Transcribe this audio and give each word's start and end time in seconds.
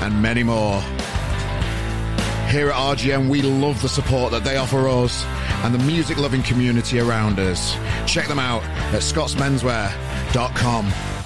and 0.00 0.22
many 0.22 0.42
more. 0.42 0.80
Here 2.50 2.70
at 2.70 2.76
RGM, 2.76 3.28
we 3.28 3.42
love 3.42 3.82
the 3.82 3.88
support 3.88 4.32
that 4.32 4.42
they 4.42 4.56
offer 4.56 4.88
us 4.88 5.24
and 5.64 5.74
the 5.74 5.78
music 5.78 6.16
loving 6.16 6.42
community 6.42 6.98
around 6.98 7.38
us. 7.38 7.76
Check 8.06 8.26
them 8.26 8.38
out 8.38 8.64
at 8.64 9.02
scottsmenswear.com. 9.02 11.17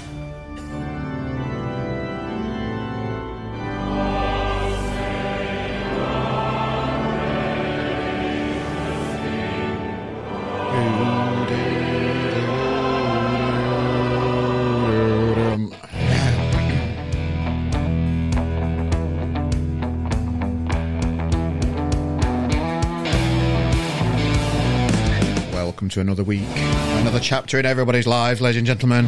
to 25.92 26.00
another 26.00 26.24
week, 26.24 26.40
another 26.46 27.20
chapter 27.20 27.58
in 27.58 27.66
everybody's 27.66 28.06
lives, 28.06 28.40
ladies 28.40 28.56
and 28.56 28.66
gentlemen. 28.66 29.04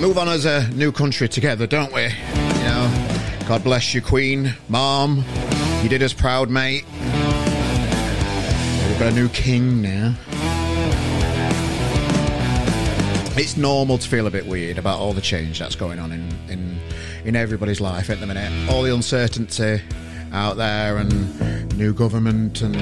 Move 0.00 0.18
on 0.18 0.28
as 0.28 0.44
a 0.44 0.68
new 0.70 0.90
country 0.90 1.28
together, 1.28 1.68
don't 1.68 1.92
we? 1.92 2.02
You 2.02 2.64
know, 2.64 3.44
God 3.46 3.62
bless 3.62 3.94
you, 3.94 4.02
Queen, 4.02 4.52
Mom. 4.68 5.24
You 5.84 5.88
did 5.88 6.02
us 6.02 6.12
proud, 6.12 6.50
mate. 6.50 6.84
We've 8.88 8.98
got 8.98 9.12
a 9.12 9.14
new 9.14 9.28
king 9.28 9.82
now. 9.82 10.16
It's 13.36 13.56
normal 13.56 13.98
to 13.98 14.08
feel 14.08 14.26
a 14.26 14.32
bit 14.32 14.46
weird 14.46 14.78
about 14.78 14.98
all 14.98 15.12
the 15.12 15.20
change 15.20 15.60
that's 15.60 15.76
going 15.76 16.00
on 16.00 16.10
in, 16.10 16.28
in, 16.48 16.80
in 17.24 17.36
everybody's 17.36 17.80
life 17.80 18.10
at 18.10 18.18
the 18.18 18.26
minute. 18.26 18.50
All 18.68 18.82
the 18.82 18.92
uncertainty 18.92 19.80
out 20.32 20.56
there 20.56 20.96
and 20.96 21.78
new 21.78 21.94
government 21.94 22.62
and 22.62 22.74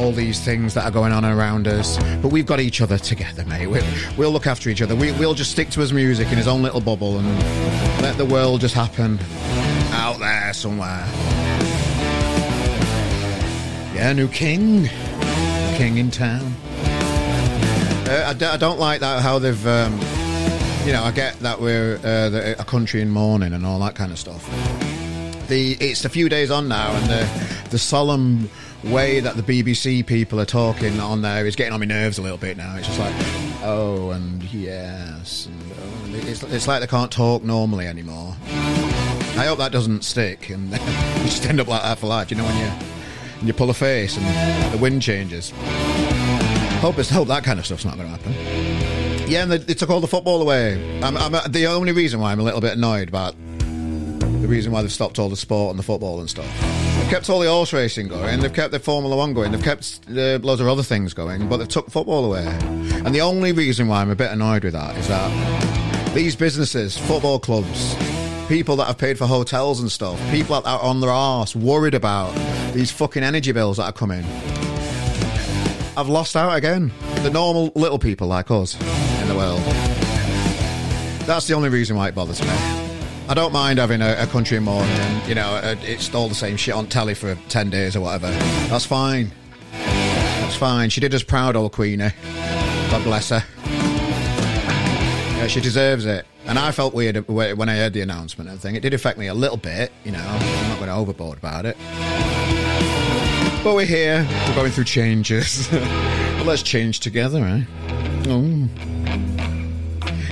all 0.00 0.12
these 0.12 0.40
things 0.40 0.72
that 0.74 0.84
are 0.84 0.90
going 0.90 1.12
on 1.12 1.24
around 1.24 1.68
us. 1.68 1.98
But 2.22 2.28
we've 2.28 2.46
got 2.46 2.58
each 2.58 2.80
other 2.80 2.96
together, 2.98 3.44
mate. 3.44 3.66
We, 3.66 3.80
we'll 4.16 4.30
look 4.30 4.46
after 4.46 4.70
each 4.70 4.80
other. 4.80 4.96
We, 4.96 5.12
we'll 5.12 5.34
just 5.34 5.50
stick 5.50 5.68
to 5.70 5.80
his 5.80 5.92
music 5.92 6.28
in 6.28 6.38
his 6.38 6.48
own 6.48 6.62
little 6.62 6.80
bubble 6.80 7.18
and 7.18 7.28
let 8.02 8.16
the 8.16 8.24
world 8.24 8.62
just 8.62 8.74
happen 8.74 9.18
out 9.92 10.18
there 10.18 10.52
somewhere. 10.54 11.04
Yeah, 13.94 14.12
new 14.14 14.28
king. 14.28 14.88
King 15.76 15.98
in 15.98 16.10
town. 16.10 16.54
Uh, 18.08 18.24
I, 18.28 18.32
d- 18.32 18.46
I 18.46 18.56
don't 18.56 18.78
like 18.80 19.00
that 19.00 19.22
how 19.22 19.38
they've. 19.38 19.66
Um, 19.66 19.92
you 20.86 20.92
know, 20.92 21.02
I 21.04 21.10
get 21.14 21.38
that 21.40 21.60
we're 21.60 21.96
uh, 22.02 22.54
a 22.58 22.64
country 22.64 23.02
in 23.02 23.10
mourning 23.10 23.52
and 23.52 23.66
all 23.66 23.78
that 23.80 23.94
kind 23.94 24.10
of 24.10 24.18
stuff. 24.18 24.42
The 25.48 25.72
it's 25.78 26.04
a 26.06 26.08
few 26.08 26.28
days 26.30 26.50
on 26.50 26.68
now, 26.68 26.90
and 26.92 27.06
the 27.06 27.68
the 27.68 27.78
solemn 27.78 28.48
way 28.84 29.20
that 29.20 29.36
the 29.36 29.42
BBC 29.42 30.06
people 30.06 30.40
are 30.40 30.46
talking 30.46 31.00
on 31.00 31.22
there 31.22 31.46
is 31.46 31.56
getting 31.56 31.72
on 31.72 31.80
my 31.80 31.86
nerves 31.86 32.18
a 32.18 32.22
little 32.22 32.38
bit 32.38 32.56
now. 32.56 32.76
It's 32.76 32.86
just 32.86 32.98
like, 32.98 33.14
oh, 33.62 34.10
and 34.10 34.42
yes, 34.52 35.46
and 35.46 35.72
oh, 35.72 36.28
it's 36.28 36.42
it's 36.42 36.68
like 36.68 36.80
they 36.80 36.86
can't 36.86 37.10
talk 37.10 37.42
normally 37.42 37.86
anymore. 37.86 38.34
I 39.36 39.46
hope 39.46 39.58
that 39.58 39.72
doesn't 39.72 40.04
stick, 40.04 40.50
and 40.50 40.70
you 40.72 40.78
just 41.24 41.46
end 41.46 41.60
up 41.60 41.68
like 41.68 41.82
that 41.82 41.98
for 41.98 42.06
life. 42.06 42.30
You 42.30 42.36
know 42.36 42.44
when 42.44 42.56
you 42.56 42.70
when 43.38 43.46
you 43.46 43.52
pull 43.52 43.70
a 43.70 43.74
face 43.74 44.16
and 44.16 44.72
the 44.72 44.78
wind 44.78 45.02
changes. 45.02 45.52
Hope 46.80 46.98
it's 46.98 47.10
hope 47.10 47.28
that 47.28 47.44
kind 47.44 47.58
of 47.58 47.66
stuff's 47.66 47.84
not 47.84 47.96
going 47.96 48.08
to 48.08 48.16
happen. 48.16 48.32
Yeah, 49.30 49.42
and 49.42 49.52
they, 49.52 49.58
they 49.58 49.74
took 49.74 49.90
all 49.90 50.00
the 50.00 50.08
football 50.08 50.42
away. 50.42 51.00
I'm, 51.02 51.16
I'm, 51.16 51.34
uh, 51.34 51.46
the 51.46 51.66
only 51.66 51.92
reason 51.92 52.20
why 52.20 52.32
I'm 52.32 52.40
a 52.40 52.42
little 52.42 52.60
bit 52.60 52.72
annoyed 52.72 53.08
about 53.08 53.34
the 53.58 54.48
reason 54.48 54.72
why 54.72 54.82
they've 54.82 54.90
stopped 54.90 55.18
all 55.18 55.28
the 55.28 55.36
sport 55.36 55.70
and 55.70 55.78
the 55.78 55.82
football 55.82 56.20
and 56.20 56.28
stuff. 56.28 56.79
They've 56.98 57.10
kept 57.10 57.28
all 57.30 57.40
the 57.40 57.48
horse 57.48 57.72
racing 57.72 58.08
going. 58.08 58.40
They've 58.40 58.52
kept 58.52 58.72
the 58.72 58.78
Formula 58.78 59.16
One 59.16 59.34
going. 59.34 59.52
They've 59.52 59.62
kept 59.62 60.00
uh, 60.08 60.38
loads 60.38 60.60
of 60.60 60.68
other 60.68 60.82
things 60.82 61.14
going, 61.14 61.48
but 61.48 61.56
they've 61.58 61.68
took 61.68 61.90
football 61.90 62.24
away. 62.24 62.46
And 62.46 63.14
the 63.14 63.20
only 63.20 63.52
reason 63.52 63.88
why 63.88 64.00
I'm 64.00 64.10
a 64.10 64.16
bit 64.16 64.30
annoyed 64.30 64.64
with 64.64 64.74
that 64.74 64.96
is 64.96 65.08
that 65.08 66.14
these 66.14 66.36
businesses, 66.36 66.96
football 66.98 67.38
clubs, 67.38 67.94
people 68.48 68.76
that 68.76 68.86
have 68.86 68.98
paid 68.98 69.16
for 69.16 69.26
hotels 69.26 69.80
and 69.80 69.90
stuff, 69.90 70.20
people 70.30 70.60
that 70.60 70.68
are 70.68 70.80
on 70.82 71.00
their 71.00 71.10
arse 71.10 71.54
worried 71.54 71.94
about 71.94 72.34
these 72.74 72.90
fucking 72.90 73.22
energy 73.22 73.52
bills 73.52 73.76
that 73.76 73.84
are 73.84 73.92
coming. 73.92 74.24
I've 75.96 76.08
lost 76.08 76.34
out 76.34 76.56
again. 76.56 76.92
The 77.22 77.30
normal 77.30 77.72
little 77.74 77.98
people 77.98 78.26
like 78.26 78.50
us 78.50 78.74
in 79.20 79.28
the 79.28 79.34
world. 79.34 79.60
That's 81.26 81.46
the 81.46 81.54
only 81.54 81.68
reason 81.68 81.96
why 81.96 82.08
it 82.08 82.14
bothers 82.14 82.40
me. 82.40 82.79
I 83.30 83.34
don't 83.34 83.52
mind 83.52 83.78
having 83.78 84.02
a, 84.02 84.16
a 84.18 84.26
country 84.26 84.58
morning 84.58 85.10
you 85.30 85.36
know, 85.36 85.54
uh, 85.54 85.76
it's 85.82 86.12
all 86.12 86.28
the 86.28 86.34
same 86.34 86.56
shit 86.56 86.74
on 86.74 86.88
telly 86.88 87.14
for 87.14 87.36
10 87.48 87.70
days 87.70 87.94
or 87.94 88.00
whatever. 88.00 88.28
That's 88.66 88.84
fine. 88.84 89.30
That's 89.70 90.56
fine. 90.56 90.90
She 90.90 91.00
did 91.00 91.14
us 91.14 91.22
proud, 91.22 91.54
old 91.54 91.70
Queenie. 91.70 92.10
God 92.90 93.04
bless 93.04 93.28
her. 93.28 93.44
Yeah, 95.36 95.46
she 95.46 95.60
deserves 95.60 96.04
it. 96.04 96.26
And 96.46 96.58
I 96.58 96.72
felt 96.72 96.92
weird 96.94 97.28
when 97.28 97.68
I 97.68 97.76
heard 97.76 97.92
the 97.92 98.00
announcement 98.00 98.50
and 98.50 98.60
thing. 98.60 98.74
It 98.74 98.80
did 98.80 98.92
affect 98.92 99.18
me 99.18 99.28
a 99.28 99.34
little 99.34 99.56
bit, 99.56 99.92
you 100.02 100.10
know. 100.10 100.18
I'm 100.18 100.68
not 100.68 100.80
going 100.80 100.90
overboard 100.90 101.38
about 101.38 101.64
it. 101.64 101.76
But 103.62 103.76
we're 103.76 103.86
here. 103.86 104.26
We're 104.48 104.54
going 104.56 104.72
through 104.72 104.84
changes. 104.84 105.68
well, 105.72 106.44
let's 106.44 106.64
change 106.64 106.98
together, 106.98 107.44
eh? 107.44 107.62
Oh. 108.26 108.99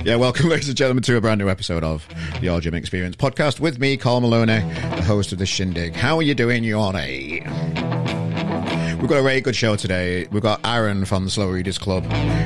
Yeah, 0.09 0.15
welcome, 0.15 0.49
ladies 0.49 0.67
and 0.67 0.75
gentlemen, 0.75 1.03
to 1.03 1.17
a 1.17 1.21
brand 1.21 1.37
new 1.37 1.49
episode 1.49 1.83
of 1.83 2.07
the 2.41 2.47
RGM 2.47 2.73
Experience 2.73 3.15
podcast 3.15 3.59
with 3.59 3.77
me, 3.77 3.95
Carl 3.95 4.21
Maloney, 4.21 4.61
the 4.95 5.03
host 5.03 5.31
of 5.31 5.37
the 5.37 5.45
Shindig. 5.45 5.93
How 5.93 6.17
are 6.17 6.23
you 6.23 6.33
doing, 6.33 6.63
you? 6.63 6.79
We've 8.99 9.07
got 9.07 9.19
a 9.19 9.23
very 9.23 9.39
good 9.39 9.55
show 9.55 9.75
today. 9.75 10.27
We've 10.31 10.41
got 10.41 10.61
Aaron 10.65 11.05
from 11.05 11.25
the 11.25 11.29
Slow 11.29 11.49
Readers 11.49 11.77
Club 11.77 12.03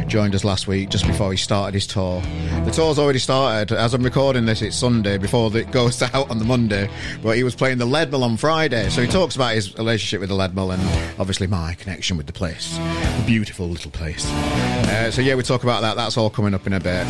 joined 0.08 0.36
us 0.36 0.44
last 0.44 0.68
week 0.68 0.90
just 0.90 1.08
before 1.08 1.32
he 1.32 1.38
started 1.38 1.74
his 1.74 1.88
tour. 1.88 2.22
The 2.66 2.72
tour's 2.72 3.00
already 3.00 3.20
started. 3.20 3.74
As 3.74 3.94
I'm 3.94 4.04
recording 4.04 4.46
this, 4.46 4.62
it's 4.62 4.76
Sunday 4.76 5.18
before 5.18 5.56
it 5.58 5.72
goes 5.72 6.02
out 6.14 6.30
on 6.30 6.40
the 6.40 6.46
Monday. 6.46 6.90
But 7.22 7.38
he 7.38 7.44
was 7.44 7.56
playing 7.56 7.80
the 7.80 7.88
Leadmill 7.88 8.24
on 8.24 8.38
Friday, 8.38 8.90
so 8.90 9.02
he 9.02 9.08
talks 9.08 9.36
about 9.36 9.56
his 9.56 9.74
relationship 9.78 10.20
with 10.20 10.30
the 10.30 10.36
Leadmill 10.36 10.74
and 10.74 11.20
obviously 11.20 11.48
my 11.48 11.76
connection 11.76 12.18
with 12.18 12.28
the 12.28 12.34
place, 12.34 12.78
the 12.78 13.24
beautiful 13.26 13.68
little 13.68 13.92
place. 13.92 14.30
Uh, 14.30 15.10
so 15.10 15.22
yeah, 15.22 15.36
we 15.36 15.44
talk 15.44 15.64
about 15.64 15.82
that. 15.82 15.96
That's 15.96 16.18
all 16.18 16.30
coming 16.30 16.54
up 16.54 16.68
in 16.68 16.74
a 16.74 16.80
bit. 16.80 17.08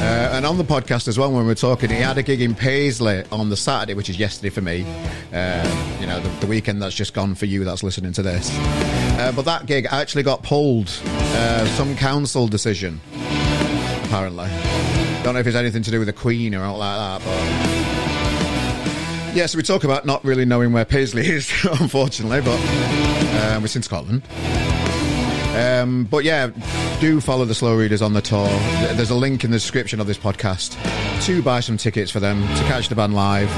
Uh, 0.00 0.36
and 0.36 0.44
on 0.44 0.58
the 0.58 0.64
podcast 0.64 1.08
as 1.08 1.18
well, 1.18 1.32
when 1.32 1.46
we're 1.46 1.54
talking, 1.54 1.88
he 1.88 1.96
had 1.96 2.18
a 2.18 2.22
gig 2.22 2.40
in 2.42 2.54
Paisley 2.54 3.24
on 3.32 3.48
the 3.48 3.56
Saturday, 3.56 3.94
which 3.94 4.10
is 4.10 4.18
yesterday 4.18 4.50
for 4.50 4.60
me. 4.60 4.84
Uh, 5.32 5.96
you 6.00 6.06
know, 6.06 6.20
the, 6.20 6.28
the 6.40 6.46
weekend 6.46 6.82
that's 6.82 6.94
just 6.94 7.14
gone 7.14 7.34
for 7.34 7.46
you 7.46 7.64
that's 7.64 7.82
listening 7.82 8.12
to 8.12 8.22
this. 8.22 8.50
Uh, 9.18 9.32
but 9.34 9.44
that 9.44 9.66
gig 9.66 9.86
actually 9.90 10.22
got 10.22 10.42
pulled. 10.42 10.90
Uh, 11.06 11.64
some 11.76 11.96
council 11.96 12.46
decision, 12.46 13.00
apparently. 14.04 14.48
Don't 15.22 15.34
know 15.34 15.40
if 15.40 15.46
it's 15.46 15.56
anything 15.56 15.82
to 15.82 15.90
do 15.90 15.98
with 15.98 16.06
the 16.06 16.12
Queen 16.12 16.54
or 16.54 16.64
all 16.64 16.78
like 16.78 17.22
that, 17.22 17.24
but. 17.24 17.84
Yeah, 19.34 19.46
so 19.46 19.56
we 19.56 19.62
talk 19.62 19.82
about 19.82 20.06
not 20.06 20.24
really 20.24 20.44
knowing 20.44 20.72
where 20.72 20.84
Paisley 20.84 21.26
is, 21.26 21.50
unfortunately, 21.80 22.40
but 22.40 22.58
um, 23.52 23.62
we're 23.62 23.68
in 23.74 23.82
Scotland. 23.82 24.22
Um, 25.54 26.04
but 26.04 26.24
yeah, 26.24 26.50
do 27.00 27.20
follow 27.20 27.44
the 27.44 27.54
slow 27.54 27.76
readers 27.76 28.02
on 28.02 28.12
the 28.12 28.20
tour. 28.20 28.48
There's 28.94 29.10
a 29.10 29.14
link 29.14 29.44
in 29.44 29.50
the 29.50 29.56
description 29.56 30.00
of 30.00 30.06
this 30.06 30.18
podcast 30.18 30.76
to 31.26 31.42
buy 31.42 31.60
some 31.60 31.76
tickets 31.76 32.10
for 32.10 32.18
them 32.18 32.40
to 32.42 32.62
catch 32.64 32.88
the 32.88 32.94
band 32.94 33.14
live. 33.14 33.50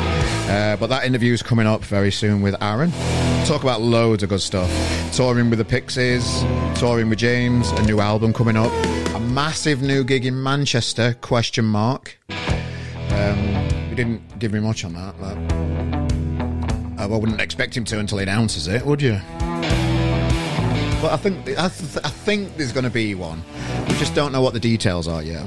Uh, 0.50 0.76
but 0.78 0.88
that 0.88 1.04
interview 1.04 1.32
is 1.32 1.42
coming 1.42 1.66
up 1.66 1.82
very 1.82 2.12
soon 2.12 2.42
with 2.42 2.54
Aaron. 2.62 2.92
Talk 3.46 3.62
about 3.62 3.80
loads 3.80 4.22
of 4.22 4.28
good 4.28 4.40
stuff. 4.42 4.70
Touring 5.12 5.48
with 5.48 5.58
the 5.58 5.64
Pixies, 5.64 6.42
touring 6.78 7.08
with 7.08 7.18
James, 7.18 7.70
a 7.70 7.82
new 7.84 8.00
album 8.00 8.32
coming 8.32 8.56
up, 8.56 8.72
a 9.14 9.20
massive 9.20 9.80
new 9.80 10.04
gig 10.04 10.26
in 10.26 10.42
Manchester? 10.42 11.16
Question 11.22 11.64
mark. 11.64 12.18
Um, 12.28 13.88
we 13.88 13.94
didn't 13.94 14.38
give 14.38 14.52
me 14.52 14.60
much 14.60 14.84
on 14.84 14.92
that, 14.92 15.14
but 15.18 15.38
I 17.00 17.06
wouldn't 17.06 17.40
expect 17.40 17.76
him 17.76 17.84
to 17.86 17.98
until 17.98 18.18
he 18.18 18.24
announces 18.24 18.68
it, 18.68 18.84
would 18.84 19.00
you? 19.00 19.20
But 21.02 21.12
I 21.12 21.16
think 21.16 21.48
I, 21.58 21.68
th- 21.68 22.04
I 22.04 22.08
think 22.08 22.56
there's 22.56 22.72
going 22.72 22.84
to 22.84 22.90
be 22.90 23.14
one. 23.14 23.42
We 23.88 23.94
just 23.94 24.14
don't 24.14 24.32
know 24.32 24.40
what 24.40 24.54
the 24.54 24.60
details 24.60 25.06
are 25.06 25.22
yet. 25.22 25.46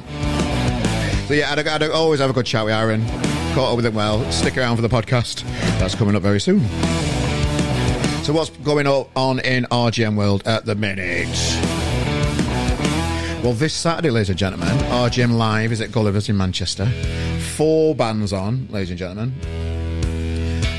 So 1.28 1.34
yeah, 1.34 1.52
I'd, 1.52 1.68
I'd 1.68 1.84
always 1.90 2.20
have 2.20 2.30
a 2.30 2.34
good 2.34 2.46
chat 2.46 2.66
with 2.66 2.74
Aaron. 2.74 3.06
caught 3.54 3.72
up 3.72 3.76
with 3.76 3.86
him 3.86 3.96
well. 3.96 4.30
Stick 4.32 4.58
around 4.58 4.76
for 4.76 4.82
the 4.82 4.90
podcast. 4.90 5.44
That's 5.80 5.96
coming 5.96 6.16
up 6.16 6.22
very 6.22 6.40
soon. 6.40 6.62
So, 8.24 8.34
what's 8.34 8.52
going 8.52 8.86
on 8.86 9.40
in 9.40 9.66
RGM 9.66 10.16
world 10.16 10.44
at 10.46 10.66
the 10.66 10.76
minute? 10.76 11.28
Well, 13.44 13.54
this 13.54 13.74
Saturday, 13.74 14.10
ladies 14.12 14.30
and 14.30 14.38
gentlemen, 14.38 14.68
RGM 14.68 15.32
Live 15.36 15.72
is 15.72 15.82
at 15.82 15.92
Gulliver's 15.92 16.30
in 16.30 16.38
Manchester. 16.38 16.86
Four 17.56 17.96
bands 17.96 18.34
on, 18.34 18.68
ladies 18.70 18.90
and 18.90 19.00
gentlemen. 19.00 19.32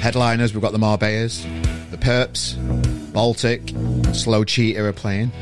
Headliners, 0.00 0.54
we've 0.54 0.62
got 0.62 0.72
the 0.72 0.78
Marbellas, 0.78 1.42
the 1.90 1.96
Perps, 1.96 2.54
Baltic, 3.12 3.72
Slow 4.12 4.44
Cheetah 4.44 4.84
are 4.84 4.92
playing. 4.92 5.32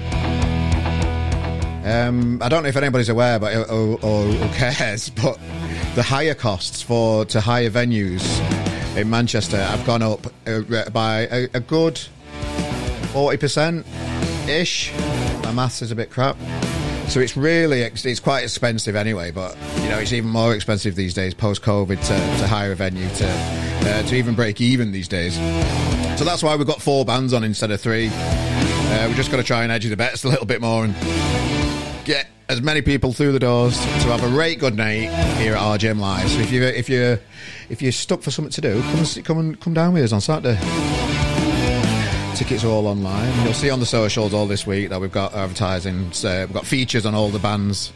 Um, 1.84 2.42
I 2.42 2.48
don't 2.48 2.62
know 2.62 2.68
if 2.68 2.76
anybody's 2.76 3.08
aware, 3.08 3.38
but 3.38 3.54
or, 3.56 3.98
or, 4.02 4.34
or 4.34 4.48
cares, 4.54 5.08
but 5.22 5.38
the 5.94 6.02
higher 6.02 6.34
costs 6.34 6.82
for 6.82 7.24
to 7.26 7.40
hire 7.40 7.70
venues 7.70 8.24
in 8.96 9.08
Manchester 9.08 9.56
have 9.56 9.84
gone 9.86 10.02
up 10.02 10.26
uh, 10.46 10.90
by 10.90 11.20
a, 11.30 11.48
a 11.54 11.60
good 11.60 11.98
forty 13.12 13.38
percent 13.38 13.86
ish. 14.48 14.92
My 15.44 15.52
maths 15.52 15.82
is 15.82 15.90
a 15.90 15.96
bit 15.96 16.10
crap. 16.10 16.36
So 17.08 17.20
it's 17.20 17.38
really 17.38 17.80
it's 17.80 18.20
quite 18.20 18.42
expensive 18.42 18.94
anyway, 18.94 19.30
but 19.30 19.56
you 19.80 19.88
know 19.88 19.98
it's 19.98 20.12
even 20.12 20.28
more 20.28 20.54
expensive 20.54 20.94
these 20.94 21.14
days 21.14 21.32
post 21.32 21.62
COVID 21.62 21.98
to, 21.98 22.40
to 22.40 22.46
hire 22.46 22.72
a 22.72 22.74
venue 22.74 23.08
to 23.08 23.67
uh, 23.88 24.02
to 24.02 24.14
even 24.14 24.34
break 24.34 24.60
even 24.60 24.92
these 24.92 25.08
days. 25.08 25.34
So 26.18 26.24
that's 26.24 26.42
why 26.42 26.56
we've 26.56 26.66
got 26.66 26.82
four 26.82 27.04
bands 27.04 27.32
on 27.32 27.44
instead 27.44 27.70
of 27.70 27.80
three. 27.80 28.10
Uh, 28.12 29.04
we've 29.06 29.16
just 29.16 29.30
got 29.30 29.38
to 29.38 29.42
try 29.42 29.62
and 29.62 29.72
edge 29.72 29.84
the 29.84 29.96
bets 29.96 30.24
a 30.24 30.28
little 30.28 30.46
bit 30.46 30.60
more 30.60 30.84
and 30.84 30.94
get 32.04 32.26
as 32.48 32.62
many 32.62 32.80
people 32.80 33.12
through 33.12 33.32
the 33.32 33.38
doors 33.38 33.78
to 33.78 33.84
have 33.84 34.24
a 34.24 34.28
great 34.28 34.58
good 34.58 34.76
night 34.76 35.10
here 35.38 35.54
at 35.54 35.60
RGM 35.60 35.98
Live. 35.98 36.28
So 36.30 36.40
if 36.40 36.50
you 36.50 36.62
if 36.62 36.88
you 36.88 37.18
if 37.68 37.82
you're 37.82 37.92
stuck 37.92 38.22
for 38.22 38.30
something 38.30 38.52
to 38.52 38.60
do, 38.60 38.80
come 38.80 38.98
and 38.98 39.24
come 39.24 39.38
and 39.38 39.60
come 39.60 39.74
down 39.74 39.94
with 39.94 40.04
us 40.04 40.12
on 40.12 40.20
Saturday. 40.20 40.58
Tickets 42.34 42.64
are 42.64 42.68
all 42.68 42.86
online. 42.86 43.44
You'll 43.44 43.52
see 43.52 43.68
on 43.68 43.80
the 43.80 43.86
socials 43.86 44.32
all 44.32 44.46
this 44.46 44.66
week 44.66 44.90
that 44.90 45.00
we've 45.00 45.12
got 45.12 45.34
advertising. 45.34 46.12
So 46.12 46.46
we've 46.46 46.54
got 46.54 46.66
features 46.66 47.04
on 47.04 47.14
all 47.14 47.30
the 47.30 47.40
bands 47.40 47.92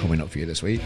coming 0.00 0.20
up 0.20 0.30
for 0.30 0.38
you 0.38 0.46
this 0.46 0.62
week. 0.62 0.82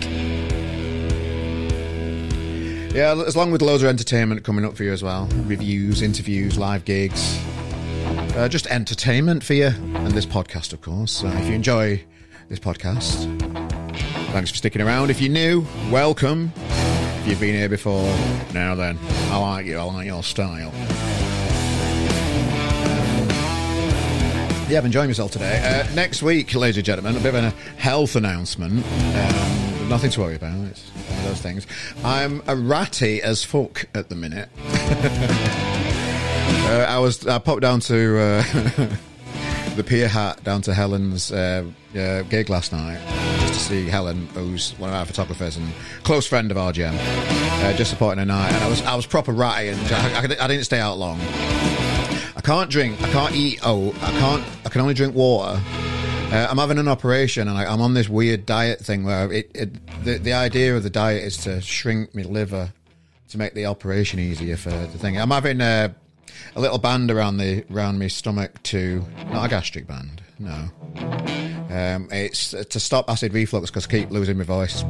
Yeah, 2.96 3.12
as 3.26 3.36
long 3.36 3.50
with 3.50 3.60
loads 3.60 3.82
of 3.82 3.90
entertainment 3.90 4.42
coming 4.42 4.64
up 4.64 4.74
for 4.74 4.82
you 4.82 4.90
as 4.90 5.02
well. 5.02 5.26
Reviews, 5.44 6.00
interviews, 6.00 6.56
live 6.56 6.86
gigs. 6.86 7.38
Uh, 8.34 8.48
just 8.48 8.66
entertainment 8.68 9.44
for 9.44 9.52
you. 9.52 9.66
And 9.66 10.12
this 10.12 10.24
podcast, 10.24 10.72
of 10.72 10.80
course. 10.80 11.22
Uh, 11.22 11.26
if 11.38 11.46
you 11.46 11.52
enjoy 11.52 12.02
this 12.48 12.58
podcast, 12.58 13.26
thanks 14.32 14.50
for 14.50 14.56
sticking 14.56 14.80
around. 14.80 15.10
If 15.10 15.20
you're 15.20 15.30
new, 15.30 15.66
welcome. 15.90 16.50
If 16.56 17.28
you've 17.28 17.40
been 17.40 17.54
here 17.54 17.68
before, 17.68 18.08
now 18.54 18.74
then, 18.74 18.98
I 19.28 19.36
like 19.36 19.66
you. 19.66 19.76
I 19.76 19.82
like 19.82 20.06
your 20.06 20.22
style. 20.22 20.72
Yeah, 24.70 24.78
I'm 24.78 24.86
enjoying 24.86 25.10
myself 25.10 25.32
today. 25.32 25.60
Uh, 25.62 25.94
next 25.94 26.22
week, 26.22 26.54
ladies 26.54 26.78
and 26.78 26.86
gentlemen, 26.86 27.14
a 27.14 27.20
bit 27.20 27.34
of 27.34 27.44
a 27.44 27.50
health 27.78 28.16
announcement. 28.16 28.82
Um, 28.86 29.88
nothing 29.90 30.10
to 30.12 30.20
worry 30.22 30.36
about. 30.36 30.56
It's 30.68 30.90
those 31.26 31.40
things. 31.40 31.66
I'm 32.04 32.42
a 32.46 32.56
ratty 32.56 33.22
as 33.22 33.44
fuck 33.44 33.86
at 33.94 34.08
the 34.08 34.14
minute. 34.14 34.48
uh, 36.68 36.86
I 36.88 36.98
was 36.98 37.26
I 37.26 37.38
popped 37.38 37.62
down 37.62 37.80
to 37.80 38.18
uh, 38.18 38.42
the 39.76 39.84
Peer 39.84 40.08
Hat 40.08 40.42
down 40.44 40.62
to 40.62 40.74
Helen's 40.74 41.32
uh, 41.32 41.64
gig 41.92 42.48
last 42.48 42.72
night 42.72 43.00
just 43.40 43.54
to 43.54 43.74
see 43.74 43.88
Helen, 43.88 44.26
who's 44.34 44.72
one 44.78 44.90
of 44.90 44.96
our 44.96 45.04
photographers 45.04 45.56
and 45.56 45.72
close 46.02 46.26
friend 46.26 46.50
of 46.50 46.56
RGM, 46.56 46.94
uh, 46.94 47.72
just 47.74 47.90
supporting 47.90 48.18
her 48.18 48.24
night. 48.26 48.52
And 48.52 48.64
I 48.64 48.68
was 48.68 48.82
I 48.82 48.94
was 48.94 49.06
proper 49.06 49.32
ratty, 49.32 49.68
and 49.68 49.80
I, 49.92 50.20
I, 50.20 50.44
I 50.44 50.48
didn't 50.48 50.64
stay 50.64 50.78
out 50.78 50.98
long. 50.98 51.20
I 51.20 52.40
can't 52.42 52.70
drink. 52.70 53.00
I 53.02 53.10
can't 53.10 53.34
eat. 53.34 53.60
Oh, 53.64 53.90
I 54.00 54.10
can't. 54.18 54.44
I 54.64 54.68
can 54.68 54.80
only 54.80 54.94
drink 54.94 55.14
water. 55.14 55.60
Uh, 56.32 56.48
I'm 56.50 56.58
having 56.58 56.78
an 56.78 56.88
operation, 56.88 57.46
and 57.46 57.56
I, 57.56 57.72
am 57.72 57.80
on 57.80 57.94
this 57.94 58.08
weird 58.08 58.46
diet 58.46 58.80
thing 58.80 59.04
where 59.04 59.32
it, 59.32 59.50
it 59.54 60.04
the 60.04 60.18
the 60.18 60.32
idea 60.32 60.76
of 60.76 60.82
the 60.82 60.90
diet 60.90 61.22
is 61.22 61.36
to 61.38 61.60
shrink 61.60 62.14
my 62.16 62.22
liver 62.22 62.72
to 63.28 63.38
make 63.38 63.54
the 63.54 63.66
operation 63.66 64.18
easier 64.18 64.56
for 64.56 64.70
the 64.70 64.98
thing. 64.98 65.18
I'm 65.18 65.30
having 65.30 65.60
a, 65.60 65.94
a 66.56 66.60
little 66.60 66.78
band 66.78 67.12
around 67.12 67.36
the 67.36 67.64
around 67.72 68.00
my 68.00 68.08
stomach 68.08 68.60
to 68.64 69.04
not 69.30 69.46
a 69.46 69.48
gastric 69.48 69.86
band. 69.86 70.20
No. 70.40 71.45
Um, 71.76 72.08
it's 72.10 72.52
to 72.52 72.80
stop 72.80 73.10
acid 73.10 73.34
reflux 73.34 73.70
because 73.70 73.86
I 73.86 73.90
keep 73.90 74.10
losing 74.10 74.38
my 74.38 74.44
voice. 74.44 74.82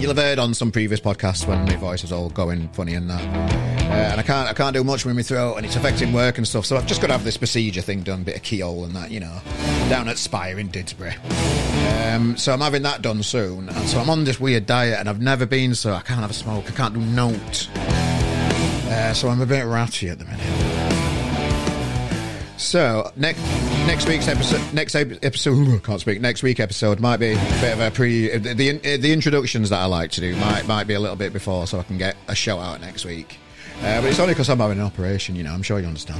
You'll 0.00 0.14
have 0.14 0.16
heard 0.16 0.38
on 0.38 0.54
some 0.54 0.72
previous 0.72 0.98
podcasts 0.98 1.46
when 1.46 1.66
my 1.66 1.76
voice 1.76 2.04
is 2.04 2.12
all 2.12 2.30
going 2.30 2.68
funny 2.70 2.94
and 2.94 3.10
that, 3.10 3.22
uh, 3.22 4.12
and 4.12 4.20
I 4.20 4.22
can't 4.22 4.48
I 4.48 4.54
can't 4.54 4.74
do 4.74 4.82
much 4.82 5.04
with 5.04 5.14
my 5.14 5.22
throat, 5.22 5.56
and 5.56 5.66
it's 5.66 5.76
affecting 5.76 6.14
work 6.14 6.38
and 6.38 6.48
stuff. 6.48 6.64
So 6.64 6.76
I've 6.76 6.86
just 6.86 7.02
got 7.02 7.08
to 7.08 7.12
have 7.12 7.24
this 7.24 7.36
procedure 7.36 7.82
thing 7.82 8.02
done, 8.02 8.22
bit 8.22 8.36
of 8.36 8.42
keyhole 8.42 8.84
and 8.84 8.96
that, 8.96 9.10
you 9.10 9.20
know, 9.20 9.40
down 9.90 10.08
at 10.08 10.16
Spire 10.16 10.58
in 10.58 10.70
Didsbury. 10.70 11.16
Um, 12.14 12.38
so 12.38 12.54
I'm 12.54 12.60
having 12.60 12.82
that 12.82 13.02
done 13.02 13.22
soon, 13.22 13.68
and 13.68 13.88
so 13.88 14.00
I'm 14.00 14.08
on 14.08 14.24
this 14.24 14.40
weird 14.40 14.64
diet, 14.64 14.98
and 14.98 15.10
I've 15.10 15.20
never 15.20 15.44
been 15.44 15.74
so 15.74 15.92
I 15.92 16.00
can't 16.00 16.20
have 16.20 16.30
a 16.30 16.34
smoke, 16.34 16.64
I 16.68 16.72
can't 16.72 16.94
do 16.94 17.00
note. 17.00 17.68
Uh, 17.76 19.12
so 19.12 19.28
I'm 19.28 19.42
a 19.42 19.46
bit 19.46 19.66
ratty 19.66 20.08
at 20.08 20.18
the 20.18 20.24
minute. 20.24 20.75
So 22.58 23.10
next 23.16 23.40
next 23.86 24.08
week's 24.08 24.28
episode, 24.28 24.72
next 24.72 24.94
episode, 24.94 25.82
can't 25.84 26.00
speak. 26.00 26.20
Next 26.20 26.42
week 26.42 26.58
episode 26.58 27.00
might 27.00 27.18
be 27.18 27.32
a 27.32 27.58
bit 27.60 27.74
of 27.74 27.80
a 27.80 27.90
pre. 27.90 28.36
The, 28.38 28.54
the, 28.54 28.96
the 28.96 29.12
introductions 29.12 29.70
that 29.70 29.78
I 29.78 29.84
like 29.84 30.10
to 30.12 30.20
do 30.20 30.34
might 30.36 30.66
might 30.66 30.86
be 30.86 30.94
a 30.94 31.00
little 31.00 31.16
bit 31.16 31.32
before, 31.32 31.66
so 31.66 31.78
I 31.78 31.82
can 31.82 31.98
get 31.98 32.16
a 32.28 32.34
show 32.34 32.58
out 32.58 32.80
next 32.80 33.04
week. 33.04 33.38
Uh, 33.82 34.00
but 34.00 34.04
it's 34.04 34.18
only 34.18 34.32
because 34.32 34.48
I'm 34.48 34.58
having 34.58 34.78
an 34.78 34.84
operation, 34.84 35.36
you 35.36 35.42
know. 35.42 35.52
I'm 35.52 35.62
sure 35.62 35.78
you 35.78 35.86
understand. 35.86 36.18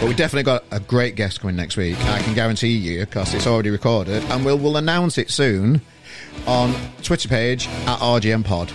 But 0.00 0.08
we 0.08 0.14
definitely 0.14 0.44
got 0.44 0.64
a 0.70 0.80
great 0.80 1.16
guest 1.16 1.40
coming 1.40 1.54
next 1.54 1.76
week. 1.76 1.98
I 2.06 2.20
can 2.22 2.34
guarantee 2.34 2.76
you 2.76 3.00
because 3.00 3.34
it's 3.34 3.46
already 3.46 3.68
recorded, 3.70 4.22
and 4.24 4.44
we'll 4.44 4.58
we'll 4.58 4.78
announce 4.78 5.18
it 5.18 5.30
soon 5.30 5.82
on 6.46 6.74
Twitter 7.02 7.28
page 7.28 7.68
at 7.86 7.98
RGM 7.98 8.44
Pod. 8.44 8.70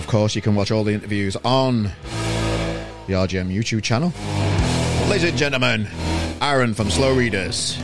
Of 0.00 0.06
course, 0.08 0.34
you 0.34 0.42
can 0.42 0.56
watch 0.56 0.72
all 0.72 0.82
the 0.82 0.92
interviews 0.92 1.36
on 1.44 1.84
the 3.06 3.12
RGM 3.12 3.54
YouTube 3.54 3.82
channel. 3.82 4.12
Ladies 5.08 5.28
and 5.28 5.38
gentlemen, 5.38 5.86
Aaron 6.40 6.74
from 6.74 6.90
Slow 6.90 7.14
Readers. 7.14 7.76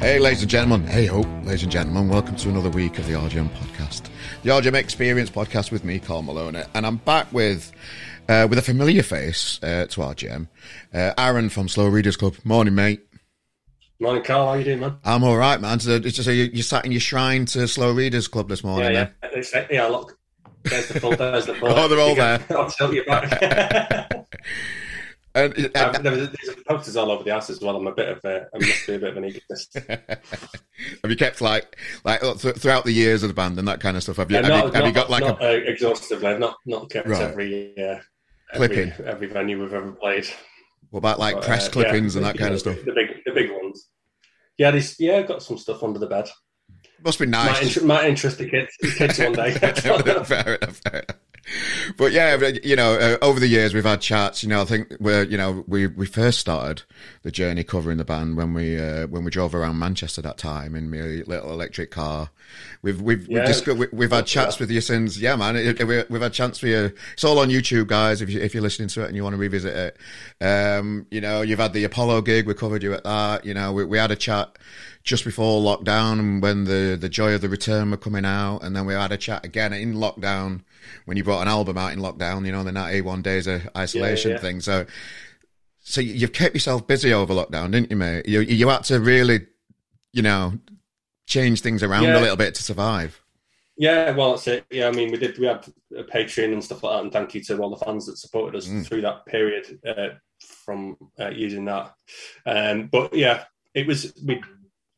Hey, 0.00 0.18
ladies 0.18 0.42
and 0.42 0.50
gentlemen. 0.50 0.86
Hey, 0.86 1.06
ho, 1.06 1.20
ladies 1.44 1.62
and 1.62 1.72
gentlemen. 1.72 2.08
Welcome 2.08 2.36
to 2.36 2.48
another 2.48 2.68
week 2.70 2.98
of 2.98 3.06
the 3.06 3.12
RGM 3.14 3.48
podcast, 3.50 4.08
the 4.42 4.50
RGM 4.50 4.74
Experience 4.74 5.30
podcast 5.30 5.70
with 5.70 5.84
me, 5.84 6.00
Carl 6.00 6.22
Malone, 6.22 6.64
and 6.74 6.84
I'm 6.84 6.96
back 6.96 7.32
with 7.32 7.72
uh, 8.28 8.46
with 8.50 8.58
a 8.58 8.62
familiar 8.62 9.04
face 9.04 9.60
uh, 9.62 9.86
to 9.90 10.00
RGM, 10.00 10.48
uh, 10.92 11.12
Aaron 11.16 11.48
from 11.48 11.68
Slow 11.68 11.88
Readers 11.88 12.16
Club. 12.16 12.34
Morning, 12.44 12.74
mate. 12.74 13.00
Morning, 14.00 14.24
Carl. 14.24 14.48
How 14.48 14.54
you 14.54 14.64
doing, 14.64 14.80
man? 14.80 14.96
I'm 15.04 15.24
all 15.24 15.36
right, 15.36 15.60
man. 15.60 15.80
So, 15.80 16.00
so 16.02 16.30
you, 16.30 16.50
you 16.52 16.62
sat 16.62 16.84
in 16.84 16.92
your 16.92 17.00
shrine 17.00 17.46
to 17.46 17.66
Slow 17.68 17.92
Readers 17.92 18.28
Club 18.28 18.48
this 18.48 18.62
morning. 18.62 18.92
Yeah, 18.92 19.08
yeah. 19.32 19.66
yeah, 19.70 19.86
look, 19.86 20.17
there's 20.64 20.88
the 20.88 21.00
full, 21.00 21.16
there's 21.16 21.46
the 21.46 21.54
full. 21.54 21.68
Oh, 21.70 21.88
they're 21.88 22.00
all 22.00 22.14
there. 22.14 22.44
I'll 22.50 22.70
tell 22.70 22.92
you 22.92 23.04
back. 23.04 24.26
And, 25.34 25.56
and, 25.56 25.76
um, 25.76 26.02
there's, 26.02 26.30
there's 26.30 26.56
posters 26.66 26.96
all 26.96 27.10
over 27.10 27.22
the 27.22 27.30
house 27.30 27.48
as 27.48 27.60
well. 27.60 27.76
I'm 27.76 27.86
a 27.86 27.94
bit 27.94 28.08
of 28.08 28.24
a, 28.24 28.48
I 28.52 28.58
must 28.58 28.86
be 28.86 28.94
a 28.94 28.98
bit 28.98 29.10
of 29.10 29.16
an 29.18 29.24
egotist. 29.24 29.74
have 29.88 31.10
you 31.10 31.16
kept 31.16 31.40
like, 31.40 31.76
like 32.04 32.22
uh, 32.24 32.34
throughout 32.34 32.84
the 32.84 32.92
years 32.92 33.22
of 33.22 33.28
the 33.28 33.34
band 33.34 33.58
and 33.58 33.68
that 33.68 33.80
kind 33.80 33.96
of 33.96 34.02
stuff? 34.02 34.16
Have 34.16 34.30
you, 34.30 34.38
yeah, 34.38 34.42
have, 34.42 34.50
not, 34.50 34.56
you 34.56 34.72
have 34.72 34.82
not, 34.82 34.86
you 34.86 34.92
got 34.92 35.10
like 35.10 35.22
not, 35.22 35.42
a 35.42 35.48
uh, 35.48 35.70
exhaustively? 35.70 36.26
I've 36.26 36.40
not 36.40 36.56
not 36.66 36.90
kept 36.90 37.08
right. 37.08 37.20
every 37.20 37.74
uh, 37.78 37.98
clipping 38.54 38.90
every, 38.90 39.04
every, 39.06 39.26
venue 39.28 39.60
we've 39.60 39.74
ever 39.74 39.92
played. 39.92 40.26
What 40.90 40.98
about 40.98 41.18
like 41.18 41.36
but, 41.36 41.44
press 41.44 41.68
uh, 41.68 41.72
clippings 41.72 42.14
yeah, 42.14 42.18
and 42.18 42.26
that 42.26 42.38
kind 42.38 42.50
know, 42.50 42.54
of 42.54 42.60
stuff? 42.60 42.76
The 42.84 42.92
big 42.92 43.22
the 43.24 43.32
big 43.32 43.50
ones. 43.52 43.88
Yeah, 44.56 44.72
this 44.72 44.98
yeah, 44.98 45.18
I've 45.18 45.28
got 45.28 45.42
some 45.42 45.58
stuff 45.58 45.84
under 45.84 45.98
the 45.98 46.06
bed. 46.06 46.28
Must 47.04 47.18
be 47.18 47.26
nice. 47.26 47.76
Might, 47.76 47.86
might 47.86 48.08
interest 48.08 48.38
the 48.38 48.48
kids, 48.48 48.72
the 48.80 48.90
kids 48.90 49.18
one 49.18 49.32
day. 49.32 49.52
fair 49.58 50.00
enough. 50.00 50.28
Fair 50.28 50.54
enough 50.56 51.18
but 51.96 52.12
yeah, 52.12 52.36
you 52.62 52.76
know, 52.76 52.94
uh, 52.94 53.24
over 53.24 53.40
the 53.40 53.46
years 53.46 53.74
we've 53.74 53.84
had 53.84 54.00
chats. 54.00 54.42
You 54.42 54.48
know, 54.48 54.62
I 54.62 54.64
think 54.64 54.94
we're, 55.00 55.24
you 55.24 55.36
know, 55.36 55.64
we 55.66 55.86
we 55.86 56.06
first 56.06 56.38
started 56.38 56.82
the 57.22 57.30
journey 57.30 57.64
covering 57.64 57.98
the 57.98 58.04
band 58.04 58.36
when 58.36 58.54
we 58.54 58.78
uh, 58.78 59.06
when 59.06 59.24
we 59.24 59.30
drove 59.30 59.54
around 59.54 59.78
Manchester 59.78 60.22
that 60.22 60.38
time 60.38 60.74
in 60.74 60.90
my 60.90 61.22
little 61.26 61.50
electric 61.50 61.90
car. 61.90 62.30
We've 62.82 63.00
we've 63.00 63.28
yeah. 63.28 63.38
we've, 63.38 63.46
discussed, 63.46 63.92
we, 63.92 64.04
have 64.04 64.12
had 64.12 64.26
chats 64.26 64.58
with 64.58 64.70
you 64.70 64.80
since. 64.80 65.18
Yeah, 65.18 65.36
man, 65.36 65.56
it, 65.56 65.80
it, 65.80 66.10
we've 66.10 66.22
had 66.22 66.32
chats 66.32 66.58
for 66.58 66.66
you. 66.66 66.92
It's 67.12 67.24
all 67.24 67.38
on 67.38 67.48
YouTube, 67.48 67.86
guys. 67.86 68.22
If 68.22 68.30
you 68.30 68.40
if 68.40 68.54
you're 68.54 68.62
listening 68.62 68.88
to 68.88 69.02
it 69.02 69.08
and 69.08 69.16
you 69.16 69.22
want 69.22 69.34
to 69.34 69.38
revisit 69.38 69.76
it, 69.76 70.44
um, 70.44 71.06
you 71.10 71.20
know, 71.20 71.42
you've 71.42 71.58
had 71.58 71.72
the 71.72 71.84
Apollo 71.84 72.22
gig. 72.22 72.46
We 72.46 72.54
covered 72.54 72.82
you 72.82 72.94
at 72.94 73.04
that. 73.04 73.44
You 73.44 73.54
know, 73.54 73.72
we, 73.72 73.84
we 73.84 73.98
had 73.98 74.10
a 74.10 74.16
chat 74.16 74.56
just 75.02 75.24
before 75.24 75.60
lockdown 75.60 76.40
when 76.40 76.64
the 76.64 76.96
the 76.98 77.08
joy 77.08 77.34
of 77.34 77.40
the 77.40 77.48
return 77.48 77.90
were 77.90 77.96
coming 77.96 78.24
out, 78.24 78.60
and 78.62 78.76
then 78.76 78.86
we 78.86 78.94
had 78.94 79.12
a 79.12 79.16
chat 79.16 79.44
again 79.44 79.72
in 79.72 79.94
lockdown 79.94 80.62
when 81.04 81.16
you 81.16 81.24
brought 81.24 81.42
an 81.42 81.48
album 81.48 81.78
out 81.78 81.92
in 81.92 81.98
lockdown, 81.98 82.46
you 82.46 82.52
know, 82.52 82.62
the 82.62 82.72
91 82.72 83.22
days 83.22 83.46
of 83.46 83.68
isolation 83.76 84.30
yeah, 84.30 84.36
yeah. 84.36 84.40
thing. 84.40 84.60
So, 84.60 84.86
so 85.80 86.00
you've 86.00 86.32
kept 86.32 86.54
yourself 86.54 86.86
busy 86.86 87.12
over 87.12 87.32
lockdown, 87.32 87.72
didn't 87.72 87.90
you, 87.90 87.96
mate? 87.96 88.28
You, 88.28 88.40
you 88.40 88.68
had 88.68 88.84
to 88.84 89.00
really, 89.00 89.46
you 90.12 90.22
know, 90.22 90.58
change 91.26 91.60
things 91.60 91.82
around 91.82 92.04
yeah. 92.04 92.18
a 92.18 92.20
little 92.20 92.36
bit 92.36 92.54
to 92.56 92.62
survive. 92.62 93.20
Yeah, 93.78 94.10
well, 94.10 94.32
that's 94.32 94.46
it. 94.48 94.66
Yeah, 94.70 94.88
I 94.88 94.90
mean, 94.90 95.12
we 95.12 95.18
did. 95.18 95.38
We 95.38 95.46
had 95.46 95.64
a 95.96 96.02
Patreon 96.02 96.52
and 96.52 96.64
stuff 96.64 96.82
like 96.82 96.96
that, 96.96 97.02
and 97.04 97.12
thank 97.12 97.34
you 97.34 97.42
to 97.44 97.58
all 97.58 97.70
the 97.70 97.84
fans 97.84 98.06
that 98.06 98.18
supported 98.18 98.58
us 98.58 98.66
mm. 98.66 98.84
through 98.84 99.02
that 99.02 99.24
period 99.24 99.78
uh, 99.86 100.16
from 100.40 100.96
uh, 101.18 101.30
using 101.30 101.64
that. 101.66 101.94
Um, 102.44 102.88
but 102.90 103.14
yeah, 103.14 103.44
it 103.74 103.86
was. 103.86 104.12
We 104.26 104.42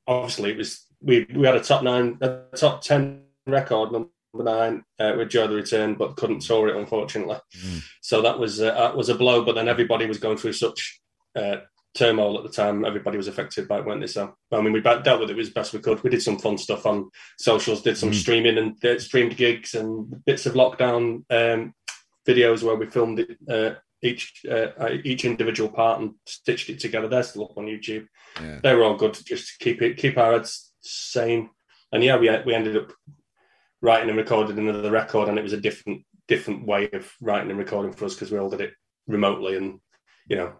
obviously 0.07 0.53
it 0.53 0.57
was. 0.57 0.87
We 1.03 1.27
we 1.35 1.47
had 1.47 1.57
a 1.57 1.61
top 1.61 1.83
nine, 1.83 2.17
a 2.23 2.41
top 2.57 2.81
ten 2.81 3.25
record 3.47 3.93
number 3.93 4.09
nine 4.35 4.85
uh, 4.99 5.15
with 5.17 5.31
Joy 5.31 5.47
the 5.47 5.55
Return, 5.55 5.95
but 5.95 6.17
couldn't 6.17 6.41
tour 6.41 6.69
it 6.69 6.77
unfortunately. 6.77 7.39
Mm. 7.57 7.83
So 8.01 8.23
that 8.23 8.39
was 8.39 8.61
uh, 8.61 8.75
that 8.75 8.97
was 8.97 9.09
a 9.09 9.15
blow. 9.15 9.45
But 9.45 9.55
then 9.55 9.69
everybody 9.69 10.07
was 10.07 10.19
going 10.19 10.37
through 10.37 10.55
such 10.55 11.01
uh, 11.37 11.57
turmoil 11.95 12.39
at 12.39 12.45
the 12.45 12.51
time. 12.51 12.85
Everybody 12.85 13.17
was 13.17 13.29
affected 13.29 13.67
by 13.67 13.79
it, 13.79 13.85
weren't 13.85 14.01
they? 14.01 14.07
So, 14.07 14.35
I 14.53 14.61
mean, 14.61 14.73
we 14.73 14.81
dealt 14.81 15.21
with 15.21 15.31
it 15.31 15.39
as 15.39 15.51
best 15.51 15.73
we 15.73 15.81
could. 15.81 16.03
We 16.03 16.11
did 16.11 16.23
some 16.23 16.39
fun 16.39 16.59
stuff 16.59 16.87
on 16.87 17.11
socials, 17.39 17.83
did 17.83 17.97
some 17.97 18.11
mm. 18.11 18.15
streaming 18.15 18.59
and 18.59 18.85
uh, 18.85 18.99
streamed 18.99 19.37
gigs 19.37 19.75
and 19.75 20.25
bits 20.25 20.47
of 20.47 20.55
lockdown 20.55 21.25
um, 21.31 21.75
videos 22.27 22.63
where 22.63 22.77
we 22.77 22.87
filmed 22.87 23.21
it, 23.21 23.37
uh, 23.49 23.79
each 24.03 24.43
uh, 24.51 24.89
each 25.05 25.25
individual 25.25 25.71
part 25.71 26.01
and 26.01 26.15
stitched 26.27 26.71
it 26.71 26.81
together. 26.81 27.09
They're 27.09 27.23
still 27.23 27.45
up 27.45 27.59
on 27.59 27.67
YouTube. 27.67 28.07
Yeah. 28.41 28.61
They 28.63 28.75
were 28.75 28.85
all 28.85 28.97
good 28.97 29.19
just 29.25 29.49
to 29.49 29.65
keep 29.65 29.83
it 29.83 29.99
keep 29.99 30.17
our 30.17 30.33
heads 30.33 30.73
sane. 30.81 31.51
And 31.93 32.03
yeah, 32.03 32.17
we 32.17 32.31
we 32.47 32.55
ended 32.55 32.77
up 32.77 32.93
writing 33.83 34.09
and 34.09 34.19
recording 34.19 34.59
another 34.59 34.91
record, 34.91 35.29
and 35.29 35.39
it 35.39 35.43
was 35.43 35.53
a 35.53 35.61
different 35.61 36.05
different 36.29 36.67
way 36.67 36.89
of 36.93 37.13
writing 37.21 37.51
and 37.51 37.59
recording 37.59 37.93
for 37.93 38.05
us 38.05 38.15
because 38.15 38.31
we 38.31 38.39
all 38.39 38.51
did 38.51 38.61
it 38.61 38.73
remotely 39.09 39.57
and 39.57 39.81
you 40.29 40.37
know 40.37 40.53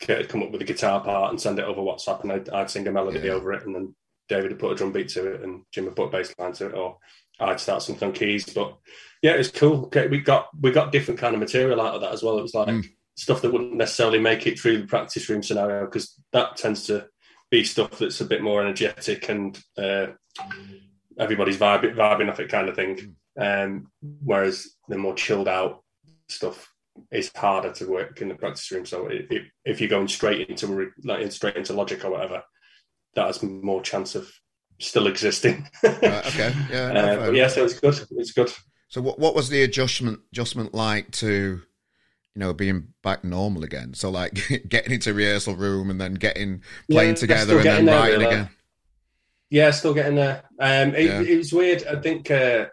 Kurt 0.00 0.18
would 0.18 0.28
come 0.28 0.42
up 0.42 0.52
with 0.52 0.60
a 0.60 0.64
guitar 0.64 1.02
part 1.02 1.30
and 1.30 1.40
send 1.40 1.58
it 1.58 1.64
over 1.64 1.80
WhatsApp, 1.80 2.22
and 2.22 2.32
I'd, 2.32 2.48
I'd 2.50 2.70
sing 2.70 2.86
a 2.86 2.92
melody 2.92 3.20
yeah. 3.20 3.32
over 3.32 3.52
it, 3.52 3.64
and 3.64 3.74
then 3.74 3.94
David 4.28 4.50
would 4.50 4.58
put 4.58 4.72
a 4.72 4.74
drum 4.74 4.92
beat 4.92 5.08
to 5.10 5.34
it, 5.34 5.42
and 5.42 5.62
Jim 5.72 5.86
would 5.86 5.96
put 5.96 6.08
a 6.08 6.10
bass 6.10 6.34
line 6.38 6.52
to 6.54 6.66
it, 6.66 6.74
or 6.74 6.98
I'd 7.40 7.60
start 7.60 7.82
something 7.82 8.08
on 8.08 8.14
keys. 8.14 8.52
But 8.52 8.76
yeah, 9.22 9.32
it 9.32 9.38
was 9.38 9.50
cool. 9.50 9.90
We 9.94 10.20
got 10.20 10.48
we 10.60 10.70
got 10.70 10.92
different 10.92 11.18
kind 11.20 11.34
of 11.34 11.40
material 11.40 11.80
out 11.80 11.94
of 11.94 12.02
that 12.02 12.12
as 12.12 12.22
well. 12.22 12.38
It 12.38 12.42
was 12.42 12.54
like 12.54 12.68
mm. 12.68 12.84
stuff 13.16 13.40
that 13.42 13.52
wouldn't 13.52 13.74
necessarily 13.74 14.18
make 14.18 14.46
it 14.46 14.58
through 14.58 14.82
the 14.82 14.86
practice 14.86 15.28
room 15.28 15.42
scenario 15.42 15.86
because 15.86 16.14
that 16.32 16.56
tends 16.56 16.86
to 16.86 17.06
be 17.50 17.64
stuff 17.64 17.98
that's 17.98 18.20
a 18.20 18.26
bit 18.26 18.42
more 18.42 18.60
energetic 18.60 19.28
and 19.28 19.58
uh, 19.78 20.08
everybody's 21.18 21.58
vibing, 21.58 21.94
vibing 21.94 22.30
off 22.30 22.40
it 22.40 22.50
kind 22.50 22.68
of 22.68 22.76
thing. 22.76 23.16
Um, 23.38 23.90
whereas 24.22 24.76
the 24.88 24.98
more 24.98 25.14
chilled 25.14 25.48
out 25.48 25.82
stuff 26.28 26.68
is 27.12 27.30
harder 27.36 27.72
to 27.72 27.90
work 27.90 28.20
in 28.20 28.28
the 28.28 28.34
practice 28.34 28.70
room. 28.70 28.86
So 28.86 29.06
it, 29.06 29.26
it, 29.30 29.42
if 29.64 29.80
you're 29.80 29.90
going 29.90 30.08
straight 30.08 30.48
into 30.48 30.90
like 31.04 31.30
straight 31.32 31.56
into 31.56 31.72
logic 31.72 32.04
or 32.04 32.10
whatever, 32.10 32.42
that 33.14 33.26
has 33.26 33.42
more 33.42 33.82
chance 33.82 34.14
of 34.14 34.30
still 34.78 35.06
existing. 35.06 35.68
okay, 35.84 36.54
yeah, 36.70 36.92
no, 36.92 37.24
uh, 37.24 37.30
yeah. 37.30 37.48
So 37.48 37.64
it's 37.64 37.78
good. 37.78 37.98
It's 38.12 38.32
good. 38.32 38.52
So 38.88 39.00
what 39.00 39.18
what 39.18 39.34
was 39.34 39.48
the 39.48 39.62
adjustment 39.62 40.20
adjustment 40.32 40.74
like 40.74 41.10
to 41.12 41.60
you 42.34 42.40
know 42.40 42.52
being 42.52 42.88
back 43.02 43.24
normal 43.24 43.64
again? 43.64 43.94
So 43.94 44.10
like 44.10 44.34
getting 44.68 44.92
into 44.92 45.14
rehearsal 45.14 45.56
room 45.56 45.90
and 45.90 46.00
then 46.00 46.14
getting 46.14 46.62
playing 46.90 47.10
yeah, 47.10 47.14
together 47.16 47.56
and 47.58 47.64
then 47.64 47.86
writing 47.86 48.20
there, 48.20 48.28
again. 48.28 48.48
Yeah, 49.50 49.70
still 49.70 49.94
getting 49.94 50.16
there. 50.16 50.42
Um, 50.58 50.94
it, 50.94 51.06
yeah. 51.06 51.20
it 51.20 51.38
was 51.38 51.52
weird. 51.52 51.86
I 51.86 52.00
think 52.00 52.30
uh, 52.30 52.66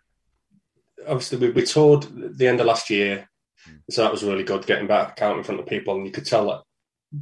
obviously 1.08 1.38
we, 1.38 1.50
we 1.52 1.64
toured 1.64 2.38
the 2.38 2.48
end 2.48 2.60
of 2.60 2.66
last 2.66 2.90
year 2.90 3.28
so 3.90 4.04
that 4.04 4.12
was 4.12 4.24
really 4.24 4.44
good 4.44 4.66
getting 4.66 4.88
back 4.88 5.22
out 5.22 5.38
in 5.38 5.44
front 5.44 5.60
of 5.60 5.68
people, 5.68 5.96
and 5.96 6.06
you 6.06 6.12
could 6.12 6.26
tell 6.26 6.48
that 6.48 6.62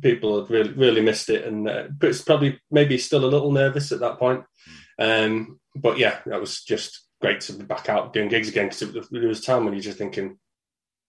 people 0.02 0.40
had 0.40 0.50
really 0.50 0.72
really 0.74 1.02
missed 1.02 1.30
it, 1.30 1.46
and 1.46 1.70
uh, 1.70 1.88
it's 2.02 2.22
probably 2.22 2.60
maybe 2.70 2.98
still 2.98 3.26
a 3.26 3.28
little 3.28 3.52
nervous 3.52 3.92
at 3.92 4.00
that 4.00 4.20
point. 4.20 4.44
Um, 5.00 5.60
but 5.76 5.98
yeah, 5.98 6.20
that 6.26 6.40
was 6.40 6.64
just 6.64 7.08
great 7.22 7.42
to 7.42 7.54
be 7.54 7.66
back 7.66 7.90
out 7.90 8.14
doing 8.14 8.30
gigs 8.30 8.50
again 8.50 8.70
because 8.70 9.10
there 9.12 9.28
was 9.28 9.40
a 9.40 9.44
time 9.44 9.66
when 9.66 9.74
you're 9.74 9.82
just 9.82 9.98
thinking, 9.98 10.40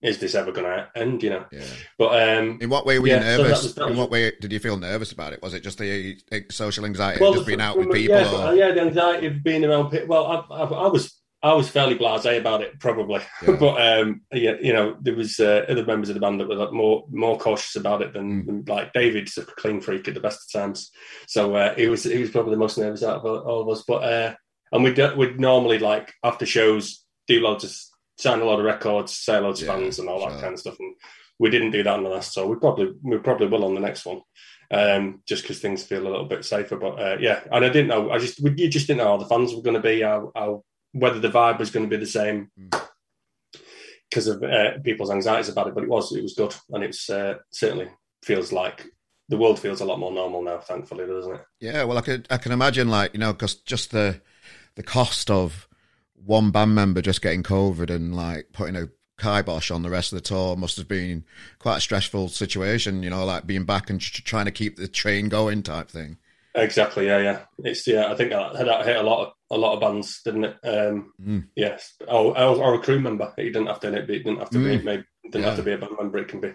is 0.03 0.19
this 0.19 0.35
ever 0.35 0.53
going 0.53 0.67
to 0.67 0.89
end? 0.95 1.23
You 1.23 1.31
know. 1.31 1.45
Yeah. 1.53 1.65
But 1.99 2.39
um, 2.39 2.59
in 2.61 2.69
what 2.69 2.85
way 2.87 2.99
were 2.99 3.07
you 3.07 3.21
nervous? 3.21 3.37
So 3.37 3.43
that 3.43 3.49
was, 3.51 3.75
that 3.75 3.85
was, 3.85 3.93
in 3.93 3.99
what 3.99 4.11
way 4.11 4.33
did 4.41 4.53
you 4.53 4.59
feel 4.59 4.77
nervous 4.77 5.13
about 5.13 5.33
it? 5.33 5.43
Was 5.43 5.55
it 5.55 5.63
just 5.63 5.79
the 5.79 6.17
social 6.51 6.85
anxiety 6.85 7.21
well, 7.21 7.31
of 7.31 7.37
just 7.37 7.47
being 7.47 7.61
out 7.61 7.79
with 7.79 7.93
people? 7.93 8.17
Yeah, 8.17 8.51
or? 8.51 8.55
yeah, 8.55 8.73
the 8.73 8.83
anxiety 8.83 9.27
of 9.29 9.43
being 9.43 9.65
around 9.65 9.91
people. 9.91 10.09
Well, 10.09 10.27
I, 10.51 10.55
I, 10.55 10.65
I 10.65 10.89
was 10.89 11.23
I 11.45 11.55
was 11.55 11.69
fairly 11.69 11.97
blasé 11.97 12.39
about 12.39 12.63
it, 12.63 12.79
probably. 12.79 13.21
Yeah. 13.43 13.57
but 13.61 13.81
um, 13.81 14.23
yeah, 14.33 14.55
you 14.61 14.73
know, 14.73 14.97
there 15.01 15.17
was 15.17 15.41
uh, 15.41 15.65
other 15.69 15.85
members 15.85 16.09
of 16.09 16.15
the 16.15 16.21
band 16.21 16.41
that 16.41 16.49
were 16.49 16.55
like, 16.55 16.73
more 16.73 17.05
more 17.11 17.39
cautious 17.39 17.77
about 17.77 18.03
it 18.03 18.13
than, 18.13 18.43
mm. 18.43 18.47
than, 18.47 18.65
like 18.67 18.93
David's 18.93 19.37
a 19.39 19.45
clean 19.45 19.81
freak 19.81 20.07
at 20.07 20.15
the 20.15 20.21
best 20.21 20.55
of 20.55 20.61
times. 20.61 20.91
So 21.27 21.55
uh, 21.57 21.75
he 21.75 21.89
was 21.89 22.05
he 22.05 22.19
was 22.19 22.31
probably 22.31 22.53
the 22.53 22.59
most 22.59 22.79
nervous 22.79 23.03
out 23.03 23.25
of 23.25 23.25
all 23.25 23.63
of 23.63 23.69
us. 23.69 23.85
But 23.87 24.05
uh, 24.05 24.35
and 24.71 24.85
we'd 24.85 24.99
we'd 25.17 25.41
normally 25.41 25.79
like 25.79 26.13
after 26.23 26.47
shows 26.47 27.05
do 27.27 27.41
loads 27.41 27.65
of 27.65 27.75
sign 28.19 28.41
a 28.41 28.45
lot 28.45 28.59
of 28.59 28.65
records, 28.65 29.13
say 29.13 29.39
loads 29.39 29.63
yeah, 29.63 29.73
of 29.73 29.81
fans 29.81 29.99
and 29.99 30.09
all 30.09 30.21
sure. 30.21 30.31
that 30.31 30.41
kind 30.41 30.55
of 30.55 30.61
stuff. 30.61 30.77
And 30.79 30.95
we 31.39 31.51
didn't 31.51 31.71
do 31.71 31.83
that 31.83 31.95
on 31.95 32.05
the 32.05 32.11
last 32.11 32.35
tour. 32.35 32.47
We 32.47 32.57
probably 32.57 32.93
we 33.03 33.19
probably 33.19 33.49
will 33.49 33.65
on 33.65 33.75
the 33.75 33.81
next 33.81 34.07
one. 34.07 34.23
Um, 34.71 35.21
just 35.27 35.43
because 35.43 35.61
things 35.61 35.83
feel 35.83 36.03
a 36.03 36.09
little 36.09 36.25
bit 36.25 36.47
safer, 36.47 36.77
but 36.77 36.99
uh, 36.99 37.19
yeah, 37.21 37.41
and 37.53 37.63
I 37.63 37.69
didn't 37.69 37.89
know. 37.89 38.11
I 38.11 38.19
just 38.19 38.41
we, 38.41 38.55
you 38.57 38.71
just 38.71 38.87
didn't 38.87 38.99
know 38.99 39.09
how 39.09 39.17
the 39.19 39.27
fans 39.27 39.55
were 39.55 39.61
going 39.61 39.77
to 39.77 39.83
be, 39.83 40.01
how, 40.01 40.33
how 40.35 40.65
whether 40.93 41.21
the 41.21 41.29
vibe 41.29 41.59
was 41.59 41.71
going 41.71 41.85
to 41.85 41.95
be 41.95 42.01
the 42.03 42.11
same 42.11 42.51
because 44.09 44.29
of 44.29 44.43
uh, 44.43 44.79
people's 44.83 45.11
anxieties 45.11 45.51
about 45.51 45.67
it. 45.67 45.75
But 45.75 45.85
it 45.85 45.91
was 45.91 46.15
it 46.17 46.23
was 46.23 46.33
good, 46.35 46.55
and 46.71 46.83
it's 46.83 47.11
uh, 47.11 47.35
certainly 47.51 47.89
feels 48.23 48.51
like 48.51 48.87
the 49.29 49.37
world 49.37 49.59
feels 49.59 49.83
a 49.83 49.85
lot 49.85 49.99
more 49.99 50.13
normal 50.13 50.43
now. 50.43 50.59
Thankfully, 50.59 51.07
doesn't 51.07 51.35
it? 51.35 51.43
Yeah, 51.61 51.85
well, 51.85 51.99
I 51.99 52.03
could 52.03 52.27
I 52.31 52.39
can 52.39 52.53
imagine 52.53 52.89
like 52.89 53.13
you 53.13 53.21
know 53.21 53.35
because 53.35 53.57
just 53.57 53.91
the 53.91 54.23
the 54.77 54.83
cost 54.83 55.31
of 55.31 55.69
one 56.25 56.51
band 56.51 56.75
member 56.75 57.03
just 57.03 57.23
getting 57.23 57.43
COVID 57.43 57.91
and 57.91 58.15
like 58.15 58.49
putting 58.53 58.77
a 58.77 58.89
kibosh 59.19 59.71
on 59.71 59.83
the 59.83 59.91
rest 59.91 60.13
of 60.13 60.17
the 60.17 60.23
tour 60.23 60.57
must 60.57 60.77
have 60.77 60.89
been 60.89 61.25
quite 61.59 61.77
a 61.77 61.81
stressful 61.81 62.29
situation. 62.29 63.03
You 63.03 63.11
know, 63.11 63.25
like 63.25 63.47
being 63.47 63.65
back 63.65 63.91
and 63.91 64.01
trying 64.01 64.47
to 64.47 64.51
keep 64.51 64.77
the 64.77 64.89
train 64.89 65.29
going 65.29 65.63
type 65.63 65.89
thing. 65.89 66.19
Exactly. 66.55 67.07
Yeah, 67.07 67.19
yeah. 67.19 67.41
It's 67.59 67.87
yeah. 67.87 68.13
I 68.13 68.15
think 68.15 68.31
that, 68.31 68.53
that 68.55 68.87
hit 68.87 68.97
a 68.97 69.03
lot 69.03 69.27
of 69.27 69.33
a 69.51 69.57
lot 69.57 69.75
of 69.75 69.81
bands, 69.81 70.21
didn't 70.25 70.45
it? 70.45 70.57
Um, 70.65 71.13
mm. 71.21 71.47
Yes. 71.57 71.95
Or, 72.09 72.39
or, 72.39 72.75
a 72.75 72.79
crew 72.79 73.01
member. 73.01 73.33
He 73.37 73.45
didn't 73.45 73.67
have 73.67 73.81
to. 73.81 73.95
It 73.95 74.07
didn't 74.07 74.39
have 74.39 74.51
to 74.51 74.59
mm. 74.59 74.79
be. 74.79 74.85
Maybe 74.85 75.05
didn't 75.25 75.43
yeah. 75.43 75.49
have 75.49 75.59
to 75.59 75.63
be 75.63 75.73
a 75.73 75.79
band 75.79 75.93
member. 75.99 76.19
It 76.19 76.29
can 76.29 76.41
be 76.41 76.53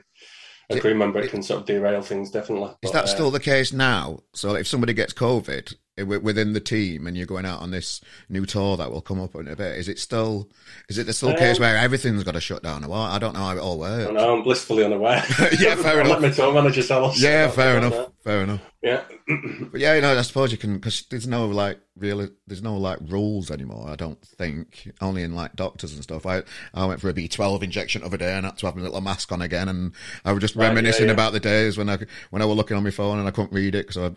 a 0.70 0.80
crew 0.80 0.96
member. 0.96 1.20
It 1.20 1.32
can 1.32 1.42
sort 1.42 1.62
of 1.62 1.66
derail 1.66 2.02
things. 2.02 2.32
Definitely. 2.32 2.72
Is 2.84 2.92
but, 2.92 2.94
that 2.94 3.04
uh, 3.06 3.08
still 3.08 3.32
the 3.32 3.40
case 3.40 3.72
now? 3.74 4.20
So 4.34 4.56
if 4.56 4.68
somebody 4.68 4.94
gets 4.94 5.14
COVID, 5.14 5.74
within 6.06 6.54
the 6.54 6.60
team 6.60 7.08
and 7.08 7.18
you're 7.18 7.26
going 7.26 7.46
out 7.46 7.62
on 7.62 7.72
this 7.72 8.02
new 8.30 8.46
tour 8.46 8.78
that 8.78 8.92
will 8.92 9.02
come 9.02 9.20
up 9.20 9.36
in 9.36 9.48
a 9.48 9.56
bit, 9.56 9.78
is 9.78 9.88
it 9.88 10.00
still 10.00 10.50
is 10.90 10.98
it 10.98 11.06
the 11.06 11.14
still 11.14 11.30
um, 11.30 11.38
case 11.38 11.60
where 11.60 11.78
everything's 11.78 12.24
got 12.24 12.34
to 12.34 12.42
shut 12.42 12.64
down 12.64 12.84
or 12.84 12.90
what? 12.90 13.12
I 13.12 13.20
don't 13.20 13.34
know 13.34 13.40
how 13.40 13.56
it 13.56 13.60
all 13.60 13.80
works. 13.80 14.10
I 14.10 14.28
I'm 14.28 14.44
blissfully 14.44 14.84
unaware. 14.84 15.24
yeah, 15.60 15.76
fair 15.76 16.02
enough. 16.02 16.20
Let 16.20 16.22
my 16.22 16.30
tour 16.30 16.54
manager 16.54 16.84
tell 16.84 17.06
us. 17.06 17.22
Yeah, 17.22 17.50
fair 17.50 17.78
enough. 17.78 18.12
Fair 18.24 18.44
enough. 18.44 18.62
Yeah. 18.82 19.02
but 19.72 19.80
yeah, 19.80 19.96
you 19.96 20.02
know, 20.02 20.18
I 20.18 20.22
suppose 20.22 20.52
you 20.52 20.58
can 20.58 20.76
because 20.76 21.04
there's 21.10 21.28
no 21.28 21.48
like 21.48 21.80
really 21.98 22.30
there's 22.46 22.62
no 22.62 22.78
like 22.78 23.00
rules 23.02 23.50
anymore. 23.50 23.90
I 23.90 23.96
don't 23.96 24.22
think 24.22 24.92
only 25.02 25.24
in 25.24 25.34
like 25.34 25.56
doctors 25.56 25.94
and 25.94 26.04
stuff. 26.04 26.28
I 26.28 26.44
I 26.76 26.86
went 26.86 27.02
for 27.02 27.10
a 27.10 27.14
B12 27.14 27.64
injection 27.64 28.04
other 28.04 28.18
day 28.18 28.36
and 28.36 28.46
had 28.46 28.58
to 28.60 28.68
have 28.68 28.76
my 28.76 28.84
little 28.84 29.02
mask 29.02 29.32
on 29.32 29.42
again, 29.42 29.68
and 29.68 29.94
I 30.24 30.32
was 30.32 30.42
just 30.42 30.56
right, 30.56 30.68
reminiscing 30.68 31.06
yeah, 31.06 31.08
yeah. 31.08 31.14
about 31.14 31.34
the 31.34 31.40
days 31.40 31.78
when 31.78 31.90
I 31.90 31.98
when 32.30 32.42
I 32.42 32.46
was 32.46 32.56
looking 32.56 32.78
on 32.78 32.84
my 32.84 32.92
phone 32.92 33.18
and 33.18 33.28
I 33.28 33.32
couldn't 33.32 33.52
read 33.52 33.74
it 33.74 33.88
because 33.88 34.16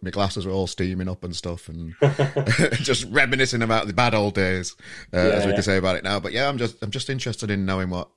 my 0.00 0.10
glasses 0.10 0.46
were 0.46 0.52
all 0.52 0.68
steaming 0.68 1.08
up 1.08 1.24
and 1.24 1.34
stuff, 1.34 1.68
and 1.68 1.94
just 2.74 3.06
reminiscing 3.10 3.62
about 3.62 3.88
the 3.88 3.92
bad 3.92 4.14
old 4.14 4.34
days, 4.34 4.76
uh, 5.12 5.16
yeah, 5.16 5.22
as 5.30 5.46
we 5.46 5.52
can 5.52 5.62
say 5.62 5.78
about 5.78 5.96
it 5.96 6.04
now. 6.04 6.20
But 6.20 6.32
yeah, 6.32 6.48
I'm 6.48 6.58
just 6.58 6.80
I'm 6.80 6.92
just 6.92 7.10
interested 7.10 7.50
in 7.50 7.66
knowing 7.66 7.90
what 7.90 8.08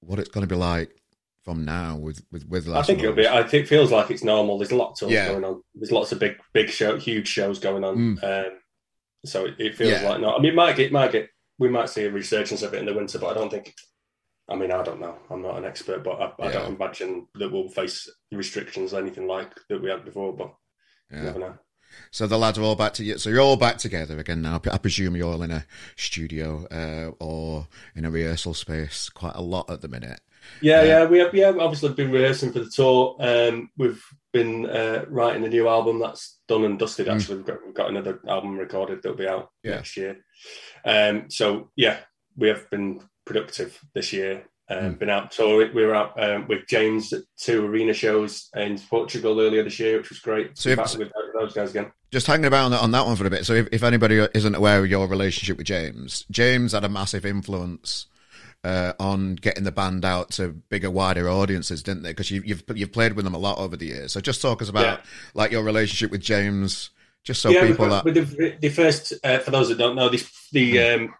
what 0.00 0.18
it's 0.18 0.30
going 0.30 0.46
to 0.46 0.52
be 0.52 0.58
like 0.58 0.96
from 1.44 1.64
now 1.64 1.96
with 1.96 2.24
with 2.32 2.48
with 2.48 2.66
last. 2.66 2.84
I 2.84 2.86
think 2.86 3.02
it'll 3.02 3.14
be. 3.14 3.28
I 3.28 3.42
think 3.42 3.64
it 3.64 3.68
feels 3.68 3.92
like 3.92 4.10
it's 4.10 4.24
normal. 4.24 4.58
There's 4.58 4.72
lots 4.72 5.02
of 5.02 5.10
yeah. 5.10 5.28
going 5.28 5.44
on. 5.44 5.62
There's 5.74 5.92
lots 5.92 6.10
of 6.12 6.18
big 6.18 6.36
big 6.52 6.70
show, 6.70 6.98
huge 6.98 7.28
shows 7.28 7.58
going 7.58 7.84
on. 7.84 7.96
Mm. 7.96 8.24
Um, 8.24 8.52
so 9.24 9.46
it, 9.46 9.54
it 9.58 9.74
feels 9.76 9.92
yeah. 9.92 10.08
like 10.08 10.20
no. 10.20 10.34
I 10.34 10.38
mean, 10.38 10.52
it 10.52 10.54
might 10.54 10.76
get 10.76 10.90
might 10.90 11.12
get 11.12 11.28
we 11.58 11.68
might 11.68 11.90
see 11.90 12.04
a 12.04 12.10
resurgence 12.10 12.62
of 12.62 12.74
it 12.74 12.78
in 12.78 12.86
the 12.86 12.94
winter, 12.94 13.18
but 13.18 13.30
I 13.30 13.34
don't 13.34 13.50
think. 13.50 13.74
I 14.46 14.56
mean, 14.56 14.70
I 14.70 14.82
don't 14.82 15.00
know. 15.00 15.16
I'm 15.30 15.40
not 15.40 15.56
an 15.56 15.64
expert, 15.64 16.04
but 16.04 16.20
I, 16.20 16.24
I 16.42 16.46
yeah. 16.46 16.52
don't 16.52 16.74
imagine 16.74 17.26
that 17.36 17.50
we'll 17.50 17.68
face 17.68 18.10
restrictions 18.30 18.92
anything 18.92 19.26
like 19.26 19.54
that 19.70 19.82
we 19.82 19.88
had 19.88 20.04
before. 20.04 20.36
But 20.36 20.54
never 21.10 21.38
know. 21.38 21.54
So 22.10 22.26
the 22.26 22.38
lads 22.38 22.58
are 22.58 22.62
all 22.62 22.76
back 22.76 22.94
to 22.94 23.04
you. 23.04 23.18
So 23.18 23.30
you're 23.30 23.40
all 23.40 23.56
back 23.56 23.78
together 23.78 24.18
again 24.18 24.42
now. 24.42 24.60
I 24.70 24.78
presume 24.78 25.16
you're 25.16 25.32
all 25.32 25.42
in 25.42 25.50
a 25.50 25.64
studio 25.96 26.66
uh, 26.70 27.12
or 27.24 27.68
in 27.94 28.04
a 28.04 28.10
rehearsal 28.10 28.54
space 28.54 29.08
quite 29.08 29.34
a 29.36 29.42
lot 29.42 29.70
at 29.70 29.80
the 29.80 29.88
minute. 29.88 30.20
Yeah, 30.60 30.80
uh, 30.80 30.84
yeah, 30.84 31.04
we 31.06 31.18
have, 31.18 31.34
yeah, 31.34 31.52
obviously 31.60 31.92
been 31.92 32.10
rehearsing 32.10 32.52
for 32.52 32.60
the 32.60 32.70
tour. 32.70 33.16
Um, 33.20 33.70
we've 33.76 34.02
been 34.32 34.66
uh, 34.68 35.04
writing 35.08 35.44
a 35.44 35.48
new 35.48 35.68
album 35.68 36.00
that's 36.00 36.38
done 36.48 36.64
and 36.64 36.78
dusted. 36.78 37.06
Mm. 37.06 37.14
Actually, 37.14 37.34
mm. 37.34 37.38
we've, 37.38 37.46
got, 37.46 37.66
we've 37.66 37.74
got 37.74 37.90
another 37.90 38.20
album 38.28 38.58
recorded 38.58 39.02
that'll 39.02 39.16
be 39.16 39.28
out 39.28 39.50
yeah. 39.62 39.76
next 39.76 39.96
year. 39.96 40.16
Um, 40.84 41.30
so 41.30 41.70
yeah, 41.76 41.98
we 42.36 42.48
have 42.48 42.68
been 42.70 43.00
productive 43.24 43.78
this 43.94 44.12
year. 44.12 44.44
Um, 44.68 44.94
mm. 44.94 44.98
Been 44.98 45.10
out 45.10 45.30
touring. 45.30 45.74
We 45.74 45.84
were 45.84 45.94
out 45.94 46.22
um, 46.22 46.48
with 46.48 46.66
James 46.66 47.12
at 47.12 47.22
two 47.36 47.66
arena 47.66 47.92
shows 47.92 48.48
in 48.56 48.78
Portugal 48.78 49.38
earlier 49.38 49.62
this 49.62 49.78
year, 49.78 49.98
which 49.98 50.08
was 50.08 50.20
great. 50.20 50.56
So, 50.56 50.74
have, 50.74 50.96
those 51.38 51.52
guys 51.52 51.70
again. 51.70 51.92
Just 52.10 52.26
hanging 52.26 52.46
about 52.46 52.66
on 52.66 52.70
that, 52.70 52.80
on 52.80 52.90
that 52.92 53.04
one 53.04 53.16
for 53.16 53.26
a 53.26 53.30
bit. 53.30 53.44
So, 53.44 53.52
if, 53.52 53.68
if 53.72 53.82
anybody 53.82 54.26
isn't 54.32 54.54
aware 54.54 54.82
of 54.82 54.88
your 54.88 55.06
relationship 55.06 55.58
with 55.58 55.66
James, 55.66 56.24
James 56.30 56.72
had 56.72 56.84
a 56.84 56.88
massive 56.88 57.26
influence 57.26 58.06
uh, 58.64 58.94
on 58.98 59.34
getting 59.36 59.64
the 59.64 59.72
band 59.72 60.04
out 60.04 60.30
to 60.32 60.48
bigger, 60.48 60.90
wider 60.90 61.28
audiences, 61.28 61.82
didn't 61.82 62.02
they? 62.02 62.10
Because 62.10 62.30
you, 62.30 62.42
you've 62.44 62.64
you've 62.74 62.92
played 62.92 63.12
with 63.12 63.24
them 63.24 63.34
a 63.34 63.38
lot 63.38 63.58
over 63.58 63.76
the 63.76 63.86
years. 63.86 64.12
So, 64.12 64.20
just 64.20 64.40
talk 64.40 64.62
us 64.62 64.68
about 64.68 64.84
yeah. 64.84 65.00
like 65.34 65.52
your 65.52 65.62
relationship 65.62 66.10
with 66.10 66.22
James, 66.22 66.90
just 67.22 67.42
so 67.42 67.50
yeah, 67.50 67.66
people 67.66 67.88
that 67.90 68.04
the, 68.04 68.56
the, 68.60 68.68
first 68.70 69.12
uh, 69.22 69.38
for 69.38 69.50
those 69.50 69.68
that 69.68 69.78
don't 69.78 69.94
know, 69.94 70.08
this 70.08 70.48
the 70.50 70.96
hmm. 70.96 71.04
um, 71.04 71.14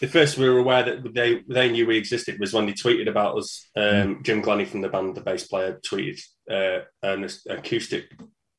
the 0.00 0.08
first 0.08 0.38
we 0.38 0.48
were 0.48 0.58
aware 0.58 0.82
that 0.82 1.14
they 1.14 1.42
they 1.48 1.70
knew 1.70 1.86
we 1.86 1.96
existed 1.96 2.38
was 2.38 2.52
when 2.52 2.66
they 2.66 2.72
tweeted 2.72 3.08
about 3.08 3.36
us. 3.36 3.68
Um, 3.76 3.84
mm. 3.84 4.22
Jim 4.22 4.40
Glennie 4.42 4.64
from 4.64 4.82
the 4.82 4.88
band, 4.88 5.14
the 5.14 5.20
bass 5.20 5.46
player, 5.46 5.80
tweeted 5.84 6.20
uh, 6.50 6.84
an 7.02 7.28
acoustic 7.48 8.10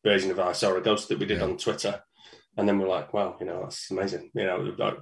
version 0.04 0.32
of 0.32 0.40
I 0.40 0.54
Saw 0.54 0.76
a 0.76 0.82
Ghost 0.82 1.10
that 1.10 1.20
we 1.20 1.26
did 1.26 1.40
yeah. 1.40 1.46
on 1.46 1.58
Twitter, 1.58 2.02
and 2.58 2.68
then 2.68 2.80
we're 2.80 2.88
like, 2.88 3.14
wow, 3.14 3.38
you 3.40 3.46
know, 3.46 3.62
that's 3.64 3.90
amazing. 3.92 4.32
You 4.34 4.46
know, 4.46 4.76
like 4.78 4.98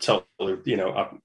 totally, 0.00 0.58
you 0.64 0.76
know, 0.76 1.18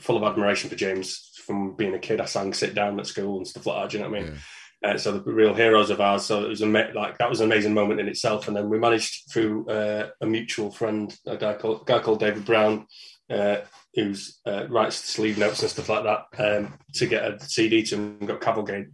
full 0.00 0.16
of 0.16 0.22
admiration 0.22 0.70
for 0.70 0.76
James 0.76 1.30
from 1.46 1.76
being 1.76 1.94
a 1.94 1.98
kid. 1.98 2.20
I 2.20 2.24
sang 2.26 2.52
"Sit 2.52 2.74
Down" 2.74 2.98
at 3.00 3.06
school 3.06 3.36
and 3.36 3.46
stuff 3.46 3.66
like 3.66 3.82
that. 3.82 3.90
Do 3.90 3.96
you 3.96 4.02
know 4.02 4.10
what 4.10 4.18
I 4.18 4.22
mean? 4.22 4.32
Yeah. 4.32 4.38
Uh, 4.84 4.98
so 4.98 5.12
the 5.12 5.32
real 5.32 5.54
heroes 5.54 5.88
of 5.88 6.00
ours. 6.00 6.26
So 6.26 6.44
it 6.44 6.48
was 6.48 6.60
a 6.60 6.66
like 6.66 7.18
that 7.18 7.30
was 7.30 7.40
an 7.40 7.46
amazing 7.46 7.72
moment 7.72 8.00
in 8.00 8.08
itself. 8.08 8.48
And 8.48 8.56
then 8.56 8.68
we 8.68 8.78
managed 8.78 9.30
through 9.32 9.66
uh, 9.68 10.10
a 10.20 10.26
mutual 10.26 10.70
friend, 10.70 11.14
a 11.26 11.36
guy 11.36 11.54
called 11.54 11.82
a 11.82 11.84
guy 11.84 12.00
called 12.00 12.20
David 12.20 12.44
Brown, 12.44 12.86
uh, 13.30 13.58
who's 13.94 14.40
uh, 14.46 14.66
writes 14.68 14.96
sleeve 14.96 15.38
notes 15.38 15.62
and 15.62 15.70
stuff 15.70 15.88
like 15.88 16.04
that 16.04 16.26
um, 16.38 16.78
to 16.94 17.06
get 17.06 17.24
a 17.24 17.40
CD 17.40 17.82
to 17.84 17.94
him. 17.94 18.18
Got 18.26 18.42
cavalcade 18.42 18.88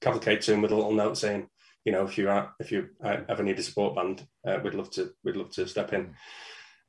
cavalcade 0.00 0.42
to 0.42 0.52
him 0.52 0.62
with 0.62 0.72
a 0.72 0.76
little 0.76 0.92
note 0.92 1.16
saying, 1.16 1.48
you 1.84 1.92
know, 1.92 2.04
if 2.04 2.18
you 2.18 2.28
are, 2.28 2.54
if 2.60 2.70
you 2.70 2.88
ever 3.02 3.42
need 3.42 3.58
a 3.58 3.62
support 3.62 3.94
band, 3.94 4.26
uh, 4.46 4.58
we'd 4.62 4.74
love 4.74 4.90
to 4.92 5.12
we'd 5.24 5.36
love 5.36 5.50
to 5.52 5.66
step 5.66 5.92
in. 5.92 6.14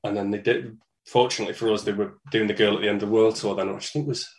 And 0.04 0.18
then 0.18 0.32
they 0.32 0.40
did. 0.40 0.78
Fortunately 1.06 1.54
for 1.54 1.72
us, 1.72 1.84
they 1.84 1.92
were 1.92 2.20
doing 2.32 2.48
the 2.48 2.54
Girl 2.54 2.76
at 2.76 2.82
the 2.82 2.88
End 2.88 3.02
of 3.02 3.10
the 3.10 3.14
World 3.14 3.36
tour 3.36 3.56
then, 3.56 3.74
which 3.74 3.86
I 3.86 3.90
think 3.90 4.08
was 4.08 4.30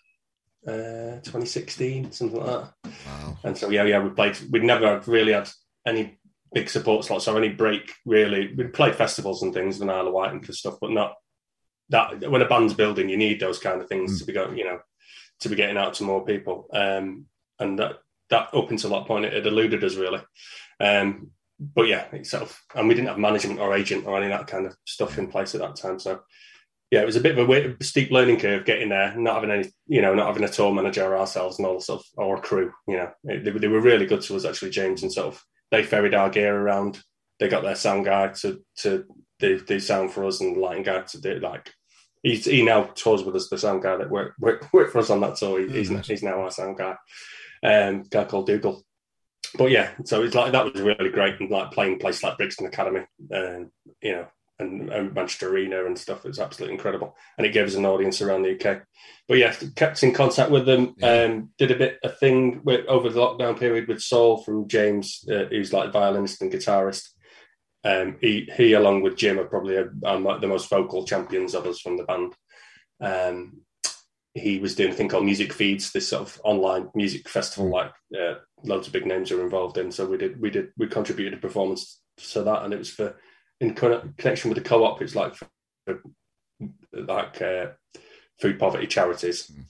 uh, 0.67 1.21
2016, 1.23 2.13
something 2.13 2.39
like 2.39 2.47
that. 2.47 2.91
Wow. 3.07 3.39
And 3.45 3.57
so 3.57 3.71
yeah, 3.71 3.85
yeah, 3.85 4.03
we 4.03 4.11
played. 4.11 4.39
We'd 4.51 4.65
never 4.65 5.01
really 5.07 5.33
had 5.33 5.49
any 5.87 6.19
big 6.53 6.71
support 6.71 7.05
slots 7.05 7.29
or 7.29 7.37
any 7.37 7.51
break 7.51 7.93
really. 8.07 8.55
We'd 8.55 8.73
played 8.73 8.95
festivals 8.95 9.43
and 9.43 9.53
things 9.53 9.81
in 9.81 9.91
Isle 9.91 10.09
of 10.09 10.15
Wight 10.15 10.33
and 10.33 10.55
stuff, 10.55 10.79
but 10.81 10.91
not 10.91 11.15
that 11.91 12.31
when 12.31 12.43
a 12.43 12.49
band's 12.49 12.75
building, 12.75 13.09
you 13.09 13.17
need 13.17 13.41
those 13.41 13.59
kind 13.59 13.81
of 13.81 13.89
things 13.89 14.15
mm. 14.15 14.19
to 14.19 14.25
be 14.25 14.33
going, 14.33 14.57
you 14.57 14.65
know, 14.65 14.79
to 15.41 15.49
be 15.49 15.57
getting 15.57 15.77
out 15.77 15.95
to 15.95 16.05
more 16.05 16.25
people. 16.25 16.67
Um, 16.73 17.27
and 17.59 17.79
that 17.79 17.97
that 18.31 18.55
up 18.55 18.71
until 18.71 18.91
that 18.91 19.07
point, 19.07 19.27
it 19.27 19.33
had 19.33 19.47
eluded 19.47 19.85
us 19.85 19.97
really. 19.97 20.21
Um, 20.81 21.31
but 21.61 21.87
yeah, 21.87 22.07
itself, 22.13 22.65
and 22.75 22.89
we 22.89 22.95
didn't 22.95 23.09
have 23.09 23.19
management 23.19 23.61
or 23.61 23.75
agent 23.75 24.07
or 24.07 24.17
any 24.17 24.33
of 24.33 24.39
that 24.39 24.47
kind 24.47 24.67
of 24.67 24.77
stuff 24.87 25.19
in 25.19 25.29
place 25.29 25.55
at 25.55 25.61
that 25.61 25.77
time. 25.77 25.99
So 25.99 26.21
yeah, 26.95 27.03
it 27.03 27.07
was 27.07 27.17
a 27.17 27.21
bit 27.21 27.37
of 27.37 27.51
a, 27.51 27.75
a 27.75 27.85
steep 27.85 28.13
learning 28.13 28.39
curve 28.39 28.65
getting 28.65 28.89
there, 28.89 29.17
not 29.17 29.35
having 29.35 29.51
any, 29.51 29.69
you 29.89 30.01
know, 30.01 30.15
not 30.15 30.29
having 30.29 30.45
a 30.45 30.49
tour 30.49 30.73
manager 30.73 31.17
ourselves 31.19 31.59
and 31.59 31.67
all 31.67 31.75
the 31.75 31.81
stuff 31.81 32.05
or 32.17 32.37
a 32.37 32.41
crew. 32.41 32.71
You 32.87 32.99
know, 32.99 33.11
it, 33.25 33.45
they, 33.45 33.51
they 33.51 33.67
were 33.67 33.81
really 33.81 34.07
good 34.07 34.23
to 34.23 34.37
us 34.37 34.45
actually, 34.45 34.71
James, 34.71 35.03
and 35.03 35.13
sort 35.13 35.27
of 35.27 35.43
they 35.73 35.83
ferried 35.83 36.15
our 36.15 36.31
gear 36.31 36.57
around. 36.57 37.03
They 37.41 37.49
got 37.49 37.65
their 37.65 37.75
sound 37.75 38.05
guy 38.05 38.29
to 38.29 38.63
to 38.77 39.07
do, 39.41 39.59
do 39.65 39.81
sound 39.81 40.13
for 40.13 40.25
us 40.25 40.41
and 40.41 40.57
lighting 40.57 40.85
guy 40.85 41.01
to 41.01 41.21
do 41.21 41.41
like 41.41 41.69
he's 42.23 42.45
he 42.45 42.63
now 42.63 42.85
tours 42.85 43.25
with 43.25 43.35
us, 43.35 43.49
the 43.49 43.59
sound 43.59 43.83
guy 43.83 43.97
that 43.97 44.09
worked 44.09 44.39
work, 44.39 44.73
work 44.73 44.93
for 44.93 45.01
us 45.01 45.11
on 45.11 45.21
that 45.23 45.35
tour. 45.35 45.59
He, 45.59 45.69
he's, 45.77 45.91
mm-hmm. 45.91 46.01
he's 46.03 46.23
now 46.23 46.43
our 46.43 46.53
sound 46.53 46.79
guy, 46.79 46.95
um, 47.65 48.05
guy 48.05 48.25
called 48.25 48.47
Dougal. 48.47 48.85
But 49.59 49.73
yeah, 49.73 49.91
so 50.05 50.23
it's 50.23 50.37
like 50.37 50.53
that 50.53 50.65
was 50.65 50.81
really 50.81 51.11
great, 51.11 51.41
and 51.41 51.51
like 51.51 51.73
playing 51.73 51.99
places 51.99 52.23
like 52.23 52.37
Brixton 52.37 52.69
Academy, 52.69 53.05
and 53.31 53.71
you 54.01 54.13
know, 54.13 54.27
and, 54.59 54.91
and, 54.91 55.15
Manchester 55.15 55.51
Arena 55.51 55.85
and 55.85 55.99
stuff. 55.99 56.25
It 56.25 56.29
was 56.29 56.39
absolutely 56.39 56.75
incredible, 56.75 57.17
and 57.37 57.47
it 57.47 57.53
gave 57.53 57.67
us 57.67 57.75
an 57.75 57.87
audience 57.87 58.23
around 58.23 58.43
the 58.43 58.55
UK. 58.55 58.83
But 59.29 59.39
yeah, 59.39 59.55
kept 59.75 60.03
in 60.03 60.13
contact 60.13 60.51
with 60.51 60.67
them. 60.67 60.95
Yeah. 60.99 61.25
Um, 61.25 61.51
did 61.59 61.71
a 61.71 61.77
bit 61.77 61.99
a 62.05 62.09
thing 62.09 62.61
with, 62.65 62.87
over 62.87 63.09
the 63.09 63.21
lockdown 63.21 63.59
period 63.59 63.89
with 63.89 64.03
Saul 64.03 64.43
from 64.43 64.69
James, 64.69 65.25
uh, 65.31 65.47
who's 65.51 65.73
like 65.73 65.93
violinist 65.93 66.43
and 66.43 66.53
guitarist. 66.53 67.09
Um, 67.85 68.17
he, 68.21 68.49
he, 68.57 68.73
along 68.73 69.03
with 69.03 69.17
Jim, 69.17 69.39
are 69.39 69.45
probably 69.45 69.77
a, 69.77 69.87
are 70.05 70.41
the 70.41 70.47
most 70.47 70.71
vocal 70.71 71.05
champions 71.05 71.55
of 71.55 71.67
us 71.67 71.81
from 71.81 71.97
the 71.97 72.05
band. 72.05 72.35
Um, 73.01 73.61
he 74.35 74.59
was 74.59 74.75
doing 74.75 74.91
a 74.91 74.95
thing 74.95 75.09
called 75.09 75.25
Music 75.25 75.53
Feeds, 75.53 75.93
this 75.93 76.09
sort 76.09 76.23
of 76.23 76.41
online 76.43 76.89
music 76.95 77.29
festival, 77.29 77.71
like 77.71 77.93
uh, 78.19 78.35
loads 78.65 78.87
of 78.87 78.93
big 78.93 79.07
names 79.07 79.31
are 79.31 79.43
involved 79.43 79.79
in. 79.79 79.93
So 79.93 80.07
we 80.07 80.17
did, 80.17 80.41
we 80.41 80.51
did, 80.51 80.71
we 80.77 80.89
contributed 80.89 81.35
a 81.35 81.41
performance 81.41 82.01
to 82.33 82.43
that, 82.43 82.65
and 82.65 82.75
it 82.75 82.79
was 82.79 82.91
for 82.91 83.17
in 83.65 83.75
connection 83.75 84.51
with 84.51 84.59
the 84.59 84.69
co-op. 84.69 85.03
It's 85.03 85.17
like 85.17 85.35
for, 85.35 86.03
like 86.93 87.43
uh, 87.43 87.67
food 88.41 88.59
poverty 88.59 88.87
charities. 88.87 89.51
Mm. 89.51 89.65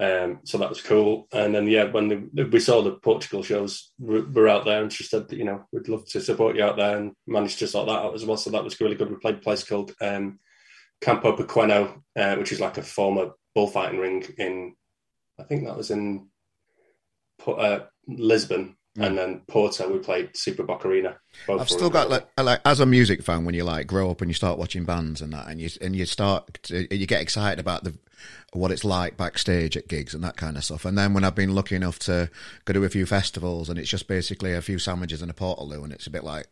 Um, 0.00 0.40
so 0.44 0.56
that 0.56 0.70
was 0.70 0.80
cool. 0.80 1.28
And 1.30 1.54
then, 1.54 1.66
yeah, 1.66 1.84
when 1.84 2.30
the, 2.32 2.44
we 2.44 2.60
saw 2.60 2.80
the 2.80 2.92
Portugal 2.92 3.42
shows 3.42 3.92
we 3.98 4.22
were 4.22 4.48
out 4.48 4.64
there, 4.64 4.82
and 4.82 4.90
she 4.92 5.04
said 5.04 5.28
that, 5.28 5.36
you 5.36 5.44
know, 5.44 5.66
we'd 5.72 5.88
love 5.88 6.06
to 6.06 6.20
support 6.22 6.56
you 6.56 6.64
out 6.64 6.76
there 6.76 6.96
and 6.96 7.12
managed 7.26 7.58
to 7.58 7.66
sort 7.66 7.86
that 7.88 7.98
out 7.98 8.14
as 8.14 8.24
well. 8.24 8.38
So 8.38 8.50
that 8.50 8.64
was 8.64 8.80
really 8.80 8.94
good. 8.94 9.10
We 9.10 9.16
played 9.16 9.36
a 9.36 9.38
place 9.38 9.62
called 9.62 9.94
um, 10.00 10.38
Campo 11.02 11.36
Pequeno, 11.36 12.02
uh, 12.16 12.36
which 12.36 12.52
is 12.52 12.60
like 12.60 12.78
a 12.78 12.82
former 12.82 13.32
bullfighting 13.54 14.00
ring 14.00 14.24
in, 14.38 14.74
I 15.38 15.42
think 15.42 15.64
that 15.64 15.76
was 15.76 15.90
in 15.90 16.28
uh, 17.46 17.80
Lisbon. 18.06 18.76
Mm. 18.98 19.06
And 19.06 19.18
then 19.18 19.40
Porto, 19.46 19.88
we 19.92 20.00
played 20.00 20.36
Super 20.36 20.64
Bock 20.64 20.84
Arena. 20.84 21.16
I've 21.48 21.70
still 21.70 21.90
got 21.90 22.10
like, 22.10 22.26
like 22.40 22.60
as 22.64 22.80
a 22.80 22.86
music 22.86 23.22
fan, 23.22 23.44
when 23.44 23.54
you 23.54 23.62
like 23.62 23.86
grow 23.86 24.10
up 24.10 24.20
and 24.20 24.28
you 24.28 24.34
start 24.34 24.58
watching 24.58 24.84
bands 24.84 25.20
and 25.20 25.32
that, 25.32 25.46
and 25.48 25.60
you 25.60 25.70
and 25.80 25.94
you 25.94 26.06
start 26.06 26.58
to, 26.64 26.92
you 26.94 27.06
get 27.06 27.22
excited 27.22 27.60
about 27.60 27.84
the 27.84 27.96
what 28.52 28.72
it's 28.72 28.84
like 28.84 29.16
backstage 29.16 29.76
at 29.76 29.86
gigs 29.86 30.12
and 30.12 30.24
that 30.24 30.36
kind 30.36 30.56
of 30.56 30.64
stuff. 30.64 30.84
And 30.84 30.98
then 30.98 31.14
when 31.14 31.22
I've 31.22 31.36
been 31.36 31.54
lucky 31.54 31.76
enough 31.76 32.00
to 32.00 32.30
go 32.64 32.72
to 32.72 32.84
a 32.84 32.88
few 32.88 33.06
festivals 33.06 33.68
and 33.68 33.78
it's 33.78 33.88
just 33.88 34.08
basically 34.08 34.52
a 34.54 34.60
few 34.60 34.78
sandwiches 34.80 35.22
and 35.22 35.30
a 35.30 35.34
portaloo, 35.34 35.84
and 35.84 35.92
it's 35.92 36.08
a 36.08 36.10
bit 36.10 36.24
like 36.24 36.48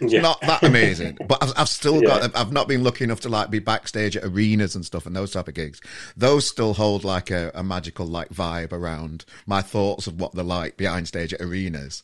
yeah. 0.00 0.20
not 0.20 0.40
that 0.42 0.62
amazing, 0.62 1.18
but 1.26 1.42
I've, 1.42 1.52
I've 1.56 1.68
still 1.68 2.02
yeah. 2.02 2.20
got. 2.20 2.36
I've 2.36 2.52
not 2.52 2.68
been 2.68 2.84
lucky 2.84 3.04
enough 3.04 3.20
to 3.20 3.28
like 3.28 3.50
be 3.50 3.58
backstage 3.58 4.16
at 4.16 4.24
arenas 4.24 4.74
and 4.74 4.84
stuff 4.84 5.06
and 5.06 5.14
those 5.14 5.32
type 5.32 5.48
of 5.48 5.54
gigs. 5.54 5.80
Those 6.16 6.46
still 6.46 6.74
hold 6.74 7.04
like 7.04 7.30
a, 7.30 7.50
a 7.54 7.62
magical 7.62 8.06
like 8.06 8.30
vibe 8.30 8.72
around 8.72 9.24
my 9.46 9.62
thoughts 9.62 10.06
of 10.06 10.20
what 10.20 10.34
they're 10.34 10.44
like 10.44 10.76
behind 10.76 11.08
stage 11.08 11.34
at 11.34 11.40
arenas. 11.40 12.02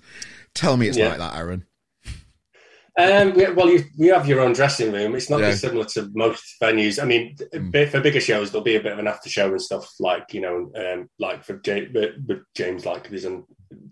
Tell 0.55 0.77
me 0.77 0.89
it's 0.89 0.99
yeah. 0.99 1.09
like 1.09 1.19
that, 1.19 1.37
Aaron. 1.37 1.67
Um, 2.99 3.35
well, 3.55 3.69
you, 3.69 3.85
you 3.97 4.15
have 4.15 4.27
your 4.27 4.41
own 4.41 4.55
dressing 4.55 4.91
room. 4.91 5.15
It's 5.15 5.29
not 5.29 5.41
yeah. 5.41 5.55
similar 5.55 5.85
to 5.85 6.11
most 6.15 6.57
venues. 6.63 7.01
I 7.01 7.05
mean, 7.05 7.37
mm. 7.53 7.91
for 7.91 8.01
bigger 8.01 8.21
shows, 8.21 8.51
there'll 8.51 8.65
be 8.65 8.77
a 8.77 8.83
bit 8.83 8.93
of 8.93 8.99
an 8.99 9.07
after 9.07 9.29
show 9.29 9.51
and 9.51 9.61
stuff. 9.61 9.93
Like 10.01 10.33
you 10.33 10.41
know, 10.41 10.73
um, 10.75 11.11
like 11.19 11.45
for 11.45 11.59
James, 11.59 11.91
with 11.93 12.41
James, 12.55 12.87
like 12.87 13.11
there's 13.11 13.27
an 13.27 13.45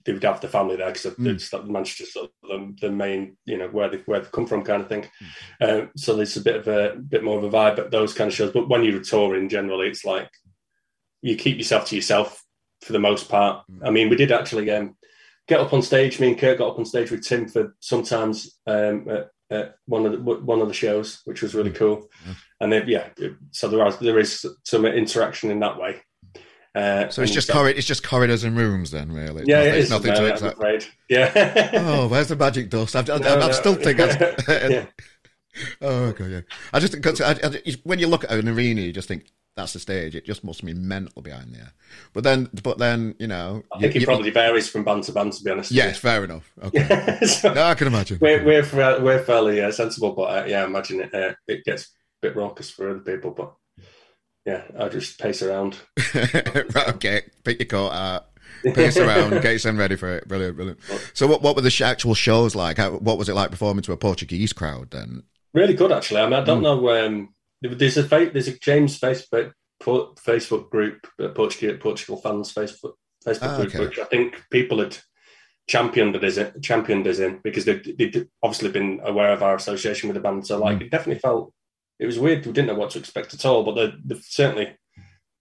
they 0.05 0.13
would 0.13 0.25
have 0.25 0.41
the 0.41 0.49
family 0.49 0.77
there 0.77 0.93
because 0.93 1.15
mm. 1.15 1.35
it's 1.35 1.53
like 1.53 1.65
Manchester, 1.67 2.05
sort 2.05 2.31
of 2.43 2.49
the, 2.49 2.87
the, 2.87 2.93
main, 2.93 3.37
you 3.45 3.59
know, 3.59 3.69
where 3.69 3.89
they 3.89 3.99
where 4.07 4.21
they 4.21 4.29
come 4.31 4.47
from, 4.47 4.63
kind 4.63 4.83
of 4.83 4.89
thing. 4.89 5.07
Mm. 5.61 5.83
Um, 5.83 5.91
so 5.97 6.15
there's 6.15 6.37
a 6.37 6.43
bit 6.43 6.57
of 6.57 6.69
a 6.69 6.97
bit 6.97 7.25
more 7.25 7.39
of 7.39 7.45
a 7.45 7.51
vibe 7.51 7.79
at 7.79 7.91
those 7.91 8.15
kind 8.15 8.29
of 8.29 8.35
shows. 8.35 8.53
But 8.53 8.69
when 8.69 8.85
you're 8.85 9.01
touring, 9.01 9.49
generally, 9.49 9.89
it's 9.89 10.05
like 10.05 10.31
you 11.23 11.37
keep 11.37 11.57
yourself 11.57 11.87
to 11.89 11.97
yourself 11.97 12.43
for 12.83 12.93
the 12.93 12.99
most 12.99 13.29
part. 13.29 13.65
Mm. 13.71 13.87
I 13.87 13.91
mean, 13.91 14.09
we 14.09 14.17
did 14.17 14.33
actually. 14.33 14.71
Um, 14.71 14.97
get 15.47 15.61
up 15.61 15.73
on 15.73 15.83
stage. 15.83 16.21
Me 16.21 16.29
and 16.29 16.39
Kurt 16.39 16.59
got 16.59 16.71
up 16.71 16.79
on 16.79 16.85
stage 16.85 17.11
with 17.11 17.27
Tim 17.27 17.49
for 17.49 17.77
sometimes 17.81 18.59
um, 18.67 19.07
at, 19.09 19.31
at, 19.51 19.75
one 19.87 20.07
of 20.07 20.13
the 20.13 20.19
one 20.19 20.61
of 20.61 20.69
the 20.69 20.75
shows, 20.75 21.21
which 21.25 21.43
was 21.43 21.55
really 21.55 21.71
cool. 21.71 22.09
And 22.61 22.73
then, 22.73 22.85
yeah, 22.89 23.09
so 23.51 23.69
there 23.69 23.87
is 23.87 23.99
there 23.99 24.19
is 24.19 24.47
some 24.65 24.87
interaction 24.87 25.51
in 25.51 25.61
that 25.61 25.79
way. 25.79 26.01
Uh, 26.75 27.09
so 27.09 27.23
it's 27.23 27.33
just 27.33 27.49
corri- 27.49 27.77
it's 27.77 27.87
just 27.87 28.03
corridors 28.03 28.43
and 28.43 28.57
rooms 28.57 28.91
then, 28.91 29.13
really. 29.13 29.45
Yeah, 29.47 29.63
it's 29.63 29.91
nothing, 29.91 30.11
it 30.11 30.19
is, 30.19 30.43
nothing 30.43 30.59
to 30.59 30.75
expect. 30.75 30.97
Yeah. 31.09 31.71
oh, 31.75 32.09
where's 32.09 32.29
the 32.29 32.37
magic 32.37 32.69
dust? 32.69 32.97
I, 32.97 33.01
I, 33.01 33.19
no, 33.19 33.29
I, 33.29 33.47
I 33.47 33.51
still 33.53 33.75
thinking. 33.75 34.09
yeah. 34.49 34.87
Oh 35.81 36.13
god, 36.13 36.31
yeah. 36.31 36.41
I 36.73 36.81
just 36.81 36.95
because 36.95 37.21
when 37.85 37.99
you 38.01 38.09
look 38.09 38.25
at 38.25 38.33
an 38.33 38.49
arena, 38.49 38.81
you 38.81 38.93
just 38.93 39.07
think 39.07 39.31
that's 39.57 39.73
the 39.73 39.79
stage. 39.79 40.17
It 40.17 40.25
just 40.25 40.43
must 40.43 40.65
be 40.65 40.75
mental 40.75 41.23
behind 41.23 41.55
there. 41.55 41.73
But 42.13 42.25
then, 42.25 42.51
but 42.65 42.79
then, 42.79 43.15
you 43.21 43.29
know, 43.29 43.63
I 43.73 43.79
think 43.79 43.95
you, 43.95 44.01
it 44.01 44.05
probably 44.05 44.31
varies 44.31 44.69
from 44.69 44.83
band 44.83 45.05
to 45.05 45.13
band. 45.13 45.33
To 45.35 45.45
be 45.45 45.51
honest, 45.51 45.71
yes, 45.71 45.99
fair 45.99 46.25
enough. 46.25 46.53
Okay, 46.65 47.21
so 47.25 47.53
no, 47.53 47.63
I 47.63 47.75
can 47.75 47.87
imagine. 47.87 48.19
We're 48.21 48.45
we're, 48.45 49.01
we're 49.01 49.23
fairly 49.23 49.61
uh, 49.61 49.71
sensible, 49.71 50.13
but 50.13 50.23
uh, 50.23 50.45
yeah, 50.47 50.63
I 50.63 50.65
imagine 50.65 51.03
it 51.03 51.15
uh, 51.15 51.35
it 51.47 51.65
gets 51.65 51.85
a 51.85 51.87
bit 52.23 52.37
raucous 52.37 52.71
for 52.71 52.91
other 52.91 52.99
people. 52.99 53.31
But 53.31 53.55
yeah, 54.47 54.63
I 54.79 54.89
just 54.89 55.19
pace 55.19 55.43
around. 55.43 55.79
right, 56.15 56.89
okay, 56.89 57.23
pick 57.45 57.59
your 57.59 57.67
coat 57.67 57.91
out. 57.91 58.27
Pace 58.63 58.97
around, 58.97 59.31
get 59.43 59.53
yourself 59.53 59.79
ready 59.79 59.97
for 59.97 60.17
it. 60.17 60.29
Brilliant, 60.29 60.57
brilliant. 60.57 60.81
So, 61.13 61.27
what 61.27 61.43
what 61.43 61.57
were 61.57 61.63
the 61.63 61.85
actual 61.85 62.15
shows 62.15 62.55
like? 62.55 62.79
How, 62.79 62.93
what 62.93 63.19
was 63.19 63.29
it 63.29 63.35
like 63.35 63.51
performing 63.51 63.83
to 63.83 63.93
a 63.93 63.97
Portuguese 63.97 64.53
crowd? 64.53 64.91
Then, 64.91 65.25
really 65.53 65.75
good 65.75 65.93
actually. 65.93 66.21
I 66.21 66.25
mean, 66.25 66.35
I 66.35 66.45
don't 66.45 66.61
mm. 66.61 66.63
know. 66.63 67.07
Um, 67.07 67.35
there's 67.63 67.97
a 67.97 68.03
there's 68.03 68.49
a 68.49 68.59
James 68.59 68.99
Facebook 68.99 69.53
Facebook 69.83 70.71
group, 70.71 71.07
uh, 71.23 71.29
Portugal 71.29 71.77
Portugal 71.79 72.17
fans 72.17 72.53
Facebook 72.53 72.95
Facebook 73.25 73.43
ah, 73.43 73.57
group, 73.57 73.69
okay. 73.69 73.81
which 73.81 73.99
I 73.99 74.05
think 74.05 74.43
people 74.51 74.81
had 74.81 74.97
championed 75.67 76.17
us 76.17 76.37
in, 76.37 76.61
championed 76.61 77.07
us 77.07 77.19
in 77.19 77.41
because 77.43 77.65
they'd, 77.65 77.97
they'd 77.99 78.29
obviously 78.43 78.71
been 78.71 79.01
aware 79.05 79.33
of 79.33 79.43
our 79.43 79.55
association 79.57 80.09
with 80.09 80.15
the 80.15 80.21
band. 80.21 80.47
So 80.47 80.59
like, 80.59 80.79
mm. 80.79 80.83
it 80.83 80.91
definitely 80.91 81.21
felt 81.21 81.53
it 82.05 82.09
was 82.09 82.19
weird. 82.19 82.45
We 82.45 82.53
didn't 82.53 82.69
know 82.69 82.75
what 82.75 82.91
to 82.91 82.99
expect 82.99 83.33
at 83.33 83.47
all. 83.47 83.65
But 83.65 83.77
the, 83.77 83.99
the 84.05 84.23
certainly 84.23 84.77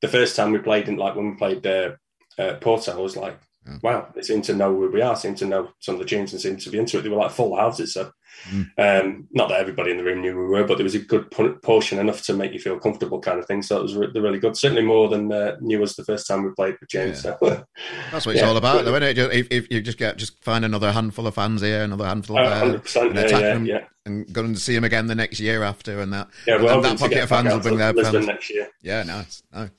the 0.02 0.08
first 0.08 0.38
time 0.38 0.54
we 0.54 0.60
played, 0.60 0.88
in 0.88 0.96
like 0.96 1.14
when 1.14 1.32
we 1.32 1.36
played 1.36 1.68
uh, 1.68 1.92
uh, 2.40 2.54
Porto, 2.56 2.94
I 2.94 3.02
was 3.02 3.18
like, 3.18 3.38
yeah. 3.66 3.78
wow, 3.82 4.08
they 4.14 4.22
seem 4.22 4.42
to 4.44 4.54
know 4.54 4.74
who 4.76 4.90
we 4.92 5.02
are, 5.02 5.16
seem 5.16 5.36
to 5.36 5.46
know 5.46 5.70
some 5.80 5.96
of 5.96 6.00
the 6.00 6.06
tunes 6.06 6.34
and 6.34 6.42
seem 6.42 6.58
to 6.58 6.70
be 6.70 6.80
into 6.80 6.98
it. 6.98 7.04
They 7.04 7.10
were 7.10 7.18
like 7.18 7.32
full 7.32 7.56
houses. 7.56 7.94
So, 7.94 8.12
mm. 8.50 8.68
um, 8.78 9.28
not 9.32 9.50
that 9.50 9.62
everybody 9.62 9.92
in 9.92 9.98
the 9.98 10.04
room 10.04 10.22
knew 10.22 10.34
who 10.34 10.40
we 10.40 10.50
were, 10.50 10.66
but 10.66 10.78
there 10.78 10.84
was 10.84 10.96
a 10.96 11.00
good 11.00 11.32
portion 11.62 11.98
enough 11.98 12.24
to 12.24 12.34
make 12.34 12.52
you 12.52 12.60
feel 12.60 12.78
comfortable, 12.78 13.22
kind 13.22 13.40
of 13.40 13.46
thing. 13.46 13.62
So 13.62 13.78
it 13.78 13.84
was 13.84 13.96
re- 13.96 14.12
really 14.14 14.40
good. 14.40 14.58
Certainly 14.58 14.84
more 14.84 15.08
than 15.08 15.32
uh, 15.32 15.56
knew 15.62 15.82
us 15.82 15.96
the 15.96 16.04
first 16.04 16.28
time 16.28 16.44
we 16.44 16.52
played 16.52 16.76
with 16.80 16.90
James. 16.90 17.24
Yeah. 17.24 17.36
So. 17.40 17.66
That's 18.12 18.26
what 18.26 18.36
it's 18.36 18.42
yeah. 18.42 18.50
all 18.50 18.58
about, 18.58 18.84
though, 18.84 18.96
isn't 18.96 19.18
it? 19.18 19.18
If, 19.18 19.48
if, 19.50 19.72
you 19.72 19.82
just 19.82 19.98
get 19.98 20.18
just 20.18 20.44
find 20.44 20.66
another 20.66 20.92
handful 20.92 21.28
of 21.28 21.36
fans 21.36 21.62
here, 21.62 21.84
another 21.84 22.06
handful 22.06 22.38
of 22.38 22.46
uh, 22.46 22.66
there, 22.66 23.08
and 23.08 23.18
attack 23.18 23.42
them, 23.42 23.66
yeah. 23.66 23.86
and 24.06 24.32
go 24.34 24.44
and 24.44 24.60
see 24.60 24.76
them 24.76 24.84
again 24.84 25.08
the 25.08 25.16
next 25.16 25.40
year 25.40 25.64
after, 25.64 26.02
and 26.02 26.12
that. 26.12 26.28
Yeah, 26.46 26.62
well, 26.62 26.82
that 26.82 27.00
pocket 27.00 27.24
of 27.24 27.30
fans 27.30 27.54
will 27.54 27.62
bring 27.62 27.78
their 27.78 27.94
fans. 27.94 28.28
next 28.28 28.50
year. 28.50 28.68
Yeah, 28.82 29.04
nice, 29.04 29.42
nice. 29.54 29.70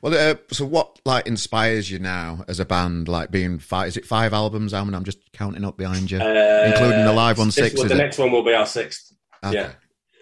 Well, 0.00 0.14
uh, 0.14 0.36
so 0.50 0.64
what 0.64 0.98
like 1.04 1.26
inspires 1.26 1.90
you 1.90 1.98
now 1.98 2.44
as 2.48 2.60
a 2.60 2.64
band? 2.64 3.08
Like 3.08 3.30
being 3.30 3.58
five? 3.58 3.88
Is 3.88 3.96
it 3.96 4.06
five 4.06 4.32
albums? 4.32 4.72
I 4.72 4.82
mean, 4.82 4.94
I'm 4.94 5.04
just 5.04 5.32
counting 5.32 5.64
up 5.64 5.76
behind 5.76 6.10
you, 6.10 6.18
uh, 6.18 6.64
including 6.66 7.04
the 7.04 7.12
live 7.12 7.38
one 7.38 7.50
six. 7.50 7.76
Well, 7.76 7.88
the 7.88 7.94
next 7.94 8.18
one 8.18 8.32
will 8.32 8.44
be 8.44 8.54
our 8.54 8.66
sixth. 8.66 9.12
Okay. 9.44 9.54
Yeah. 9.54 9.72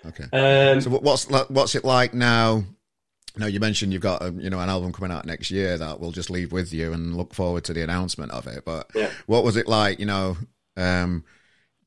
Okay. 0.06 0.24
Um, 0.32 0.80
so 0.80 0.90
what's 0.90 1.24
what's 1.48 1.74
it 1.74 1.84
like 1.84 2.14
now? 2.14 2.64
Now 3.38 3.46
you 3.46 3.60
mentioned 3.60 3.92
you've 3.92 4.02
got 4.02 4.22
a, 4.22 4.32
you 4.32 4.50
know 4.50 4.60
an 4.60 4.68
album 4.68 4.92
coming 4.92 5.10
out 5.10 5.26
next 5.26 5.50
year 5.50 5.76
that 5.76 6.00
we'll 6.00 6.12
just 6.12 6.30
leave 6.30 6.52
with 6.52 6.72
you 6.72 6.92
and 6.92 7.16
look 7.16 7.34
forward 7.34 7.64
to 7.64 7.74
the 7.74 7.82
announcement 7.82 8.32
of 8.32 8.46
it. 8.46 8.64
But 8.64 8.90
yeah. 8.94 9.10
what 9.26 9.44
was 9.44 9.56
it 9.56 9.68
like? 9.68 9.98
You 9.98 10.06
know, 10.06 10.36
um, 10.76 11.24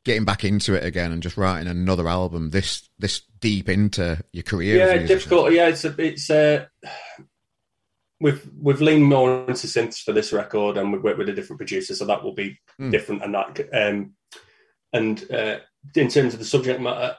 getting 0.06 0.26
back 0.26 0.43
into 0.43 0.76
it 0.76 0.84
again 0.84 1.12
and 1.12 1.24
just 1.24 1.38
writing 1.38 1.67
another 1.67 2.08
album 2.08 2.52
this 2.52 2.88
this 3.00 3.22
deep 3.39 3.69
into 3.69 4.24
your 4.32 4.43
career. 4.43 4.78
Yeah, 4.78 4.98
difficult. 5.06 5.52
Yeah, 5.52 5.67
it's 5.69 5.86
a, 5.86 5.95
it's 5.98 6.30
uh, 6.30 6.65
we've 8.19 8.47
we've 8.60 8.82
leaned 8.82 9.05
more 9.05 9.45
into 9.47 9.67
synths 9.67 10.01
for 10.03 10.12
this 10.12 10.34
record, 10.34 10.77
and 10.77 10.91
we've 10.91 11.03
worked 11.03 11.17
with 11.17 11.29
a 11.29 11.34
different 11.34 11.60
producer, 11.60 11.95
so 11.95 12.05
that 12.05 12.23
will 12.23 12.34
be 12.34 12.58
mm. 12.79 12.91
different. 12.91 13.23
And 13.23 13.34
that, 13.34 13.69
um, 13.73 14.13
and 14.93 15.32
uh, 15.32 15.60
in 15.95 16.10
terms 16.10 16.34
of 16.34 16.39
the 16.39 16.45
subject 16.45 16.82
matter, 16.82 17.15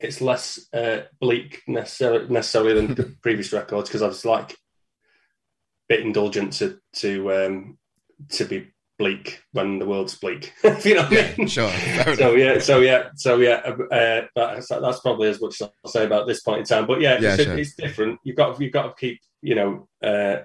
it's 0.00 0.20
less 0.20 0.66
uh, 0.72 1.02
bleak 1.20 1.62
necessarily, 1.66 2.28
necessarily 2.28 2.74
than 2.74 2.94
the 2.94 3.16
previous 3.22 3.52
records 3.52 3.88
because 3.88 4.02
I 4.02 4.08
was 4.08 4.24
like 4.24 4.52
a 4.52 4.56
bit 5.88 6.00
indulgent 6.00 6.54
to 6.54 6.78
to 6.96 7.32
um, 7.32 7.78
to 8.30 8.44
be 8.44 8.68
bleak 8.98 9.42
when 9.52 9.78
the 9.78 9.86
world's 9.86 10.16
bleak. 10.16 10.52
if 10.64 10.84
you 10.84 10.94
know 10.94 11.02
what 11.02 11.12
yeah, 11.12 11.32
I 11.32 11.34
mean? 11.38 11.48
Sure. 11.48 11.70
so 12.16 12.34
yeah, 12.34 12.58
so 12.58 12.80
yeah, 12.80 13.08
so 13.14 13.36
yeah. 13.38 13.62
Uh, 13.90 14.26
that's, 14.34 14.68
that's 14.68 15.00
probably 15.00 15.28
as 15.28 15.40
much 15.40 15.60
as 15.60 15.70
I'll 15.84 15.90
say 15.90 16.04
about 16.04 16.26
this 16.26 16.40
point 16.40 16.60
in 16.60 16.64
time. 16.64 16.86
But 16.86 17.00
yeah, 17.00 17.18
yeah 17.20 17.34
it's, 17.34 17.44
sure. 17.44 17.58
it's 17.58 17.74
different. 17.74 18.18
You've 18.24 18.36
got 18.36 18.60
you've 18.60 18.72
got 18.72 18.96
to 18.96 19.00
keep 19.00 19.20
you 19.42 19.54
know, 19.54 19.88
uh, 20.02 20.42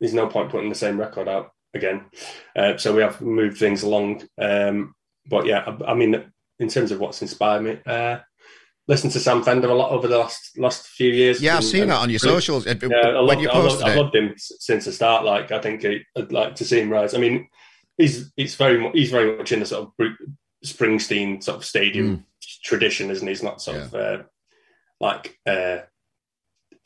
there's 0.00 0.14
no 0.14 0.26
point 0.26 0.50
putting 0.50 0.68
the 0.68 0.74
same 0.74 0.98
record 0.98 1.28
out 1.28 1.50
again. 1.74 2.06
Uh, 2.54 2.76
so 2.76 2.94
we 2.94 3.02
have 3.02 3.20
moved 3.20 3.58
things 3.58 3.82
along. 3.82 4.22
Um, 4.38 4.94
but 5.28 5.46
yeah, 5.46 5.64
I, 5.66 5.92
I, 5.92 5.94
mean, 5.94 6.32
in 6.58 6.68
terms 6.68 6.92
of 6.92 7.00
what's 7.00 7.22
inspired 7.22 7.62
me, 7.62 7.78
uh, 8.88 8.92
listen 8.92 9.10
to 9.10 9.20
Sam 9.20 9.42
Fender 9.42 9.68
a 9.68 9.74
lot 9.74 9.90
over 9.90 10.08
the 10.08 10.18
last 10.18 10.58
last 10.58 10.86
few 10.86 11.12
years. 11.12 11.42
Yeah, 11.42 11.56
I've 11.56 11.64
seen 11.64 11.88
that 11.88 12.00
on 12.00 12.10
your 12.10 12.18
socials. 12.18 12.66
Yeah, 12.66 12.74
when 12.74 12.90
loved, 13.26 13.40
you 13.40 13.48
posted 13.48 13.82
I 13.82 13.86
loved, 13.86 13.98
I 13.98 14.02
loved 14.02 14.14
him 14.14 14.34
since 14.36 14.84
the 14.84 14.92
start. 14.92 15.24
Like, 15.24 15.52
I 15.52 15.60
think 15.60 15.84
I'd 15.84 16.32
like 16.32 16.54
to 16.56 16.64
see 16.64 16.80
him 16.80 16.90
rise. 16.90 17.14
I 17.14 17.18
mean, 17.18 17.48
he's 17.98 18.32
he's 18.36 18.54
very 18.54 18.90
he's 18.92 19.10
very 19.10 19.36
much 19.36 19.52
in 19.52 19.60
the 19.60 19.66
sort 19.66 19.88
of 19.98 20.08
Springsteen 20.64 21.42
sort 21.42 21.58
of 21.58 21.64
stadium 21.64 22.18
mm. 22.18 22.24
tradition, 22.64 23.10
isn't 23.10 23.26
he? 23.26 23.32
He's 23.32 23.42
not 23.42 23.60
sort 23.60 23.76
yeah. 23.76 23.84
of 23.84 23.94
uh, 23.94 24.22
like 25.00 25.38
uh, 25.46 25.78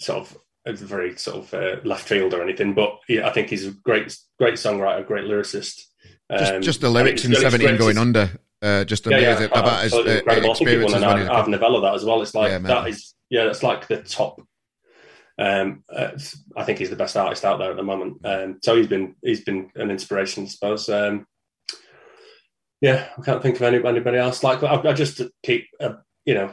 sort 0.01 0.19
of 0.19 0.39
a 0.67 0.73
very 0.73 1.17
sort 1.17 1.37
of 1.37 1.55
uh, 1.55 1.77
left 1.85 2.09
field 2.09 2.35
or 2.35 2.43
anything, 2.43 2.75
but 2.75 2.99
yeah, 3.09 3.27
I 3.27 3.33
think 3.33 3.49
he's 3.49 3.67
a 3.67 3.71
great, 3.71 4.17
great 4.39 4.55
songwriter, 4.55 5.07
great 5.07 5.25
lyricist. 5.25 5.81
Um, 6.31 6.39
just, 6.39 6.63
just, 6.63 6.81
the 6.83 6.91
lyrics 6.91 7.25
in 7.25 7.35
Seventeen 7.35 7.77
Going 7.77 7.97
Under, 7.97 8.31
uh, 8.63 8.85
just 8.85 9.07
amazing 9.07 9.23
yeah, 9.23 9.41
yeah, 9.41 9.61
about 9.61 9.83
his 9.85 9.95
uh, 9.95 10.01
experience. 10.01 10.95
I 10.95 11.19
think 11.19 11.31
I've 11.31 11.49
novella 11.49 11.81
that 11.83 11.95
as 11.95 12.05
well. 12.05 12.23
It's 12.23 12.35
like 12.35 12.51
yeah, 12.51 12.59
that 12.59 12.89
is 12.89 13.15
yeah, 13.31 13.45
that's 13.45 13.63
like 13.63 13.87
the 13.87 14.03
top. 14.03 14.41
Um, 15.39 15.85
uh, 15.95 16.11
I 16.57 16.65
think 16.65 16.81
he's 16.81 16.91
the 16.91 16.97
best 16.97 17.17
artist 17.17 17.45
out 17.45 17.59
there 17.59 17.71
at 17.71 17.77
the 17.77 17.85
moment. 17.85 18.19
Um, 18.25 18.59
so 18.63 18.77
he's 18.77 18.89
been 18.89 19.15
he's 19.23 19.45
been 19.45 19.71
an 19.77 19.91
inspiration, 19.91 20.45
I 20.45 20.47
suppose. 20.49 20.89
Um, 20.89 21.27
yeah, 22.81 23.09
I 23.17 23.23
can't 23.23 23.43
think 23.43 23.57
of 23.57 23.63
any, 23.63 23.85
anybody 23.85 24.19
else. 24.19 24.43
Like 24.43 24.63
I, 24.63 24.77
I 24.77 24.93
just 24.93 25.21
keep, 25.43 25.67
uh, 25.81 25.95
you 26.25 26.35
know, 26.35 26.51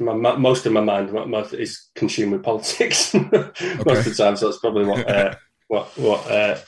my, 0.00 0.14
my, 0.14 0.36
most 0.36 0.66
of 0.66 0.72
my 0.72 0.80
mind 0.80 1.10
is 1.54 1.90
consumed 1.94 2.32
with 2.32 2.42
politics 2.42 3.14
most 3.14 3.32
of 3.32 4.04
the 4.04 4.14
time. 4.16 4.36
So 4.36 4.46
that's 4.46 4.60
probably 4.60 4.84
what 4.84 5.08
uh, 5.08 5.34
what 5.68 5.86
what 5.96 6.30
uh, 6.30 6.58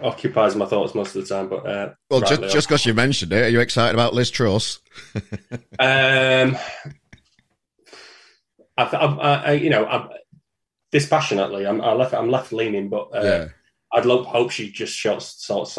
occupies 0.00 0.56
my 0.56 0.66
thoughts 0.66 0.94
most 0.94 1.16
of 1.16 1.26
the 1.26 1.34
time. 1.34 1.48
But 1.48 1.66
uh, 1.66 1.94
well, 2.10 2.20
just 2.20 2.42
just 2.42 2.68
because 2.68 2.86
you 2.86 2.94
mentioned 2.94 3.32
it, 3.32 3.44
are 3.44 3.48
you 3.48 3.60
excited 3.60 3.94
about 3.94 4.14
Liz 4.14 4.30
Truss? 4.30 4.80
um, 5.78 6.56
I, 8.78 8.82
I, 8.82 9.42
I, 9.46 9.52
you 9.52 9.70
know, 9.70 9.86
I'm, 9.86 10.08
dispassionately, 10.92 11.66
I'm 11.66 11.80
I 11.80 11.92
left 11.92 12.14
I'm 12.14 12.30
left 12.30 12.52
leaning, 12.52 12.88
but 12.88 13.08
uh, 13.14 13.22
yeah. 13.22 13.48
I'd 13.92 14.06
love, 14.06 14.26
hope 14.26 14.50
she 14.50 14.70
just 14.70 14.94
shuts 14.94 15.44
sorts 15.44 15.78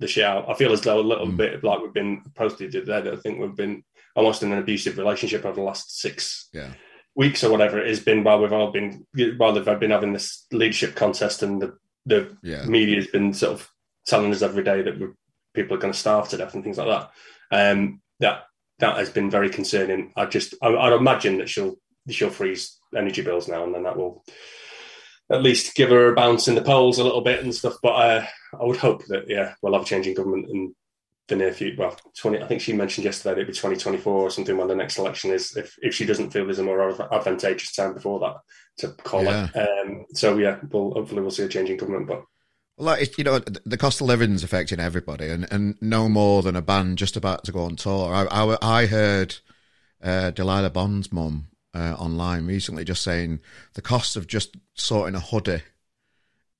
the 0.00 0.06
shit 0.06 0.24
out. 0.24 0.48
I 0.48 0.54
feel 0.54 0.72
as 0.72 0.80
though 0.80 1.00
a 1.00 1.02
little 1.02 1.26
mm. 1.26 1.36
bit 1.36 1.64
like 1.64 1.80
we've 1.80 1.92
been 1.92 2.22
posted 2.34 2.72
there. 2.86 3.12
I 3.12 3.16
think 3.16 3.40
we've 3.40 3.56
been 3.56 3.82
almost 4.14 4.42
in 4.42 4.52
an 4.52 4.58
abusive 4.58 4.98
relationship 4.98 5.44
over 5.44 5.56
the 5.56 5.62
last 5.62 6.00
six 6.00 6.48
yeah. 6.52 6.72
weeks 7.14 7.44
or 7.44 7.50
whatever 7.50 7.78
it 7.78 7.88
has 7.88 8.00
been 8.00 8.24
while 8.24 8.40
we've 8.40 8.52
all 8.52 8.70
been 8.70 9.06
while 9.36 9.52
they've 9.52 9.80
been 9.80 9.90
having 9.90 10.12
this 10.12 10.46
leadership 10.52 10.94
contest 10.94 11.42
and 11.42 11.60
the 11.60 11.76
the 12.08 12.36
yeah. 12.42 12.64
media 12.64 12.96
has 12.96 13.06
been 13.06 13.32
sort 13.32 13.52
of 13.52 13.68
telling 14.06 14.32
us 14.32 14.42
every 14.42 14.64
day 14.64 14.82
that 14.82 15.14
people 15.54 15.76
are 15.76 15.80
going 15.80 15.92
to 15.92 15.98
starve 15.98 16.28
to 16.28 16.36
death 16.36 16.54
and 16.54 16.64
things 16.64 16.78
like 16.78 16.88
that. 16.88 17.10
Um, 17.50 18.00
that 18.20 18.44
that 18.78 18.96
has 18.96 19.10
been 19.10 19.30
very 19.30 19.50
concerning. 19.50 20.12
I 20.16 20.26
just 20.26 20.54
I, 20.62 20.68
I'd 20.68 20.92
imagine 20.92 21.38
that 21.38 21.48
she'll 21.48 21.76
she'll 22.08 22.30
freeze 22.30 22.78
energy 22.96 23.22
bills 23.22 23.48
now 23.48 23.64
and 23.64 23.74
then 23.74 23.82
that 23.82 23.96
will 23.96 24.24
at 25.30 25.42
least 25.42 25.74
give 25.74 25.90
her 25.90 26.12
a 26.12 26.14
bounce 26.14 26.48
in 26.48 26.54
the 26.54 26.62
polls 26.62 26.98
a 26.98 27.04
little 27.04 27.20
bit 27.20 27.42
and 27.42 27.54
stuff. 27.54 27.74
But 27.82 27.88
uh, 27.88 28.26
I 28.58 28.64
would 28.64 28.78
hope 28.78 29.04
that 29.06 29.28
yeah, 29.28 29.54
we'll 29.62 29.74
have 29.74 29.82
a 29.82 29.86
changing 29.86 30.14
government 30.14 30.48
and 30.48 30.74
the 31.28 31.36
near 31.36 31.52
future. 31.52 31.76
Well, 31.78 31.96
twenty. 32.16 32.42
I 32.42 32.46
think 32.46 32.60
she 32.60 32.72
mentioned 32.72 33.04
yesterday 33.04 33.34
that 33.34 33.40
it'd 33.42 33.54
be 33.54 33.58
twenty 33.58 33.76
twenty 33.76 33.98
four 33.98 34.22
or 34.22 34.30
something 34.30 34.56
when 34.56 34.68
the 34.68 34.74
next 34.74 34.98
election 34.98 35.30
is. 35.30 35.56
If 35.56 35.78
if 35.80 35.94
she 35.94 36.04
doesn't 36.04 36.30
feel 36.30 36.44
there's 36.44 36.58
a 36.58 36.64
more 36.64 36.90
advantageous 37.12 37.72
time 37.72 37.94
before 37.94 38.18
that 38.20 38.36
to 38.78 38.88
call 39.02 39.24
yeah. 39.24 39.48
it. 39.54 39.56
Um, 39.56 40.06
so 40.14 40.38
yeah, 40.38 40.58
we'll 40.70 40.92
hopefully 40.92 41.20
we'll 41.20 41.30
see 41.30 41.44
a 41.44 41.48
changing 41.48 41.76
government, 41.76 42.08
but. 42.08 42.24
Well, 42.76 42.86
like 42.86 43.18
you 43.18 43.24
know, 43.24 43.40
the 43.40 43.76
cost 43.76 44.00
of 44.00 44.06
living 44.06 44.32
is 44.32 44.44
affecting 44.44 44.80
everybody, 44.80 45.28
and, 45.28 45.46
and 45.50 45.76
no 45.80 46.08
more 46.08 46.42
than 46.42 46.56
a 46.56 46.62
band 46.62 46.98
just 46.98 47.16
about 47.16 47.44
to 47.44 47.52
go 47.52 47.64
on 47.64 47.76
tour. 47.76 48.14
I 48.14 48.24
I, 48.24 48.82
I 48.82 48.86
heard 48.86 49.36
uh, 50.02 50.30
Delilah 50.30 50.70
Bond's 50.70 51.12
mum 51.12 51.48
uh, 51.74 51.94
online 51.98 52.46
recently 52.46 52.84
just 52.84 53.02
saying 53.02 53.40
the 53.74 53.82
cost 53.82 54.16
of 54.16 54.26
just 54.26 54.56
sorting 54.74 55.16
a 55.16 55.20
hoodie 55.20 55.62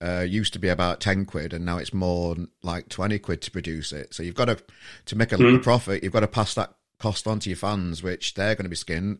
uh, 0.01 0.21
used 0.21 0.53
to 0.53 0.59
be 0.59 0.69
about 0.69 1.01
10 1.01 1.25
quid 1.25 1.53
and 1.53 1.65
now 1.65 1.79
it's 1.79 1.93
more 1.93 2.37
like 2.63 2.89
20 2.89 3.19
quid 3.19 3.43
to 3.43 3.51
produce 3.51 3.93
it. 3.93 4.15
So 4.15 4.23
you've 4.23 4.35
got 4.35 4.47
to, 4.47 4.59
to 5.07 5.17
make 5.17 5.33
a 5.33 5.37
mm. 5.37 5.63
profit, 5.63 6.03
you've 6.03 6.13
got 6.13 6.21
to 6.21 6.29
pass 6.29 6.55
that 6.55 6.73
cost 6.99 7.27
on 7.27 7.39
to 7.41 7.51
your 7.51 7.57
fans, 7.57 8.03
which 8.03 8.35
they're 8.35 8.55
going 8.55 8.65
to 8.65 8.71
be 8.71 8.77
skinned. 8.77 9.19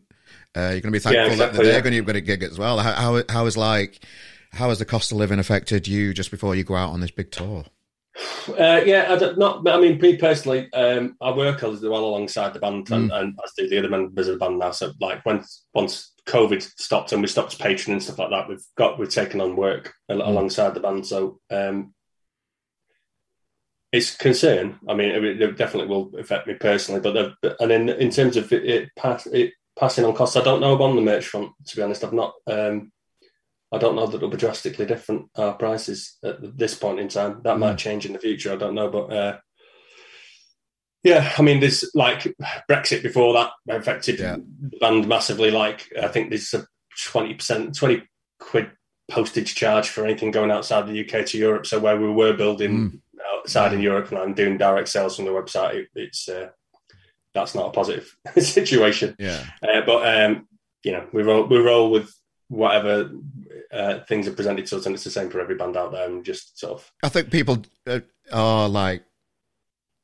Uh, 0.55 0.71
you're 0.71 0.81
going 0.81 0.83
to 0.83 0.91
be 0.91 0.99
thankful 0.99 1.25
yeah, 1.25 1.31
exactly, 1.31 1.57
that 1.57 1.63
they're 1.63 1.73
yeah. 1.73 1.81
going 1.81 1.95
to 1.95 2.01
get 2.01 2.15
a 2.15 2.21
gig 2.21 2.43
as 2.43 2.57
well. 2.57 2.79
How, 2.79 2.93
how, 2.93 3.23
how 3.29 3.45
is 3.45 3.57
like, 3.57 4.05
how 4.51 4.69
has 4.69 4.79
the 4.79 4.85
cost 4.85 5.11
of 5.11 5.17
living 5.17 5.39
affected 5.39 5.87
you 5.87 6.13
just 6.13 6.31
before 6.31 6.55
you 6.55 6.63
go 6.63 6.75
out 6.75 6.91
on 6.91 7.01
this 7.01 7.11
big 7.11 7.31
tour? 7.31 7.65
Uh, 8.49 8.81
yeah, 8.85 9.05
I 9.09 9.33
not. 9.37 9.67
I 9.67 9.79
mean, 9.79 9.99
me 9.99 10.17
personally, 10.17 10.71
um, 10.73 11.15
I 11.21 11.31
work 11.31 11.63
as 11.63 11.81
well 11.81 12.05
alongside 12.05 12.53
the 12.53 12.59
band, 12.59 12.89
and, 12.91 13.09
mm. 13.09 13.15
and 13.15 13.37
as 13.43 13.53
do 13.57 13.67
the 13.67 13.77
other 13.77 13.89
members 13.89 14.27
of 14.27 14.33
the 14.33 14.45
band 14.45 14.59
now. 14.59 14.71
So, 14.71 14.91
like, 14.99 15.25
when 15.25 15.43
once 15.73 16.13
COVID 16.27 16.61
stopped 16.61 17.11
and 17.11 17.21
we 17.21 17.27
stopped 17.27 17.59
Patreon 17.59 17.93
and 17.93 18.03
stuff 18.03 18.19
like 18.19 18.31
that, 18.31 18.49
we've 18.49 18.65
got 18.75 18.99
we've 18.99 19.09
taken 19.09 19.39
on 19.41 19.55
work 19.55 19.93
mm. 20.11 20.15
alongside 20.15 20.73
the 20.73 20.79
band. 20.79 21.05
So, 21.05 21.39
um, 21.49 21.93
it's 23.91 24.15
concern. 24.15 24.79
I 24.87 24.93
mean, 24.93 25.09
it, 25.11 25.41
it, 25.41 25.57
definitely 25.57 25.87
will 25.87 26.11
affect 26.17 26.47
me 26.47 26.55
personally. 26.55 27.01
But 27.01 27.35
and 27.59 27.71
in 27.71 27.89
in 27.89 28.09
terms 28.09 28.37
of 28.37 28.51
it, 28.51 28.65
it, 28.65 28.89
pass, 28.97 29.27
it 29.27 29.53
passing 29.77 30.05
on 30.05 30.13
costs, 30.13 30.35
I 30.35 30.43
don't 30.43 30.61
know 30.61 30.75
about 30.75 30.95
the 30.95 31.01
merch 31.01 31.27
front. 31.27 31.51
To 31.67 31.75
be 31.75 31.81
honest, 31.81 32.03
I've 32.03 32.13
not. 32.13 32.33
Um, 32.47 32.91
I 33.71 33.77
don't 33.77 33.95
know 33.95 34.07
that 34.07 34.17
it'll 34.17 34.29
be 34.29 34.37
drastically 34.37 34.85
different 34.85 35.27
our 35.35 35.53
prices 35.53 36.17
at 36.23 36.57
this 36.57 36.73
point 36.73 36.99
in 36.99 37.07
time. 37.07 37.41
That 37.43 37.57
mm. 37.57 37.59
might 37.59 37.77
change 37.77 38.05
in 38.05 38.13
the 38.13 38.19
future. 38.19 38.51
I 38.51 38.55
don't 38.55 38.75
know, 38.75 38.89
but 38.89 39.13
uh, 39.13 39.37
yeah, 41.03 41.31
I 41.37 41.41
mean, 41.41 41.59
there's 41.59 41.89
like 41.93 42.33
Brexit 42.69 43.03
before 43.03 43.33
that 43.33 43.51
affected 43.69 44.19
yeah. 44.19 44.37
the 44.37 44.77
band 44.77 45.07
massively. 45.07 45.51
Like 45.51 45.87
I 46.01 46.07
think 46.07 46.29
there's 46.29 46.53
a 46.53 46.65
twenty 47.05 47.35
percent, 47.35 47.75
twenty 47.75 48.03
quid 48.39 48.71
postage 49.09 49.55
charge 49.55 49.89
for 49.89 50.03
anything 50.03 50.31
going 50.31 50.51
outside 50.51 50.87
the 50.87 51.05
UK 51.05 51.25
to 51.27 51.37
Europe. 51.37 51.65
So 51.65 51.79
where 51.79 51.97
we 51.97 52.11
were 52.11 52.33
building 52.33 52.71
mm. 52.71 52.99
outside 53.37 53.73
in 53.73 53.81
Europe 53.81 54.09
and 54.09 54.19
I'm 54.19 54.33
doing 54.33 54.57
direct 54.57 54.89
sales 54.89 55.15
from 55.15 55.25
the 55.25 55.31
website, 55.31 55.75
it, 55.75 55.87
it's 55.95 56.27
uh, 56.27 56.49
that's 57.33 57.55
not 57.55 57.67
a 57.67 57.71
positive 57.71 58.15
situation. 58.37 59.15
Yeah. 59.19 59.43
Uh, 59.61 59.81
but 59.85 60.07
um, 60.07 60.47
you 60.83 60.91
know, 60.91 61.07
we 61.13 61.23
roll 61.23 61.47
we 61.47 61.57
roll 61.57 61.91
with 61.91 62.13
whatever 62.49 63.11
uh, 63.71 63.99
things 64.07 64.27
are 64.27 64.33
presented 64.33 64.65
to 64.67 64.77
us, 64.77 64.85
and 64.85 64.95
it's 64.95 65.03
the 65.03 65.11
same 65.11 65.29
for 65.29 65.39
every 65.39 65.55
band 65.55 65.77
out 65.77 65.91
there. 65.91 66.07
And 66.07 66.23
just 66.23 66.59
sort 66.59 66.73
of, 66.73 66.91
I 67.03 67.09
think 67.09 67.31
people 67.31 67.63
uh, 67.87 67.99
are 68.31 68.67
like 68.67 69.03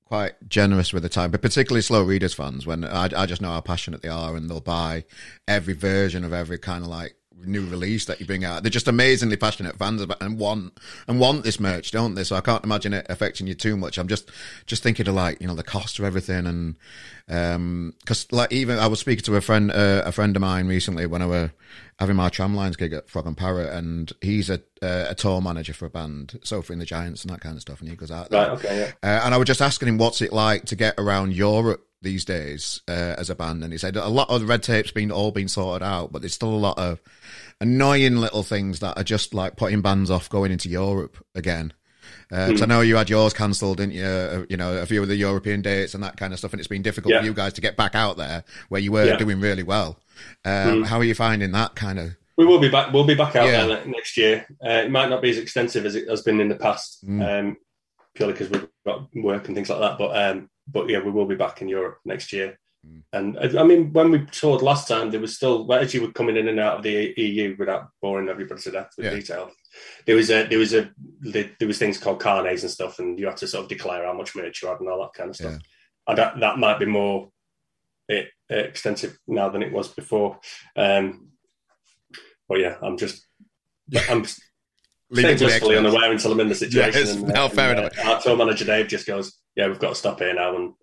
quite 0.06 0.34
generous 0.48 0.94
with 0.94 1.04
the 1.04 1.10
time, 1.10 1.32
but 1.32 1.42
particularly 1.42 1.82
slow 1.82 2.04
readers 2.04 2.34
fans. 2.34 2.66
When 2.66 2.84
I, 2.84 3.10
I 3.16 3.26
just 3.26 3.42
know 3.42 3.52
how 3.52 3.62
passionate 3.62 4.02
they 4.02 4.10
are, 4.10 4.36
and 4.36 4.50
they'll 4.50 4.62
buy 4.62 5.06
every 5.48 5.74
version 5.74 6.24
of 6.24 6.34
every 6.34 6.60
kind 6.60 6.84
of 6.84 6.90
like 6.90 7.16
new 7.44 7.66
release 7.68 8.06
that 8.06 8.20
you 8.20 8.26
bring 8.26 8.44
out. 8.44 8.64
They're 8.64 8.70
just 8.70 8.88
amazingly 8.88 9.38
passionate 9.38 9.78
fans 9.78 10.02
about 10.02 10.22
and 10.22 10.40
want 10.40 10.78
and 11.08 11.20
want 11.20 11.44
this 11.44 11.60
merch, 11.60 11.92
don't 11.92 12.16
they? 12.16 12.24
So 12.24 12.36
I 12.36 12.42
can't 12.42 12.64
imagine 12.64 12.94
it 12.94 13.06
affecting 13.10 13.48
you 13.48 13.54
too 13.54 13.78
much. 13.78 13.98
I'm 13.98 14.08
just 14.08 14.32
just 14.66 14.84
thinking 14.84 15.08
of 15.08 15.16
like 15.16 15.42
you 15.42 15.48
know 15.48 15.56
the 15.56 15.64
cost 15.64 16.00
of 16.00 16.06
everything 16.06 16.48
and 16.48 16.78
um 17.28 17.94
because 18.00 18.32
like 18.32 18.52
even 18.52 18.78
I 18.78 18.88
was 18.88 19.00
speaking 19.00 19.24
to 19.24 19.36
a 19.36 19.42
friend 19.42 19.72
uh, 19.72 20.04
a 20.06 20.12
friend 20.12 20.36
of 20.36 20.42
mine 20.42 20.68
recently 20.68 21.06
when 21.06 21.22
I 21.22 21.26
were 21.26 21.52
having 22.00 22.16
my 22.16 22.30
tramlines 22.30 22.78
gig 22.78 22.94
at 22.94 23.10
Frog 23.10 23.26
and 23.26 23.38
Parrot 23.38 23.74
and 23.74 24.12
he's 24.22 24.50
a 24.50 24.62
uh, 24.82 25.08
a 25.10 25.16
tour 25.16 25.42
manager 25.42 25.74
for 25.74 25.86
a 25.86 25.90
band, 25.90 26.40
Sophie 26.44 26.74
and 26.74 26.82
the 26.82 26.86
Giants 26.86 27.24
and 27.24 27.34
that 27.34 27.42
kind 27.42 27.56
of 27.56 27.62
stuff, 27.62 27.80
and 27.80 27.90
he 27.90 27.96
goes 27.96 28.12
out 28.12 28.30
there. 28.30 28.50
right, 28.50 28.52
okay, 28.52 28.80
yeah. 28.80 28.92
Uh, 29.02 29.26
and 29.26 29.34
I 29.34 29.38
was 29.38 29.48
just 29.48 29.62
asking 29.62 29.88
him 29.88 29.98
what's 29.98 30.22
it 30.22 30.32
like 30.32 30.66
to 30.66 30.76
get 30.76 30.96
around 30.98 31.34
Europe 31.34 31.88
these 32.06 32.24
days 32.24 32.80
uh, 32.88 33.16
as 33.18 33.30
a 33.30 33.36
band, 33.36 33.64
and 33.64 33.74
he 33.74 33.78
said 33.78 33.98
a 33.98 34.08
lot 34.08 34.30
of 34.30 34.40
the 34.40 34.48
red 34.48 34.64
tape's 34.64 34.92
been 34.92 35.12
all 35.12 35.32
been 35.32 35.50
sorted 35.50 35.86
out, 35.86 36.14
but 36.14 36.22
there's 36.22 36.34
still 36.34 36.54
a 36.54 36.56
lot 36.56 36.78
of 36.78 37.02
annoying 37.60 38.18
little 38.18 38.44
things 38.44 38.80
that 38.80 38.98
are 38.98 39.04
just 39.04 39.34
like 39.34 39.58
putting 39.58 39.82
bands 39.82 40.10
off 40.10 40.30
going 40.30 40.52
into 40.52 40.70
Europe 40.70 41.18
again. 41.36 41.74
Uh 42.32 42.48
'cause 42.50 42.62
I 42.62 42.66
know 42.66 42.82
you 42.82 42.96
had 42.96 43.10
yours 43.10 43.34
cancelled, 43.34 43.78
didn't 43.78 43.94
you? 43.94 44.06
Uh, 44.06 44.46
you 44.50 44.58
know, 44.58 44.78
a 44.78 44.86
few 44.86 45.02
of 45.02 45.08
the 45.08 45.16
European 45.16 45.62
dates 45.62 45.94
and 45.94 46.04
that 46.04 46.18
kind 46.18 46.34
of 46.34 46.40
stuff, 46.40 46.54
and 46.54 46.60
it's 46.60 46.68
been 46.68 46.82
difficult 46.82 47.14
Yeah. 47.14 47.20
for 47.20 47.26
you 47.26 47.34
guys 47.34 47.54
to 47.54 47.62
get 47.62 47.76
back 47.78 47.96
out 47.96 48.18
there 48.18 48.44
where 48.70 48.82
you 48.82 48.92
were 48.92 49.06
Yeah. 49.06 49.18
doing 49.18 49.40
really 49.40 49.64
well. 49.64 50.00
Um, 50.46 50.84
How 50.84 50.98
are 51.00 51.04
you 51.04 51.16
finding 51.16 51.52
that 51.52 51.76
kind 51.76 52.00
of? 52.00 52.16
We 52.38 52.46
will 52.46 52.60
be 52.60 52.70
back. 52.70 52.94
We'll 52.94 53.06
be 53.06 53.16
back 53.16 53.36
out 53.36 53.48
Yeah. 53.48 53.66
there 53.66 53.86
next 53.86 54.18
year. 54.18 54.46
Uh, 54.64 54.70
it 54.86 54.92
might 54.92 55.10
not 55.10 55.22
be 55.22 55.30
as 55.30 55.38
extensive 55.38 55.86
as 55.86 55.96
it 55.96 56.08
has 56.10 56.22
been 56.22 56.40
in 56.40 56.50
the 56.50 56.56
past, 56.56 57.06
Mm. 57.08 57.22
um, 57.40 57.58
purely 58.14 58.34
because 58.34 58.50
we've 58.50 58.68
got 58.86 59.08
work 59.16 59.48
and 59.48 59.56
things 59.56 59.70
like 59.70 59.80
that. 59.80 59.98
But 59.98 60.16
um, 60.18 60.50
but 60.68 60.90
yeah, 60.90 61.00
we 61.00 61.12
will 61.12 61.26
be 61.26 61.36
back 61.36 61.62
in 61.62 61.68
Europe 61.68 62.00
next 62.06 62.34
year. 62.34 62.58
Mm. 62.86 63.04
And 63.14 63.60
I 63.60 63.64
mean, 63.64 63.94
when 63.94 64.12
we 64.12 64.26
toured 64.26 64.62
last 64.62 64.88
time, 64.88 65.12
there 65.12 65.20
was 65.20 65.36
still 65.36 65.72
as 65.74 65.94
you 65.94 66.02
were 66.02 66.12
coming 66.12 66.38
in 66.38 66.48
and 66.48 66.60
out 66.60 66.78
of 66.78 66.84
the 66.84 67.14
EU 67.18 67.56
without 67.58 67.90
boring 68.02 68.30
everybody 68.30 68.62
to 68.62 68.72
death 68.72 68.92
with 68.98 69.06
Yeah. 69.06 69.14
detail. 69.14 69.52
There 70.06 70.16
was 70.16 70.30
a 70.30 70.44
there 70.48 70.60
was 70.60 70.74
a 70.74 70.92
there 71.22 71.68
was 71.68 71.78
things 71.78 71.98
called 71.98 72.20
carnets 72.20 72.64
and 72.64 72.72
stuff, 72.72 73.00
and 73.00 73.20
you 73.20 73.26
had 73.28 73.38
to 73.38 73.48
sort 73.48 73.64
of 73.64 73.70
declare 73.70 74.06
how 74.06 74.14
much 74.14 74.36
merch 74.36 74.62
you 74.62 74.70
had 74.70 74.80
and 74.80 74.90
all 74.90 75.02
that 75.02 75.14
kind 75.14 75.30
of 75.30 75.36
stuff. 75.36 75.54
Yeah. 75.54 75.60
And 76.08 76.18
that 76.18 76.40
that 76.40 76.60
might 76.60 76.80
be 76.80 76.86
more 76.86 77.32
eh, 78.10 78.26
extensive 78.50 79.18
now 79.28 79.50
than 79.50 79.64
it 79.64 79.72
was 79.72 79.88
before. 79.90 80.40
Um, 80.76 81.30
but 82.48 82.60
yeah, 82.60 82.78
I'm 82.82 82.98
just 82.98 83.26
I'm 84.10 84.26
Leave 85.16 85.24
staying 85.24 85.36
it 85.36 85.38
to 85.40 85.44
the 85.46 85.50
blissfully 85.50 85.78
unaware 85.78 86.12
until 86.12 86.32
I'm 86.32 86.40
in 86.40 86.50
the 86.50 86.56
situation. 86.56 86.94
Yes, 87.02 87.16
and, 87.16 87.28
no, 87.28 87.50
fair 87.50 87.72
and, 87.72 87.80
enough. 87.80 88.06
Our 88.06 88.22
tour 88.22 88.38
manager 88.38 88.66
Dave 88.66 88.88
just 88.88 89.08
goes, 89.08 89.38
"Yeah, 89.56 89.68
we've 89.68 89.80
got 89.80 89.90
to 89.90 89.96
stop 89.96 90.20
here 90.20 90.34
now 90.34 90.56
and 90.56 90.74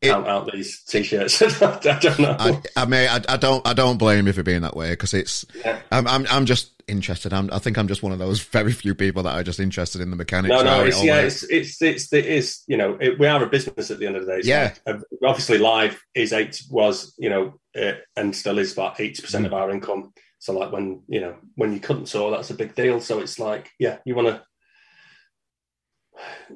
It- 0.00 0.08
count 0.08 0.26
out 0.28 0.50
these 0.52 0.82
t-shirts." 0.84 1.42
I 1.62 1.78
don't 2.00 2.18
know. 2.18 2.36
I, 2.38 2.62
I 2.76 2.84
mean, 2.86 3.08
I, 3.08 3.20
I 3.28 3.36
don't, 3.36 3.66
I 3.66 3.72
don't 3.74 3.98
blame 3.98 4.26
you 4.26 4.32
for 4.32 4.42
being 4.42 4.62
that 4.62 4.76
way 4.76 4.90
because 4.90 5.12
it's, 5.14 5.44
Yeah. 5.64 5.78
I'm, 5.90 6.06
I'm, 6.06 6.26
I'm 6.30 6.46
just 6.46 6.72
interested. 6.88 7.32
I'm, 7.32 7.50
I 7.52 7.58
think 7.58 7.78
I'm 7.78 7.88
just 7.88 8.02
one 8.04 8.12
of 8.12 8.18
those 8.20 8.40
very 8.52 8.70
few 8.72 8.94
people 8.94 9.22
that 9.24 9.34
are 9.34 9.42
just 9.42 9.58
interested 9.58 10.00
in 10.00 10.10
the 10.10 10.16
mechanics. 10.16 10.50
no, 10.50 10.62
no, 10.62 10.70
how 10.70 10.80
it 10.82 10.88
it's 10.88 11.02
yeah, 11.04 11.20
it's 11.20 11.42
it's 11.44 11.82
it's 11.82 12.12
it 12.12 12.26
is 12.26 12.62
you 12.68 12.76
know 12.76 12.96
it, 13.00 13.18
we 13.18 13.26
are 13.26 13.42
a 13.42 13.48
business 13.48 13.90
at 13.90 13.98
the 13.98 14.06
end 14.06 14.14
of 14.16 14.24
the 14.26 14.32
day. 14.32 14.38
It's 14.38 14.46
Yeah. 14.48 14.74
like, 14.86 14.96
uh, 14.96 15.00
obviously 15.26 15.58
live 15.58 16.00
is 16.14 16.32
eight 16.32 16.62
was 16.70 17.12
you 17.18 17.28
know 17.28 17.58
uh, 17.76 17.94
and 18.16 18.34
still 18.36 18.58
is 18.58 18.72
about 18.72 19.00
eighty 19.00 19.20
percent 19.20 19.44
Mm. 19.44 19.48
of 19.48 19.54
our 19.54 19.70
income. 19.72 20.12
So 20.38 20.52
like 20.52 20.72
when 20.72 21.02
you 21.08 21.20
know 21.20 21.36
when 21.54 21.72
you 21.72 21.80
couldn't 21.80 22.06
tour, 22.06 22.28
oh, 22.28 22.30
that's 22.30 22.50
a 22.50 22.54
big 22.54 22.74
deal. 22.74 23.00
So 23.00 23.20
it's 23.20 23.38
like 23.38 23.70
yeah, 23.78 23.98
you 24.04 24.14
want 24.14 24.28
to 24.28 24.42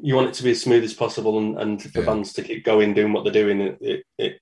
you 0.03 0.15
want 0.15 0.29
it 0.29 0.35
to 0.35 0.43
be 0.43 0.53
as 0.53 0.63
smooth 0.63 0.85
as 0.85 0.95
possible 0.95 1.39
and, 1.39 1.59
and 1.59 1.83
for 1.83 2.01
Yeah. 2.01 2.07
bands 2.07 2.33
to 2.35 2.43
keep 2.43 2.65
going 2.65 2.95
doing 2.95 3.13
what 3.13 3.25
they're 3.25 3.33
doing. 3.33 3.61
It, 3.61 3.79
it, 3.81 4.05
it 4.19 4.41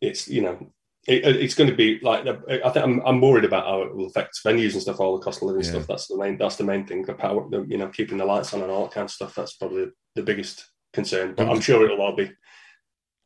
it's 0.00 0.28
you 0.28 0.42
know. 0.42 0.72
It, 1.08 1.24
it's 1.24 1.54
going 1.54 1.70
to 1.70 1.74
be 1.74 1.98
like 2.02 2.26
I 2.26 2.68
think 2.70 2.84
I'm, 2.84 3.00
I'm 3.06 3.22
worried 3.22 3.46
about 3.46 3.64
how 3.64 3.80
it 3.82 3.96
will 3.96 4.06
affect 4.06 4.38
venues 4.44 4.74
and 4.74 4.82
stuff, 4.82 5.00
all 5.00 5.16
the 5.18 5.24
cost 5.24 5.40
of 5.40 5.48
living 5.48 5.62
Yeah. 5.62 5.70
stuff. 5.70 5.86
That's 5.88 6.06
the 6.08 6.18
main. 6.18 6.36
That's 6.36 6.56
the 6.56 6.64
main 6.64 6.86
thing. 6.86 7.02
The 7.06 7.14
power, 7.14 7.48
the, 7.48 7.62
you 7.62 7.78
know, 7.78 7.88
keeping 7.88 8.18
the 8.18 8.26
lights 8.26 8.52
on 8.52 8.60
and 8.60 8.70
all 8.70 8.84
that 8.84 8.92
kind 8.92 9.06
of 9.06 9.10
stuff. 9.10 9.34
That's 9.34 9.56
probably 9.56 9.86
the 10.14 10.22
biggest 10.22 10.68
concern. 10.92 11.34
But 11.34 11.48
I'm 11.48 11.60
sure 11.62 11.82
it'll 11.84 12.02
all 12.02 12.14
be. 12.14 12.30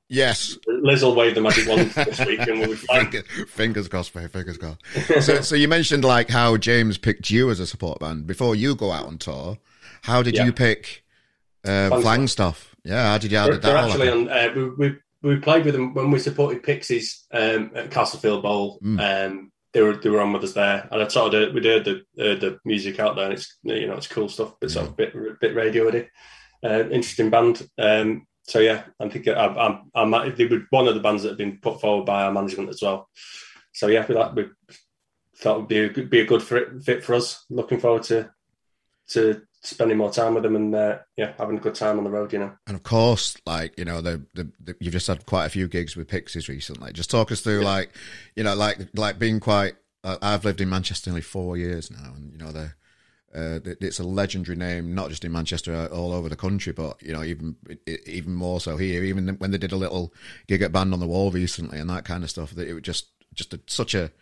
Yes. 0.08 0.58
Liz 0.66 1.02
will 1.02 1.14
wave 1.14 1.34
the 1.34 1.40
magic 1.40 1.66
wand 1.66 1.90
this 1.90 2.18
week, 2.26 2.40
and 2.40 2.60
we'll 2.60 2.68
be 2.70 2.74
fine. 2.76 3.10
Fingers, 3.48 3.88
crossed, 3.88 4.14
mate. 4.14 4.30
Fingers 4.30 4.58
crossed. 4.58 4.80
so, 5.24 5.40
so 5.42 5.54
you 5.56 5.66
mentioned 5.68 6.04
like 6.04 6.28
how 6.28 6.56
James 6.56 6.98
picked 6.98 7.30
you 7.30 7.50
as 7.50 7.58
a 7.60 7.66
support 7.66 8.00
band 8.00 8.26
before 8.26 8.54
you 8.54 8.74
go 8.74 8.92
out 8.92 9.06
on 9.06 9.18
tour. 9.18 9.58
How 10.02 10.22
did 10.22 10.34
Yeah. 10.36 10.44
you 10.44 10.52
pick 10.52 11.04
uh, 11.64 11.88
Flang 11.88 12.02
Flang 12.02 12.26
stuff? 12.28 12.76
Yeah, 12.84 13.02
how 13.12 13.18
did 13.18 13.32
you? 13.32 13.38
How 13.38 13.48
did 13.48 13.62
that 13.62 13.76
actually 13.88 14.10
on. 14.10 14.28
Uh, 14.28 14.52
we, 14.54 14.68
we 14.70 14.96
we 15.22 15.36
played 15.36 15.64
with 15.64 15.72
them 15.74 15.94
when 15.94 16.10
we 16.10 16.18
supported 16.18 16.62
Pixies 16.62 17.24
um, 17.32 17.70
at 17.74 17.90
Castlefield 17.90 18.42
Bowl. 18.42 18.78
Mm. 18.84 19.26
Um, 19.30 19.52
they 19.72 19.80
were 19.80 19.96
they 19.96 20.10
were 20.10 20.20
on 20.20 20.34
with 20.34 20.44
us 20.44 20.52
there, 20.52 20.86
and 20.92 21.02
I 21.02 21.08
sort 21.08 21.32
of 21.34 21.40
did, 21.40 21.54
we 21.54 21.66
heard 21.66 21.86
the 21.86 21.94
uh, 22.20 22.38
the 22.38 22.58
music 22.66 23.00
out 23.00 23.16
there, 23.16 23.24
and 23.24 23.32
it's 23.32 23.56
you 23.62 23.86
know 23.86 23.94
it's 23.94 24.06
cool 24.06 24.28
stuff, 24.28 24.54
but 24.60 24.70
sort 24.70 24.86
of 24.88 24.96
bit 24.98 25.14
bit 25.40 25.54
radioedy. 25.56 26.08
Uh, 26.62 26.80
interesting 26.90 27.30
band. 27.30 27.66
Um, 27.78 28.26
so 28.46 28.58
yeah, 28.60 28.84
I 29.00 29.08
think 29.08 29.26
I, 29.26 29.32
I'm, 29.32 29.90
I'm, 29.94 30.14
I'm 30.14 30.34
they 30.36 30.46
were 30.46 30.66
one 30.70 30.86
of 30.86 30.94
the 30.94 31.00
bands 31.00 31.22
that 31.22 31.30
have 31.30 31.38
been 31.38 31.58
put 31.58 31.80
forward 31.80 32.04
by 32.04 32.24
our 32.24 32.32
management 32.32 32.68
as 32.68 32.82
well. 32.82 33.08
So 33.72 33.88
yeah, 33.88 34.04
we 34.06 34.14
like 34.14 34.34
we 34.34 34.50
thought 35.36 35.56
it 35.56 35.58
would 35.60 35.68
be 35.68 35.78
a 35.78 35.88
good, 35.88 36.10
be 36.10 36.20
a 36.20 36.26
good 36.26 36.42
fit, 36.42 36.82
fit 36.82 37.04
for 37.04 37.14
us. 37.14 37.44
Looking 37.48 37.80
forward 37.80 38.02
to 38.04 38.30
to 39.08 39.42
spending 39.62 39.96
more 39.96 40.12
time 40.12 40.34
with 40.34 40.42
them 40.42 40.56
and 40.56 40.74
uh, 40.74 40.98
yeah, 41.16 41.32
having 41.38 41.56
a 41.56 41.60
good 41.60 41.74
time 41.74 41.96
on 41.96 42.04
the 42.04 42.10
road. 42.10 42.32
You 42.34 42.40
know. 42.40 42.52
And 42.66 42.76
of 42.76 42.82
course, 42.82 43.36
like 43.46 43.78
you 43.78 43.86
know, 43.86 44.02
the, 44.02 44.22
the, 44.34 44.50
the 44.62 44.76
you've 44.78 44.92
just 44.92 45.06
had 45.06 45.24
quite 45.24 45.46
a 45.46 45.50
few 45.50 45.66
gigs 45.66 45.96
with 45.96 46.08
Pixies 46.08 46.48
recently. 46.48 46.92
Just 46.92 47.10
talk 47.10 47.32
us 47.32 47.40
through, 47.40 47.62
like 47.62 47.92
you 48.36 48.44
know, 48.44 48.54
like 48.54 48.78
like 48.94 49.18
being 49.18 49.40
quite. 49.40 49.74
Uh, 50.02 50.18
I've 50.20 50.44
lived 50.44 50.60
in 50.60 50.68
Manchester 50.68 51.08
nearly 51.08 51.22
four 51.22 51.56
years 51.56 51.90
now, 51.90 52.12
and 52.14 52.30
you 52.30 52.36
know, 52.36 52.52
the 52.52 52.74
uh, 53.34 53.58
it's 53.64 53.98
a 53.98 54.04
legendary 54.04 54.56
name, 54.56 54.94
not 54.94 55.10
just 55.10 55.24
in 55.24 55.32
Manchester, 55.32 55.74
uh, 55.74 55.86
all 55.88 56.12
over 56.12 56.28
the 56.28 56.36
country, 56.36 56.72
but 56.72 57.02
you 57.02 57.12
know, 57.12 57.22
even 57.22 57.56
even 58.06 58.34
more 58.34 58.60
so 58.60 58.76
here. 58.76 59.02
Even 59.02 59.28
when 59.38 59.50
they 59.50 59.58
did 59.58 59.72
a 59.72 59.76
little 59.76 60.12
gig 60.46 60.62
at 60.62 60.72
Band 60.72 60.92
on 60.92 61.00
the 61.00 61.06
Wall 61.06 61.30
recently 61.30 61.78
and 61.78 61.90
that 61.90 62.04
kind 62.04 62.22
of 62.22 62.30
stuff, 62.30 62.52
that 62.52 62.68
it 62.68 62.74
was 62.74 62.82
just 62.82 63.08
just 63.34 63.52
a, 63.52 63.60
such 63.66 63.94
a 63.94 64.12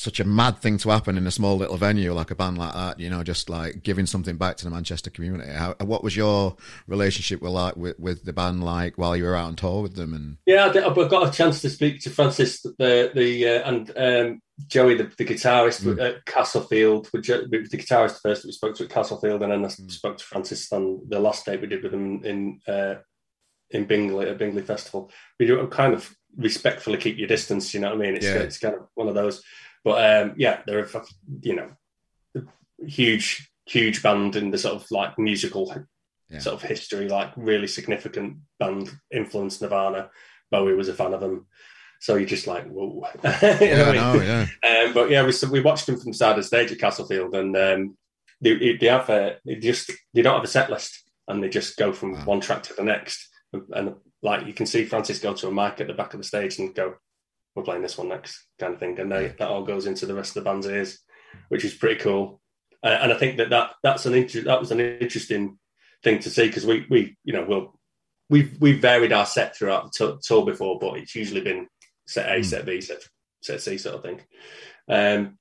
such 0.00 0.20
a 0.20 0.24
mad 0.24 0.58
thing 0.58 0.78
to 0.78 0.90
happen 0.90 1.18
in 1.18 1.26
a 1.26 1.30
small 1.30 1.56
little 1.56 1.76
venue 1.76 2.12
like 2.12 2.30
a 2.30 2.34
band 2.36 2.56
like 2.56 2.72
that. 2.72 3.00
You 3.00 3.10
know, 3.10 3.22
just 3.22 3.50
like 3.50 3.82
giving 3.82 4.06
something 4.06 4.36
back 4.36 4.56
to 4.58 4.64
the 4.64 4.70
Manchester 4.70 5.10
community. 5.10 5.50
How, 5.50 5.74
what 5.80 6.04
was 6.04 6.16
your 6.16 6.56
relationship 6.86 7.42
with 7.42 7.52
like 7.52 7.76
with, 7.76 7.98
with 7.98 8.24
the 8.24 8.32
band 8.32 8.62
like 8.64 8.96
while 8.96 9.16
you 9.16 9.24
were 9.24 9.34
out 9.36 9.46
on 9.48 9.56
tour 9.56 9.82
with 9.82 9.96
them? 9.96 10.14
And 10.14 10.36
Yeah, 10.46 10.66
I 10.66 10.72
got 11.08 11.28
a 11.28 11.36
chance 11.36 11.60
to 11.62 11.70
speak 11.70 12.00
to 12.02 12.10
Francis, 12.10 12.62
the 12.62 13.10
the 13.14 13.48
uh, 13.48 13.68
and 13.68 13.92
um, 13.96 14.42
Joey, 14.68 14.94
the, 14.94 15.10
the 15.18 15.24
guitarist 15.24 15.82
Mm. 15.82 16.00
at 16.00 16.24
Castlefield. 16.24 17.08
With 17.12 17.28
with 17.28 17.70
the 17.70 17.78
guitarist 17.78 18.20
first, 18.22 18.44
we 18.44 18.52
spoke 18.52 18.76
to 18.76 18.84
at 18.84 18.90
Castlefield, 18.90 19.42
and 19.42 19.52
then 19.52 19.64
I 19.64 19.68
Mm. 19.68 19.90
spoke 19.90 20.18
to 20.18 20.24
Francis 20.24 20.72
on 20.72 21.00
the 21.08 21.20
last 21.20 21.44
date 21.44 21.60
we 21.60 21.66
did 21.66 21.82
with 21.82 21.92
him 21.94 22.24
in 22.24 22.60
uh, 22.66 22.96
in 23.70 23.84
Bingley 23.84 24.28
at 24.28 24.38
Bingley 24.38 24.62
Festival. 24.62 25.10
We 25.38 25.46
do 25.46 25.66
kind 25.68 25.92
of 25.92 26.14
respectfully 26.36 26.98
keep 26.98 27.18
your 27.18 27.28
distance. 27.28 27.74
You 27.74 27.80
know 27.80 27.88
what 27.90 27.96
I 27.98 28.00
mean? 28.06 28.16
It's 28.16 28.26
Yeah. 28.26 28.34
it's 28.38 28.58
kind 28.58 28.74
of 28.76 28.82
one 28.94 29.08
of 29.08 29.14
those. 29.14 29.42
But 29.84 30.22
um, 30.22 30.34
yeah, 30.36 30.60
they're 30.66 30.84
a 30.84 31.02
you 31.42 31.56
know 31.56 31.70
huge 32.86 33.50
huge 33.66 34.02
band 34.02 34.36
in 34.36 34.50
the 34.50 34.58
sort 34.58 34.74
of 34.74 34.86
like 34.90 35.18
musical 35.18 35.72
Yeah. 36.30 36.40
sort 36.40 36.54
of 36.56 36.62
history, 36.62 37.08
like 37.08 37.32
really 37.36 37.66
significant 37.66 38.38
band 38.58 38.90
influenced 39.10 39.62
Nirvana. 39.62 40.10
Bowie 40.50 40.74
was 40.74 40.88
a 40.88 40.94
fan 40.94 41.12
of 41.14 41.20
them. 41.20 41.46
So 42.00 42.14
you're 42.16 42.28
just 42.28 42.46
like, 42.46 42.66
whoa. 42.66 43.02
You 43.24 43.30
know 43.30 43.58
yeah, 43.60 43.88
I 43.88 43.94
no, 43.96 44.12
mean? 44.14 44.22
yeah, 44.22 44.46
Um, 44.86 44.94
but 44.94 45.10
yeah, 45.10 45.24
we, 45.24 45.32
so 45.32 45.48
we 45.50 45.60
watched 45.60 45.86
them 45.86 45.98
from 45.98 46.12
the 46.12 46.16
side 46.18 46.30
of 46.30 46.36
the 46.36 46.42
stage 46.44 46.70
at 46.72 46.78
Castlefield, 46.78 47.34
and 47.34 47.56
um, 47.56 47.96
they, 48.40 48.76
they 48.76 48.86
have 48.86 49.08
a, 49.10 49.36
they 49.44 49.56
just 49.56 49.90
they 50.14 50.22
don't 50.22 50.34
have 50.36 50.44
a 50.44 50.46
set 50.46 50.70
list, 50.70 51.02
and 51.26 51.42
they 51.42 51.48
just 51.48 51.76
go 51.76 51.92
from 51.92 52.12
Wow. 52.12 52.24
one 52.24 52.40
track 52.40 52.62
to 52.64 52.74
the 52.74 52.84
next, 52.84 53.28
and, 53.52 53.62
and 53.72 53.94
like 54.22 54.46
you 54.46 54.52
can 54.54 54.66
see 54.66 54.84
Francis 54.84 55.18
go 55.18 55.34
to 55.34 55.48
a 55.48 55.52
mic 55.52 55.80
at 55.80 55.86
the 55.88 55.92
back 55.94 56.14
of 56.14 56.20
the 56.20 56.24
stage 56.24 56.58
and 56.58 56.74
go, 56.74 56.94
"We're 57.58 57.64
playing 57.64 57.82
this 57.82 57.98
one 57.98 58.08
next," 58.08 58.46
kind 58.58 58.72
of 58.74 58.80
thing, 58.80 58.98
and 59.00 59.10
they, 59.10 59.28
that 59.28 59.48
all 59.48 59.64
goes 59.64 59.86
into 59.86 60.06
the 60.06 60.14
rest 60.14 60.36
of 60.36 60.44
the 60.44 60.48
band's 60.50 60.66
ears, 60.66 60.98
which 61.48 61.64
is 61.64 61.74
pretty 61.74 62.00
cool. 62.00 62.40
Uh, 62.82 62.98
and 63.02 63.12
I 63.12 63.16
think 63.18 63.36
that, 63.38 63.50
that 63.50 63.74
that's 63.82 64.06
an 64.06 64.14
inter- 64.14 64.42
that 64.42 64.60
was 64.60 64.70
an 64.70 64.80
interesting 64.80 65.58
thing 66.04 66.20
to 66.20 66.30
see 66.30 66.46
because 66.46 66.64
we 66.64 66.86
we 66.88 67.16
you 67.24 67.32
know 67.32 67.44
we'll 67.48 67.78
we've 68.30 68.56
we've 68.60 68.80
varied 68.80 69.12
our 69.12 69.26
set 69.26 69.56
throughout 69.56 69.92
the 69.92 70.12
t- 70.12 70.18
tour 70.22 70.46
before, 70.46 70.78
but 70.78 70.96
it's 70.98 71.14
usually 71.14 71.40
been 71.40 71.66
set 72.06 72.28
A, 72.28 72.40
Mm. 72.40 72.44
set 72.44 72.64
B, 72.64 72.80
set 72.80 73.02
set 73.42 73.60
C 73.60 73.76
sort 73.78 73.96
of 73.96 74.02
thing. 74.02 74.20
Um, 74.88 75.38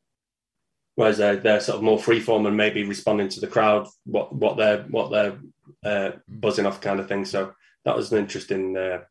whereas 0.95 1.17
they're, 1.19 1.37
they're 1.37 1.61
sort 1.61 1.77
of 1.77 1.83
more 1.83 1.99
freeform 1.99 2.47
and 2.47 2.57
maybe 2.57 2.83
responding 2.83 3.29
to 3.29 3.39
the 3.39 3.47
crowd, 3.47 3.87
what 4.05 4.33
what 4.33 4.57
they're 4.57 4.83
what 4.83 5.11
they're 5.11 5.37
uh, 5.85 6.11
buzzing 6.27 6.65
off 6.65 6.81
kind 6.81 6.99
of 6.99 7.07
thing. 7.07 7.23
So 7.25 7.53
that 7.85 7.95
was 7.95 8.11
an 8.11 8.17
interesting 8.17 8.75
uh, 8.75 9.01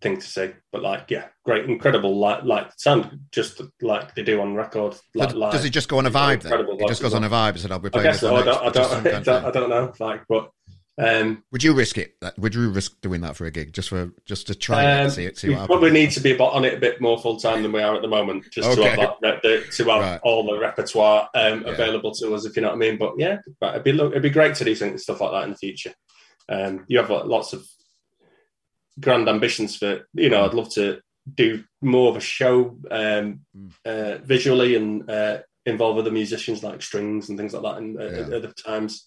thing 0.00 0.16
to 0.16 0.26
say. 0.26 0.54
But 0.72 0.82
like, 0.82 1.10
yeah, 1.10 1.26
great, 1.44 1.64
incredible. 1.64 2.18
Like, 2.18 2.44
like 2.44 2.70
sound 2.76 3.20
just 3.32 3.60
like 3.82 4.14
they 4.14 4.22
do 4.22 4.40
on 4.40 4.54
record. 4.54 4.96
Like, 5.14 5.30
does, 5.30 5.52
does 5.52 5.64
he 5.64 5.70
just 5.70 5.88
go 5.88 5.98
on 5.98 6.06
a 6.06 6.10
vibe? 6.10 6.42
Then? 6.42 6.66
He 6.78 6.86
just 6.86 7.02
goes 7.02 7.14
on 7.14 7.24
a 7.24 7.30
vibe. 7.30 7.58
Said 7.58 7.72
I'll 7.72 7.78
be 7.78 7.90
playing. 7.90 8.06
I 8.06 8.10
guess 8.10 8.20
so. 8.20 8.36
I 8.36 8.44
don't, 8.44 8.62
I 8.62 8.70
don't, 8.70 9.06
I 9.06 9.20
don't, 9.20 9.44
I 9.44 9.50
don't 9.50 9.70
know. 9.70 9.92
Like, 9.98 10.22
but 10.28 10.50
um, 10.98 11.44
would 11.52 11.62
you 11.62 11.74
risk 11.74 11.96
it? 11.96 12.16
Would 12.38 12.56
you 12.56 12.70
risk 12.70 13.00
doing 13.00 13.20
that 13.20 13.36
for 13.36 13.46
a 13.46 13.52
gig 13.52 13.72
just 13.72 13.88
for 13.88 14.10
just 14.26 14.48
to 14.48 14.54
try 14.54 15.02
um, 15.02 15.10
see 15.10 15.24
it? 15.24 15.38
See 15.38 15.52
happens? 15.52 15.68
Probably 15.68 15.90
need 15.90 16.10
to 16.12 16.20
be 16.20 16.36
on 16.36 16.64
it 16.64 16.74
a 16.74 16.80
bit 16.80 17.00
more 17.00 17.16
full 17.18 17.38
time 17.38 17.62
than 17.62 17.70
we 17.70 17.80
are 17.80 17.94
at 17.94 18.02
the 18.02 18.08
moment, 18.08 18.46
just 18.50 18.68
okay. 18.68 18.82
to 18.82 19.00
have 19.00 19.14
that, 19.22 19.42
the, 19.42 19.64
to 19.70 19.84
have 19.90 20.00
right. 20.02 20.20
all 20.24 20.44
the 20.44 20.58
repertoire 20.58 21.28
um, 21.34 21.62
yeah. 21.62 21.72
available 21.72 22.12
to 22.14 22.34
us, 22.34 22.44
if 22.44 22.56
you 22.56 22.62
know 22.62 22.68
what 22.68 22.74
I 22.74 22.78
mean. 22.78 22.98
But 22.98 23.14
yeah, 23.16 23.38
it'd 23.62 23.84
be 23.84 23.90
it'd 23.90 24.22
be 24.22 24.30
great 24.30 24.56
to 24.56 24.64
do 24.64 24.74
stuff 24.98 25.20
like 25.20 25.30
that 25.30 25.44
in 25.44 25.50
the 25.50 25.56
future. 25.56 25.94
Um, 26.48 26.84
you 26.88 26.98
have 26.98 27.10
lots 27.10 27.52
of 27.52 27.64
grand 29.00 29.28
ambitions 29.28 29.76
for 29.76 30.06
you 30.14 30.30
know. 30.30 30.44
I'd 30.44 30.54
love 30.54 30.70
to 30.74 31.00
do 31.34 31.64
more 31.82 32.10
of 32.10 32.16
a 32.16 32.20
show 32.20 32.78
um, 32.90 33.40
mm. 33.56 33.72
uh, 33.84 34.18
visually 34.24 34.76
and 34.76 35.08
uh, 35.10 35.38
involve 35.66 35.98
other 35.98 36.10
musicians 36.10 36.62
like 36.62 36.82
strings 36.82 37.28
and 37.28 37.38
things 37.38 37.52
like 37.52 37.62
that 37.62 37.82
in, 37.82 38.00
uh, 38.00 38.04
yeah. 38.04 38.26
at 38.26 38.32
other 38.32 38.52
times. 38.52 39.06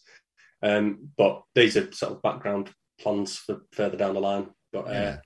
Um, 0.62 1.10
but 1.18 1.42
these 1.56 1.76
are 1.78 1.92
sort 1.92 2.14
of 2.14 2.22
background 2.22 2.72
plans 3.00 3.38
for 3.38 3.62
further 3.72 3.98
down 3.98 4.14
the 4.14 4.22
line. 4.22 4.50
But 4.72 4.88
uh, 4.88 4.92
yeah. 4.92 5.18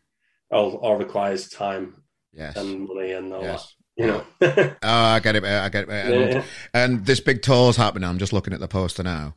all, 0.52 0.76
all 0.76 0.96
requires 0.96 1.50
time 1.50 2.04
yes. 2.34 2.56
and 2.56 2.88
money 2.88 3.12
and 3.12 3.34
all 3.34 3.44
yes. 3.44 3.64
that. 3.64 3.72
You 3.98 4.08
know. 4.08 4.26
oh, 4.42 4.76
I 4.84 5.20
get 5.20 5.38
it. 5.38 5.46
I 5.46 5.70
get 5.70 5.88
it. 5.88 5.90
And, 5.90 6.34
yeah. 6.34 6.44
and 6.74 7.06
this 7.06 7.22
big 7.22 7.42
tour's 7.42 7.78
happening. 7.78 8.10
I'm 8.10 8.18
just 8.18 8.34
looking 8.34 8.54
at 8.54 8.60
the 8.60 8.68
poster 8.68 9.04
now. 9.04 9.36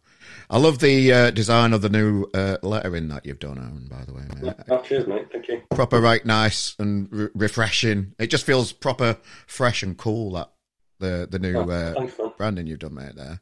I 0.50 0.58
love 0.58 0.78
the 0.78 1.12
uh, 1.12 1.30
design 1.30 1.72
of 1.72 1.82
the 1.82 1.88
new 1.88 2.26
uh, 2.34 2.56
lettering 2.62 3.08
that 3.08 3.26
you've 3.26 3.38
done, 3.38 3.58
Aaron. 3.58 3.86
By 3.88 4.04
the 4.04 4.14
way, 4.14 4.22
mate. 4.40 4.54
Oh, 4.70 4.80
cheers, 4.82 5.06
mate. 5.06 5.28
Thank 5.30 5.48
you. 5.48 5.62
Proper, 5.70 6.00
right, 6.00 6.24
nice 6.24 6.74
and 6.78 7.08
re- 7.10 7.28
refreshing. 7.34 8.14
It 8.18 8.28
just 8.28 8.46
feels 8.46 8.72
proper, 8.72 9.18
fresh 9.46 9.82
and 9.82 9.96
cool. 9.96 10.32
That 10.32 10.50
the 10.98 11.28
the 11.30 11.38
new 11.38 11.56
oh, 11.56 11.70
uh, 11.70 12.30
branding 12.36 12.66
you've 12.66 12.78
done, 12.80 12.94
mate. 12.94 13.14
There, 13.14 13.40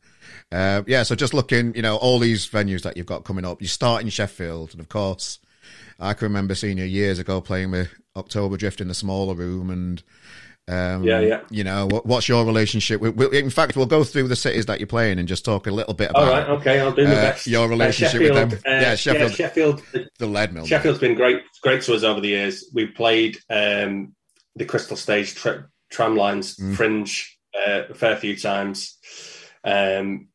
uh, 0.52 0.82
yeah. 0.86 1.02
So 1.02 1.14
just 1.14 1.34
looking, 1.34 1.74
you 1.74 1.82
know, 1.82 1.96
all 1.96 2.18
these 2.18 2.46
venues 2.46 2.82
that 2.82 2.96
you've 2.96 3.06
got 3.06 3.24
coming 3.24 3.44
up. 3.44 3.60
You 3.60 3.68
start 3.68 4.02
in 4.02 4.08
Sheffield, 4.08 4.72
and 4.72 4.80
of 4.80 4.88
course, 4.88 5.38
I 5.98 6.14
can 6.14 6.26
remember 6.26 6.54
seeing 6.54 6.78
you 6.78 6.84
years 6.84 7.18
ago 7.18 7.40
playing 7.40 7.70
with 7.70 7.90
October 8.14 8.56
Drift 8.56 8.80
in 8.80 8.88
the 8.88 8.94
smaller 8.94 9.34
room, 9.34 9.70
and 9.70 10.02
um, 10.68 11.04
yeah, 11.04 11.20
yeah. 11.20 11.40
You 11.48 11.62
know, 11.62 11.86
what, 11.86 12.06
what's 12.06 12.28
your 12.28 12.44
relationship? 12.44 13.00
with 13.00 13.32
in 13.32 13.50
fact, 13.50 13.76
we'll 13.76 13.86
go 13.86 14.02
through 14.02 14.26
the 14.28 14.36
cities 14.36 14.66
that 14.66 14.80
you're 14.80 14.88
playing 14.88 15.18
and 15.18 15.28
just 15.28 15.44
talk 15.44 15.68
a 15.68 15.70
little 15.70 15.94
bit 15.94 16.10
about. 16.10 16.22
All 16.24 16.30
right, 16.30 16.48
okay, 16.48 16.80
I'll 16.80 16.92
do 16.92 17.04
my 17.04 17.12
uh, 17.12 17.14
best. 17.14 17.46
Your 17.46 17.68
relationship 17.68 18.20
uh, 18.20 18.24
with 18.24 18.50
them. 18.50 18.60
Uh, 18.66 18.80
yeah, 18.80 18.94
Sheffield. 18.96 19.30
Yeah, 19.30 19.36
Sheffield. 19.36 19.82
The 19.92 20.26
Leadmill. 20.26 20.66
Sheffield's 20.66 20.98
been 20.98 21.14
great, 21.14 21.42
great 21.62 21.82
to 21.82 21.94
us 21.94 22.02
over 22.02 22.20
the 22.20 22.28
years. 22.28 22.68
We 22.74 22.86
played 22.86 23.38
um, 23.48 24.14
the 24.56 24.64
Crystal 24.64 24.96
Stage 24.96 25.34
tra- 25.34 25.68
Tramlines, 25.92 26.60
mm. 26.60 26.74
Fringe, 26.74 27.38
uh, 27.54 27.82
a 27.90 27.94
fair 27.94 28.16
few 28.16 28.36
times. 28.36 28.98
Um, 29.62 30.28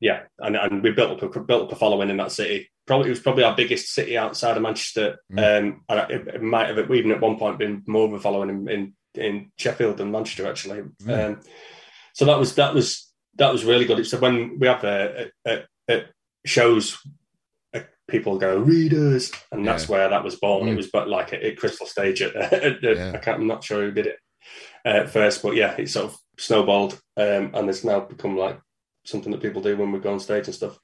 yeah, 0.00 0.22
and, 0.38 0.56
and 0.56 0.82
we 0.82 0.90
built 0.92 1.22
up 1.22 1.36
a, 1.36 1.40
built 1.40 1.64
up 1.64 1.72
a 1.72 1.76
following 1.76 2.10
in 2.10 2.16
that 2.16 2.32
city. 2.32 2.70
Probably 2.86 3.08
it 3.08 3.10
was 3.10 3.20
probably 3.20 3.44
our 3.44 3.54
biggest 3.54 3.92
city 3.92 4.16
outside 4.16 4.56
of 4.56 4.62
Manchester. 4.62 5.18
Mm. 5.32 5.82
Um, 5.90 6.08
it, 6.10 6.28
it, 6.28 6.42
might 6.42 6.68
have 6.68 6.90
even 6.90 7.10
at 7.10 7.20
one 7.20 7.38
point 7.38 7.58
been 7.58 7.82
more 7.86 8.06
of 8.06 8.12
a 8.12 8.20
following 8.20 8.50
in, 8.50 8.68
in, 8.68 8.94
in 9.18 9.50
Sheffield 9.56 10.00
and 10.00 10.12
Manchester 10.12 10.46
actually. 10.46 10.82
Mm. 11.02 11.30
Um, 11.30 11.40
so 12.14 12.24
that 12.24 12.38
was 12.38 12.54
that 12.54 12.74
was 12.74 13.12
that 13.36 13.52
was 13.52 13.64
really 13.64 13.84
good. 13.84 14.04
So 14.06 14.18
when 14.18 14.58
we 14.58 14.66
have 14.66 14.84
a, 14.84 15.30
a, 15.46 15.62
a 15.88 16.04
shows, 16.44 16.98
people 18.08 18.38
go 18.38 18.58
readers, 18.58 19.30
and 19.52 19.66
that's 19.66 19.84
yeah. 19.84 19.90
where 19.90 20.08
that 20.08 20.24
was 20.24 20.36
born. 20.36 20.68
Mm. 20.68 20.72
It 20.72 20.76
was 20.76 20.90
but 20.90 21.08
like 21.08 21.32
at, 21.32 21.56
Crystal 21.56 21.86
Stage 21.86 22.22
at, 22.22 22.34
at, 22.34 22.82
yeah. 22.82 23.12
I 23.14 23.18
can't, 23.18 23.40
I'm 23.40 23.46
not 23.46 23.64
sure 23.64 23.82
who 23.82 23.92
did 23.92 24.06
it 24.06 24.18
at 24.84 25.10
first, 25.10 25.42
but 25.42 25.54
yeah, 25.54 25.74
it 25.76 25.88
sort 25.88 26.12
of 26.12 26.18
snowballed, 26.38 26.94
um, 27.16 27.50
and 27.54 27.68
it's 27.68 27.84
now 27.84 28.00
become 28.00 28.36
like 28.36 28.58
something 29.04 29.32
that 29.32 29.42
people 29.42 29.62
do 29.62 29.76
when 29.76 29.92
we 29.92 29.98
go 29.98 30.12
on 30.12 30.20
stage 30.20 30.46
and 30.46 30.54
stuff, 30.54 30.78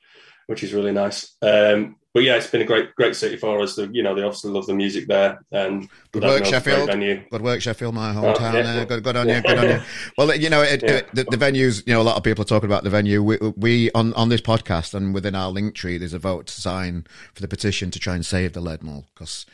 which 0.46 0.62
is 0.62 0.72
really 0.72 0.92
nice. 0.92 1.36
Um, 1.42 1.96
but 2.14 2.22
yeah, 2.22 2.36
it's 2.36 2.46
been 2.46 2.62
a 2.62 2.64
great, 2.64 2.94
great 2.94 3.16
city 3.16 3.36
for 3.36 3.60
us. 3.60 3.74
The, 3.74 3.90
you 3.92 4.00
know, 4.00 4.14
they 4.14 4.22
obviously 4.22 4.52
love 4.52 4.66
the 4.66 4.74
music 4.74 5.08
there, 5.08 5.44
and 5.50 5.88
good 6.12 6.22
work, 6.22 6.44
Sheffield. 6.44 6.88
Good 6.88 7.42
work, 7.42 7.60
Sheffield, 7.60 7.92
my 7.92 8.12
hometown. 8.14 8.54
Oh, 8.54 8.56
yeah. 8.56 8.62
there. 8.62 8.86
Good, 8.86 9.02
good 9.02 9.16
on 9.16 9.28
you. 9.28 9.40
Good 9.42 9.58
on 9.58 9.68
you. 9.68 9.80
Well, 10.16 10.34
you 10.36 10.48
know, 10.48 10.62
it, 10.62 10.80
yeah. 10.82 10.90
it, 10.90 11.12
the, 11.12 11.24
the, 11.24 11.36
venues. 11.36 11.84
You 11.88 11.94
know, 11.94 12.00
a 12.00 12.04
lot 12.04 12.16
of 12.16 12.22
people 12.22 12.42
are 12.42 12.46
talking 12.46 12.68
about 12.68 12.84
the 12.84 12.90
venue. 12.90 13.20
We, 13.20 13.38
we, 13.56 13.90
on 13.92 14.14
on 14.14 14.28
this 14.28 14.40
podcast 14.40 14.94
and 14.94 15.12
within 15.12 15.34
our 15.34 15.50
Linktree, 15.52 15.98
there's 15.98 16.14
a 16.14 16.20
vote 16.20 16.46
to 16.46 16.60
sign 16.60 17.04
for 17.34 17.42
the 17.42 17.48
petition 17.48 17.90
to 17.90 17.98
try 17.98 18.14
and 18.14 18.24
save 18.24 18.52
the 18.52 18.60
Leadmill 18.62 19.06
because 19.12 19.44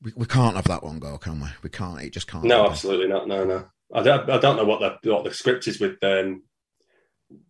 we, 0.00 0.12
we 0.16 0.24
can't 0.24 0.56
have 0.56 0.64
that 0.64 0.82
one 0.82 1.00
go, 1.00 1.18
can 1.18 1.40
we? 1.40 1.48
We 1.62 1.68
can't. 1.68 2.00
It 2.00 2.14
just 2.14 2.26
can't. 2.26 2.44
No, 2.44 2.66
absolutely 2.70 3.08
not. 3.08 3.28
No, 3.28 3.44
no. 3.44 3.66
I 3.94 4.02
don't, 4.02 4.30
I 4.30 4.38
don't 4.38 4.56
know 4.56 4.64
what 4.64 4.80
the 4.80 5.12
what 5.12 5.24
the 5.24 5.34
script 5.34 5.68
is 5.68 5.78
with 5.78 6.02
um, 6.02 6.42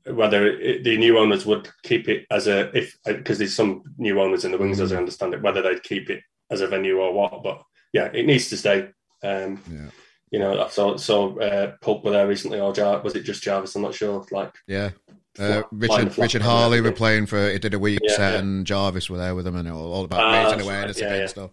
whether 0.06 0.46
it, 0.46 0.84
the 0.84 0.96
new 0.96 1.18
owners 1.18 1.46
would 1.46 1.68
keep 1.82 2.08
it 2.08 2.26
as 2.30 2.48
a 2.48 2.76
if 2.76 2.96
because 3.04 3.38
there's 3.38 3.54
some 3.54 3.82
new 3.98 4.20
owners 4.20 4.44
in 4.44 4.50
the 4.50 4.58
wings 4.58 4.78
mm. 4.78 4.82
as 4.82 4.92
I 4.92 4.96
understand 4.96 5.34
it 5.34 5.42
whether 5.42 5.62
they'd 5.62 5.82
keep 5.82 6.10
it 6.10 6.22
as 6.50 6.60
a 6.60 6.66
venue 6.66 6.98
or 6.98 7.12
what 7.12 7.42
but 7.42 7.62
yeah 7.92 8.10
it 8.12 8.26
needs 8.26 8.48
to 8.48 8.56
stay 8.56 8.88
um, 9.22 9.60
yeah. 9.70 9.90
you 10.30 10.38
know 10.38 10.60
I 10.60 10.68
saw 10.68 10.96
saw 10.96 11.36
uh, 11.38 11.72
Pulp 11.80 12.04
were 12.04 12.10
there 12.10 12.26
recently 12.26 12.60
or 12.60 12.72
Jar- 12.72 13.00
was 13.02 13.14
it 13.14 13.22
just 13.22 13.42
Jarvis 13.42 13.76
I'm 13.76 13.82
not 13.82 13.94
sure 13.94 14.24
like 14.30 14.52
yeah 14.66 14.90
uh, 15.38 15.62
Richard 15.70 16.16
Richard 16.18 16.42
Hawley 16.42 16.80
were 16.80 16.90
playing 16.90 17.26
for 17.26 17.38
it 17.38 17.62
did 17.62 17.74
a 17.74 17.78
week 17.78 18.00
yeah, 18.02 18.16
set 18.16 18.32
yeah. 18.32 18.38
and 18.40 18.66
Jarvis 18.66 19.08
were 19.08 19.18
there 19.18 19.34
with 19.34 19.44
them 19.44 19.56
and 19.56 19.68
all, 19.68 19.92
all 19.92 20.04
about 20.04 20.20
ah, 20.20 20.44
raising 20.44 20.60
awareness 20.62 21.00
right. 21.00 21.12
and 21.12 21.30
stuff 21.30 21.50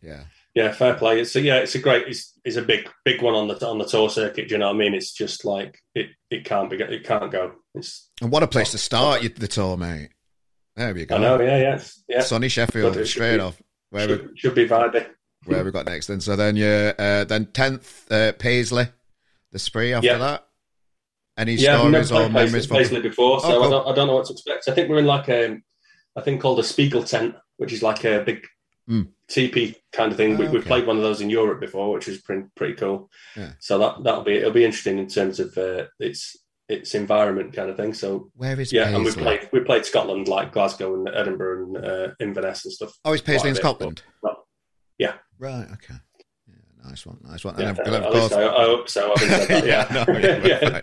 yeah 0.00 0.24
yeah, 0.56 0.72
fair 0.72 0.94
play. 0.94 1.22
So 1.24 1.38
yeah, 1.38 1.58
it's 1.58 1.74
a 1.74 1.78
great, 1.78 2.08
it's, 2.08 2.32
it's 2.42 2.56
a 2.56 2.62
big, 2.62 2.88
big 3.04 3.20
one 3.20 3.34
on 3.34 3.46
the 3.46 3.66
on 3.66 3.76
the 3.76 3.84
tour 3.84 4.08
circuit. 4.08 4.48
Do 4.48 4.54
you 4.54 4.58
know 4.58 4.68
what 4.68 4.76
I 4.76 4.78
mean? 4.78 4.94
It's 4.94 5.12
just 5.12 5.44
like 5.44 5.78
it, 5.94 6.08
it 6.30 6.46
can't 6.46 6.70
be, 6.70 6.76
it 6.76 7.04
can't 7.04 7.30
go. 7.30 7.52
It's 7.74 8.08
and 8.22 8.32
what 8.32 8.42
a 8.42 8.48
place 8.48 8.70
to 8.70 8.78
start 8.78 9.20
the 9.36 9.48
tour, 9.48 9.76
mate. 9.76 10.08
There 10.74 10.94
we 10.94 11.04
go. 11.04 11.16
I 11.16 11.18
know, 11.18 11.40
yeah, 11.40 11.58
yeah, 11.58 11.80
yeah. 12.08 12.20
Sunny 12.22 12.48
Sheffield, 12.48 13.06
straight 13.06 13.36
be, 13.36 13.40
off. 13.40 13.60
Where 13.90 14.08
should, 14.08 14.30
we, 14.30 14.38
should 14.38 14.54
be 14.54 14.66
vibing. 14.66 15.06
Where 15.44 15.62
we 15.62 15.70
got 15.70 15.84
next? 15.84 16.06
Then 16.06 16.22
so 16.22 16.36
then 16.36 16.56
you 16.56 16.66
uh, 16.66 17.24
then 17.24 17.46
tenth 17.52 18.10
uh, 18.10 18.32
Paisley, 18.32 18.88
the 19.52 19.58
spree 19.58 19.92
after 19.92 20.06
yeah. 20.06 20.18
that. 20.18 20.46
Any 21.36 21.56
yeah, 21.56 21.76
stories 21.78 22.10
or 22.10 22.30
memories? 22.30 22.66
Paisley, 22.66 22.78
Paisley 22.78 23.00
before, 23.02 23.40
so 23.40 23.48
oh, 23.48 23.50
cool. 23.50 23.64
I, 23.64 23.70
don't, 23.70 23.88
I 23.88 23.94
don't 23.94 24.06
know 24.06 24.14
what 24.14 24.26
to 24.26 24.32
expect. 24.32 24.68
I 24.68 24.72
think 24.72 24.88
we're 24.88 25.00
in 25.00 25.06
like 25.06 25.28
a, 25.28 25.58
a 26.16 26.22
thing 26.22 26.38
called 26.38 26.58
a 26.60 26.62
Spiegeltent, 26.62 27.34
which 27.58 27.74
is 27.74 27.82
like 27.82 28.04
a 28.04 28.22
big 28.24 28.46
mm. 28.88 29.08
TP 29.28 29.76
kind 29.92 30.12
of 30.12 30.16
thing. 30.16 30.34
Oh, 30.34 30.50
we, 30.50 30.56
have 30.56 30.64
played 30.64 30.86
one 30.86 30.96
of 30.96 31.02
those 31.02 31.20
in 31.20 31.30
Europe 31.30 31.60
before, 31.60 31.92
which 31.92 32.08
is 32.08 32.20
pretty, 32.22 32.44
pretty 32.54 32.74
cool. 32.74 33.10
Yeah. 33.36 33.52
So 33.60 33.78
that 33.78 34.04
that'll 34.04 34.24
be 34.24 34.36
it'll 34.36 34.52
be 34.52 34.64
interesting 34.64 34.98
in 34.98 35.08
terms 35.08 35.40
of 35.40 35.56
uh, 35.58 35.86
its 35.98 36.36
its 36.68 36.94
environment 36.94 37.52
kind 37.52 37.70
of 37.70 37.76
thing. 37.76 37.94
So 37.94 38.30
where 38.34 38.58
is 38.58 38.72
it? 38.72 38.76
yeah, 38.76 38.84
Paisley? 38.84 38.96
and 38.96 39.04
we 39.04 39.12
played 39.12 39.48
we 39.52 39.60
played 39.60 39.84
Scotland 39.84 40.28
like 40.28 40.52
Glasgow 40.52 40.94
and 40.94 41.08
Edinburgh 41.08 41.66
and 41.66 41.84
uh, 41.84 42.08
Inverness 42.20 42.64
and 42.64 42.72
stuff. 42.72 42.92
Oh, 43.04 43.12
it's 43.12 43.22
Paisley 43.22 43.50
in 43.50 43.56
Scotland. 43.56 44.02
But, 44.22 44.36
yeah. 44.98 45.14
Right. 45.38 45.66
Okay. 45.72 45.94
Nice 46.88 47.04
one, 47.04 47.18
nice 47.24 47.44
one. 47.44 47.58
Yeah, 47.58 47.70
and 47.70 47.78
of, 47.78 48.04
of 48.04 48.12
course, 48.12 48.32
I, 48.32 48.46
I, 48.46 48.64
hope 48.64 48.88
so. 48.88 49.12
I 49.16 49.24
yeah. 49.64 50.04
no, 50.06 50.18
yeah. 50.18 50.80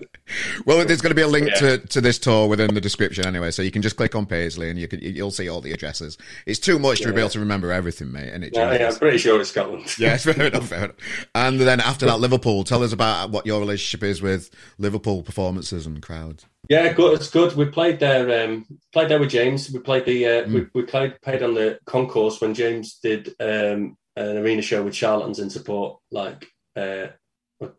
Well, 0.66 0.86
there's 0.86 1.02
going 1.02 1.12
to 1.12 1.16
be 1.16 1.22
a 1.22 1.28
link 1.28 1.48
yeah. 1.48 1.56
to, 1.56 1.78
to 1.78 2.02
this 2.02 2.20
tour 2.20 2.48
within 2.50 2.74
the 2.74 2.82
description 2.82 3.26
anyway, 3.26 3.52
so 3.52 3.62
you 3.62 3.72
can 3.72 3.82
just 3.82 3.96
click 3.96 4.14
on 4.14 4.26
Paisley 4.26 4.70
and 4.70 4.78
you 4.78 4.88
can 4.88 5.00
you'll 5.00 5.32
see 5.32 5.48
all 5.48 5.62
the 5.62 5.72
addresses. 5.72 6.18
It's 6.46 6.60
too 6.60 6.78
much 6.78 7.02
to 7.02 7.14
be 7.14 7.20
able 7.20 7.30
to 7.30 7.40
remember 7.40 7.72
everything, 7.72 8.12
mate. 8.12 8.34
And 8.34 8.44
it 8.44 8.54
yeah, 8.54 8.88
I'm 8.88 8.96
pretty 8.96 9.18
sure 9.18 9.40
it's 9.40 9.52
Scotland. 9.52 9.98
yeah, 9.98 10.18
fair 10.18 10.42
enough, 10.48 10.68
fair 10.68 10.86
enough. 10.86 10.96
And 11.36 11.60
then 11.60 11.80
after 11.80 12.06
that, 12.06 12.20
Liverpool. 12.20 12.64
Tell 12.64 12.84
us 12.84 12.92
about 12.92 13.30
what 13.30 13.46
your 13.46 13.60
relationship 13.60 14.04
is 14.04 14.22
with 14.22 14.50
Liverpool 14.78 15.24
performances 15.24 15.86
and 15.86 16.02
crowds. 16.02 16.46
Yeah, 16.70 16.92
good. 16.94 17.14
It's 17.14 17.30
good. 17.30 17.56
We 17.56 17.66
played 17.66 18.00
there. 18.00 18.44
Um, 18.44 18.66
played 18.92 19.10
there 19.10 19.20
with 19.20 19.30
James. 19.30 19.72
We 19.72 19.80
played 19.80 20.06
the. 20.06 20.26
Uh, 20.26 20.44
mm. 20.44 20.54
we, 20.54 20.68
we 20.74 20.86
played 20.86 21.22
played 21.22 21.44
on 21.44 21.54
the 21.54 21.80
concourse 21.86 22.42
when 22.42 22.54
James 22.54 23.00
did 23.02 23.36
um, 23.40 23.98
an 24.16 24.38
arena 24.38 24.62
show 24.62 24.84
with 24.84 24.96
charlatans 24.96 25.40
in 25.40 25.50
support. 25.50 26.00
Like 26.12 26.48
uh, 26.76 27.08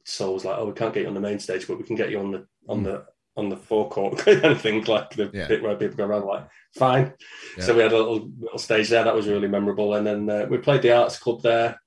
so 0.04 0.32
was 0.32 0.44
like, 0.44 0.58
oh, 0.58 0.66
we 0.66 0.72
can't 0.72 0.94
get 0.94 1.02
you 1.02 1.08
on 1.08 1.14
the 1.14 1.20
main 1.20 1.38
stage, 1.38 1.66
but 1.66 1.78
we 1.78 1.84
can 1.84 1.96
get 1.96 2.10
you 2.10 2.18
on 2.18 2.32
the 2.32 2.46
on 2.68 2.80
mm. 2.80 2.84
the 2.84 3.06
on 3.36 3.48
the 3.48 3.56
forecourt 3.56 4.18
kind 4.24 4.44
of 4.44 4.60
thing, 4.60 4.84
like 4.84 5.10
the 5.10 5.30
yeah. 5.32 5.48
bit 5.48 5.62
where 5.62 5.76
people 5.76 5.96
go 5.96 6.04
around. 6.04 6.24
Like, 6.24 6.48
fine. 6.76 7.12
Yeah. 7.58 7.64
So 7.64 7.74
we 7.74 7.82
had 7.82 7.92
a 7.92 7.96
little 7.96 8.30
little 8.38 8.58
stage 8.58 8.88
there 8.88 9.04
that 9.04 9.14
was 9.14 9.28
really 9.28 9.48
memorable, 9.48 9.94
and 9.94 10.06
then 10.06 10.30
uh, 10.30 10.46
we 10.48 10.58
played 10.58 10.82
the 10.82 10.96
arts 10.96 11.18
club 11.18 11.42
there. 11.42 11.80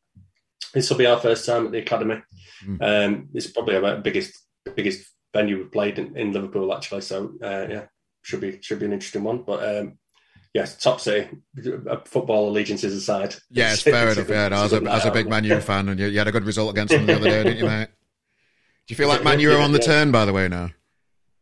This 0.73 0.89
will 0.89 0.97
be 0.97 1.07
our 1.07 1.19
first 1.19 1.45
time 1.45 1.65
at 1.65 1.71
the 1.71 1.79
academy. 1.79 2.21
Mm. 2.65 2.81
Um, 2.81 3.29
it's 3.33 3.47
probably 3.47 3.77
our 3.77 3.97
biggest 3.97 4.37
biggest 4.75 5.09
venue 5.33 5.57
we've 5.57 5.71
played 5.71 5.99
in, 5.99 6.17
in 6.17 6.33
Liverpool 6.33 6.73
actually. 6.73 7.01
So 7.01 7.33
uh, 7.41 7.67
yeah, 7.69 7.85
should 8.23 8.41
be 8.41 8.59
should 8.61 8.79
be 8.79 8.85
an 8.85 8.93
interesting 8.93 9.23
one. 9.23 9.43
But 9.43 9.77
um, 9.77 9.97
yes, 10.53 10.77
top 10.77 10.99
city, 11.01 11.29
football 12.05 12.49
allegiances 12.49 12.95
aside. 12.95 13.35
Yes, 13.49 13.81
fair 13.83 14.11
enough. 14.11 14.29
Yeah, 14.29 14.49
no, 14.49 14.63
as, 14.63 14.73
a, 14.73 14.83
as 14.83 15.05
a 15.05 15.11
big 15.11 15.29
Man 15.29 15.43
U 15.43 15.59
fan, 15.59 15.89
and 15.89 15.99
you, 15.99 16.07
you, 16.07 16.17
had 16.17 16.27
a 16.27 16.31
good 16.31 16.45
result 16.45 16.71
against 16.71 16.93
them 16.93 17.05
the 17.05 17.15
other 17.15 17.29
day, 17.29 17.43
didn't 17.43 17.59
you, 17.59 17.65
mate? 17.65 17.89
Do 18.87 18.93
you 18.93 18.95
feel 18.95 19.07
like 19.07 19.23
Man 19.23 19.39
U 19.39 19.51
are 19.51 19.61
on 19.61 19.71
the 19.71 19.79
turn, 19.79 20.11
by 20.11 20.25
the 20.25 20.33
way, 20.33 20.47
now? 20.47 20.71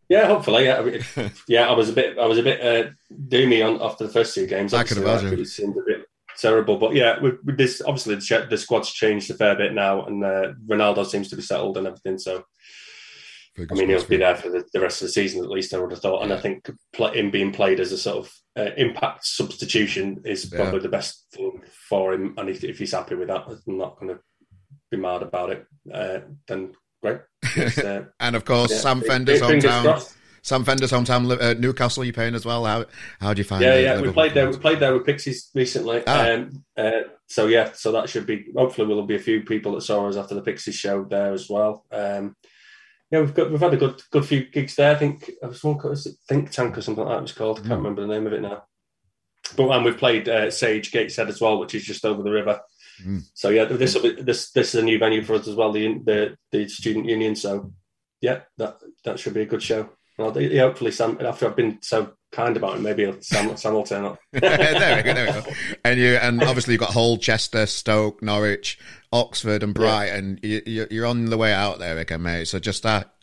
Yeah, 0.10 0.28
hopefully. 0.28 0.66
Yeah, 0.66 1.00
yeah. 1.48 1.68
I 1.68 1.74
was 1.74 1.90
a 1.90 1.94
bit, 1.94 2.18
I 2.18 2.26
was 2.26 2.38
a 2.38 2.44
bit 2.44 2.62
uh, 2.62 2.92
doomy 3.12 3.66
on 3.66 3.82
after 3.82 4.06
the 4.06 4.14
first 4.14 4.36
two 4.36 4.48
games. 4.48 4.74
I 4.74 4.84
can 4.84 4.98
imagine. 4.98 5.40
It 5.40 5.48
seemed 5.48 5.76
a 5.78 5.82
bit 5.86 6.06
terrible, 6.38 6.78
but 6.78 6.94
yeah, 6.94 7.20
with, 7.20 7.36
with 7.44 7.58
this 7.58 7.82
obviously 7.82 8.16
the, 8.16 8.48
the, 8.50 8.58
squad's 8.58 8.92
changed 8.92 9.32
a 9.32 9.34
fair 9.34 9.56
bit 9.56 9.74
now, 9.74 10.06
and 10.06 10.24
uh, 10.24 10.54
Ronaldo 10.68 11.06
seems 11.06 11.30
to 11.30 11.36
be 11.36 11.42
settled 11.42 11.78
and 11.78 11.88
everything. 11.88 12.20
So, 12.20 12.44
I 13.58 13.74
mean, 13.74 13.90
he'll 13.90 14.06
be 14.06 14.18
there 14.18 14.36
for 14.36 14.50
the, 14.50 14.64
the, 14.74 14.82
rest 14.82 15.02
of 15.02 15.08
the 15.08 15.14
season 15.14 15.44
at 15.44 15.50
least. 15.50 15.74
I 15.74 15.80
would 15.80 15.92
have 15.92 16.02
thought, 16.02 16.20
yeah. 16.20 16.24
and 16.26 16.34
I 16.34 16.40
think 16.40 16.70
him 17.16 17.32
being 17.32 17.52
played 17.52 17.80
as 17.80 17.92
a 17.92 17.98
sort 17.98 18.18
of 18.18 18.32
uh, 18.58 18.70
impact 18.78 19.26
substitution 19.26 20.22
is 20.26 20.46
probably 20.46 20.76
yeah. 20.76 20.84
the 20.84 20.90
best 20.90 21.26
thing 21.32 21.62
for 21.90 22.14
him. 22.14 22.34
And 22.38 22.50
if, 22.50 22.64
if 22.64 22.80
he's 22.80 22.94
happy 22.94 23.16
with 23.16 23.28
that, 23.28 23.46
I'm 23.48 23.78
not 23.78 24.00
going 24.00 24.16
to 24.16 24.20
be 24.92 24.98
mad 24.98 25.24
about 25.24 25.52
it. 25.52 25.66
Uh, 25.92 26.20
then 26.48 26.74
great. 27.02 27.20
Uh, 27.84 28.04
and 28.20 28.36
of 28.36 28.46
course, 28.46 28.72
yeah, 28.72 28.78
Sam 28.78 29.02
Fender's 29.02 29.42
hometown. 29.42 30.16
Sam 30.42 30.64
Fender's 30.64 30.92
hometown, 30.92 31.42
uh, 31.42 31.56
Newcastle. 31.56 32.04
You 32.04 32.14
paying 32.14 32.36
as 32.36 32.46
well? 32.46 32.66
How 32.66 32.86
how 33.20 33.34
do 33.34 33.40
you 33.40 33.44
find? 33.44 33.64
Yeah, 33.64 33.78
yeah. 33.78 34.00
We 34.00 34.12
played 34.12 34.36
there. 34.36 34.50
We 34.50 34.58
played 34.58 34.80
there 34.80 34.94
with 34.94 35.04
Pixies 35.06 35.50
recently. 35.56 36.04
Ah. 36.06 36.34
Um, 36.34 36.64
uh, 36.78 36.92
so 37.28 37.48
yeah, 37.48 37.72
so 37.74 37.92
that 37.94 38.10
should 38.10 38.28
be. 38.28 38.46
Hopefully, 38.56 38.88
there'll 38.88 39.08
be 39.08 39.16
a 39.16 39.20
few 39.20 39.42
people 39.42 39.74
that 39.74 39.82
saw 39.82 40.08
us 40.08 40.18
after 40.18 40.36
the 40.36 40.44
Pixies 40.44 40.76
show 40.76 41.04
there 41.04 41.34
as 41.34 41.50
well. 41.50 41.84
Um, 41.92 42.36
yeah, 43.12 43.20
we've 43.20 43.34
got 43.34 43.52
we've 43.52 43.60
had 43.60 43.74
a 43.74 43.78
good 43.78 44.02
good 44.12 44.26
few 44.26 44.46
gigs 44.46 44.76
there. 44.76 44.96
I 44.96 45.00
think 45.00 45.30
I 45.44 45.48
was 45.48 45.64
one 45.64 45.78
was 45.78 46.06
it 46.06 46.16
Think 46.28 46.52
Tank 46.52 46.78
or 46.78 46.82
something 46.82 47.04
like 47.04 47.14
that. 47.14 47.20
It 47.20 47.24
was 47.24 47.32
called. 47.34 47.60
I 47.60 47.62
can't 47.62 47.74
mm. 47.74 47.78
remember 47.78 48.02
the 48.02 48.14
name 48.14 48.28
of 48.28 48.34
it 48.34 48.42
now. 48.42 48.64
But 49.56 49.70
and 49.70 49.86
we've 49.86 49.98
played 49.98 50.28
uh, 50.28 50.50
Sage 50.50 50.92
Gateshead 50.92 51.30
as 51.30 51.40
well, 51.40 51.60
which 51.60 51.76
is 51.76 51.84
just 51.84 52.04
over 52.04 52.24
the 52.24 52.32
river. 52.32 52.60
Mm. 53.04 53.24
So 53.34 53.50
yeah, 53.50 53.66
this 53.66 53.94
will 53.94 54.02
be 54.02 54.22
this 54.22 54.52
this 54.52 54.74
is 54.74 54.82
a 54.82 54.84
new 54.84 54.98
venue 54.98 55.24
for 55.24 55.36
us 55.36 55.48
as 55.48 55.56
well, 55.56 55.72
the 55.72 56.00
the 56.00 56.38
the 56.52 56.68
student 56.68 57.06
union. 57.06 57.36
So 57.36 57.74
yeah, 58.22 58.42
that 58.58 58.80
that 59.04 59.20
should 59.20 59.34
be 59.34 59.42
a 59.42 59.46
good 59.46 59.62
show. 59.62 59.90
Well, 60.18 60.34
hopefully, 60.34 60.92
Sam. 60.92 61.18
After 61.22 61.48
I've 61.48 61.56
been 61.56 61.80
so 61.82 62.14
kind 62.36 62.58
about 62.58 62.78
it, 62.78 62.82
maybe 62.82 63.12
Sam, 63.22 63.56
Sam 63.58 63.74
will 63.74 63.84
turn 63.84 64.06
up. 64.06 64.20
there 64.32 64.98
we 64.98 65.04
go. 65.04 65.14
There 65.14 65.26
we 65.28 65.42
go. 65.42 65.52
And 65.84 66.00
you 66.00 66.16
and 66.16 66.44
obviously 66.44 66.74
you've 66.74 66.82
got 66.82 66.92
Hull, 66.92 67.18
Chester, 67.18 67.66
Stoke, 67.66 68.22
Norwich, 68.22 68.78
Oxford, 69.12 69.64
and 69.64 69.74
Brighton. 69.74 70.40
Yeah. 70.44 70.60
You, 70.66 70.88
you're 70.92 71.06
on 71.06 71.26
the 71.26 71.38
way 71.38 71.54
out 71.54 71.80
there 71.80 71.98
again, 71.98 72.22
mate. 72.22 72.48
So 72.48 72.60
just 72.60 72.84
that 72.84 73.15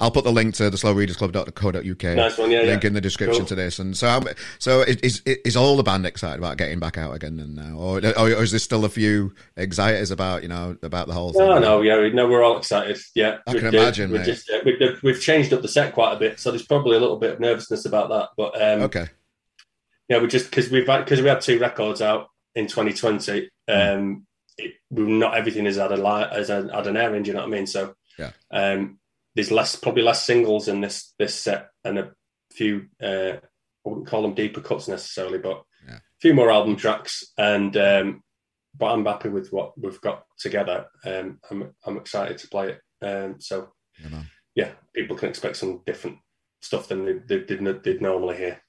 I'll 0.00 0.10
put 0.10 0.24
the 0.24 0.32
link 0.32 0.54
to 0.56 0.70
the 0.70 0.76
slowreadersclub.co.uk 0.76 2.16
nice 2.16 2.38
one, 2.38 2.50
yeah, 2.50 2.62
link 2.62 2.82
yeah. 2.82 2.86
in 2.88 2.94
the 2.94 3.00
description 3.00 3.40
cool. 3.40 3.48
to 3.48 3.54
this. 3.54 3.78
And 3.78 3.96
so, 3.96 4.22
so 4.58 4.82
is, 4.82 5.22
is 5.24 5.56
all 5.56 5.76
the 5.76 5.82
band 5.82 6.06
excited 6.06 6.38
about 6.38 6.56
getting 6.56 6.78
back 6.78 6.98
out 6.98 7.14
again 7.14 7.54
now, 7.54 7.76
or, 7.76 7.98
or 8.18 8.42
is 8.42 8.50
there 8.50 8.60
still 8.60 8.84
a 8.84 8.88
few 8.88 9.32
anxieties 9.56 10.10
about 10.10 10.42
you 10.42 10.48
know 10.48 10.76
about 10.82 11.06
the 11.06 11.14
whole 11.14 11.32
thing? 11.32 11.46
No, 11.46 11.58
no, 11.58 11.82
yeah, 11.82 12.08
no, 12.12 12.28
we're 12.28 12.42
all 12.42 12.58
excited. 12.58 12.98
Yeah, 13.14 13.38
I 13.46 13.54
can 13.54 13.64
we've, 13.64 13.74
imagine. 13.74 14.10
We've, 14.10 14.24
just, 14.24 14.50
we've, 14.64 15.02
we've, 15.02 15.20
changed 15.20 15.52
up 15.52 15.62
the 15.62 15.68
set 15.68 15.94
quite 15.94 16.14
a 16.14 16.18
bit, 16.18 16.40
so 16.40 16.50
there's 16.50 16.66
probably 16.66 16.96
a 16.96 17.00
little 17.00 17.18
bit 17.18 17.32
of 17.32 17.40
nervousness 17.40 17.84
about 17.84 18.08
that. 18.10 18.30
But 18.36 18.60
um, 18.60 18.82
okay, 18.82 19.08
yeah, 20.08 20.18
we 20.18 20.28
just 20.28 20.50
because 20.50 20.70
we've 20.70 20.86
because 20.86 21.20
we 21.20 21.28
had 21.28 21.40
two 21.40 21.58
records 21.58 22.00
out 22.00 22.28
in 22.54 22.66
2020. 22.66 23.50
Mm. 23.68 23.96
Um, 23.96 24.26
it, 24.56 24.74
not 24.90 25.36
everything 25.36 25.66
is 25.66 25.78
at 25.78 25.92
a 25.92 26.28
as 26.32 26.50
a, 26.50 26.68
at 26.72 26.86
an 26.86 26.96
air 26.96 27.14
end. 27.14 27.26
You 27.26 27.34
know 27.34 27.40
what 27.40 27.48
I 27.48 27.50
mean? 27.50 27.66
So 27.66 27.94
yeah. 28.18 28.32
Um, 28.50 28.97
there's 29.38 29.52
less 29.52 29.76
probably 29.76 30.02
less 30.02 30.26
singles 30.26 30.66
in 30.66 30.80
this 30.80 31.14
this 31.16 31.32
set 31.32 31.68
and 31.84 31.96
a 31.96 32.10
few 32.50 32.86
uh, 33.00 33.34
I 33.36 33.88
wouldn't 33.88 34.08
call 34.08 34.22
them 34.22 34.34
deeper 34.34 34.60
cuts 34.60 34.88
necessarily, 34.88 35.38
but 35.38 35.62
yeah. 35.86 35.94
a 35.94 36.20
few 36.20 36.34
more 36.34 36.50
album 36.50 36.74
tracks. 36.74 37.22
And 37.38 37.76
um, 37.76 38.24
but 38.76 38.86
I'm 38.86 39.06
happy 39.06 39.28
with 39.28 39.52
what 39.52 39.80
we've 39.80 40.00
got 40.00 40.24
together. 40.40 40.86
Um, 41.06 41.38
I'm 41.52 41.72
I'm 41.86 41.98
excited 41.98 42.38
to 42.38 42.48
play 42.48 42.70
it. 42.70 42.80
Um, 43.00 43.36
so 43.38 43.68
yeah, 44.00 44.22
yeah, 44.56 44.70
people 44.92 45.16
can 45.16 45.28
expect 45.28 45.56
some 45.56 45.82
different 45.86 46.18
stuff 46.60 46.88
than 46.88 47.22
they, 47.28 47.38
they, 47.38 47.72
they, 47.74 47.98
normally 48.00 48.38
hear. 48.38 48.60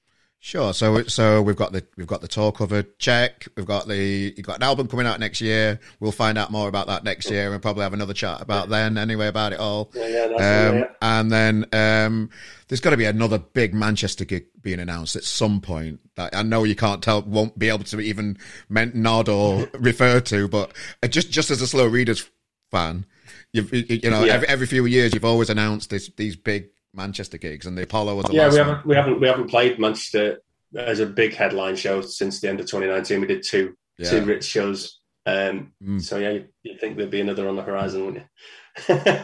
Sure. 0.42 0.72
So 0.72 1.02
so 1.02 1.42
we've 1.42 1.54
got 1.54 1.72
the 1.72 1.84
we've 1.98 2.06
got 2.06 2.22
the 2.22 2.28
tour 2.28 2.50
covered. 2.50 2.98
Check. 2.98 3.46
We've 3.56 3.66
got 3.66 3.86
the 3.86 4.32
you've 4.34 4.46
got 4.46 4.56
an 4.56 4.62
album 4.62 4.88
coming 4.88 5.06
out 5.06 5.20
next 5.20 5.42
year. 5.42 5.78
We'll 6.00 6.12
find 6.12 6.38
out 6.38 6.50
more 6.50 6.66
about 6.66 6.86
that 6.86 7.04
next 7.04 7.30
year 7.30 7.52
and 7.52 7.60
probably 7.60 7.82
have 7.82 7.92
another 7.92 8.14
chat 8.14 8.40
about 8.40 8.70
then 8.70 8.96
anyway 8.96 9.26
about 9.26 9.52
it 9.52 9.60
all. 9.60 9.90
Yeah, 9.92 10.06
yeah, 10.06 10.24
um, 10.24 10.78
yeah. 10.78 10.84
And 11.02 11.30
then 11.30 11.66
um, 11.74 12.30
there's 12.68 12.80
got 12.80 12.90
to 12.90 12.96
be 12.96 13.04
another 13.04 13.38
big 13.38 13.74
Manchester 13.74 14.24
gig 14.24 14.46
being 14.62 14.80
announced 14.80 15.14
at 15.14 15.24
some 15.24 15.60
point. 15.60 16.00
That 16.16 16.34
I 16.34 16.42
know 16.42 16.64
you 16.64 16.74
can't 16.74 17.02
tell, 17.02 17.20
won't 17.20 17.58
be 17.58 17.68
able 17.68 17.84
to 17.84 18.00
even 18.00 18.38
nod 18.70 19.28
or 19.28 19.68
refer 19.78 20.20
to, 20.20 20.48
but 20.48 20.72
just 21.10 21.30
just 21.30 21.50
as 21.50 21.60
a 21.60 21.66
slow 21.66 21.86
readers 21.86 22.30
fan, 22.70 23.04
you've, 23.52 23.70
you 23.74 24.08
know 24.08 24.24
every, 24.24 24.48
every 24.48 24.66
few 24.66 24.86
years 24.86 25.12
you've 25.12 25.22
always 25.22 25.50
announced 25.50 25.90
this, 25.90 26.08
these 26.16 26.34
big 26.34 26.70
Manchester 26.94 27.38
gigs, 27.38 27.66
and 27.66 27.76
the 27.76 27.82
Apollo 27.82 28.16
was 28.16 28.26
the 28.26 28.34
yeah. 28.34 28.50
we 28.50 28.56
haven't 28.56 28.78
one. 28.78 28.88
we 28.88 28.94
haven't 28.96 29.20
we 29.20 29.28
haven't 29.28 29.48
played 29.48 29.78
Manchester 29.78 30.40
as 30.76 31.00
a 31.00 31.06
big 31.06 31.34
headline 31.34 31.76
show 31.76 32.00
since 32.00 32.40
the 32.40 32.48
end 32.48 32.60
of 32.60 32.66
2019. 32.66 33.20
We 33.20 33.26
did 33.26 33.42
two 33.42 33.76
yeah. 33.98 34.10
two 34.10 34.24
rich 34.24 34.44
shows. 34.44 34.98
Um, 35.26 35.72
mm. 35.82 36.02
So 36.02 36.18
yeah, 36.18 36.38
you 36.62 36.78
think 36.78 36.96
there'd 36.96 37.10
be 37.10 37.20
another 37.20 37.48
on 37.48 37.56
the 37.56 37.62
horizon, 37.62 38.06
wouldn't 38.06 38.24
you? 38.24 38.28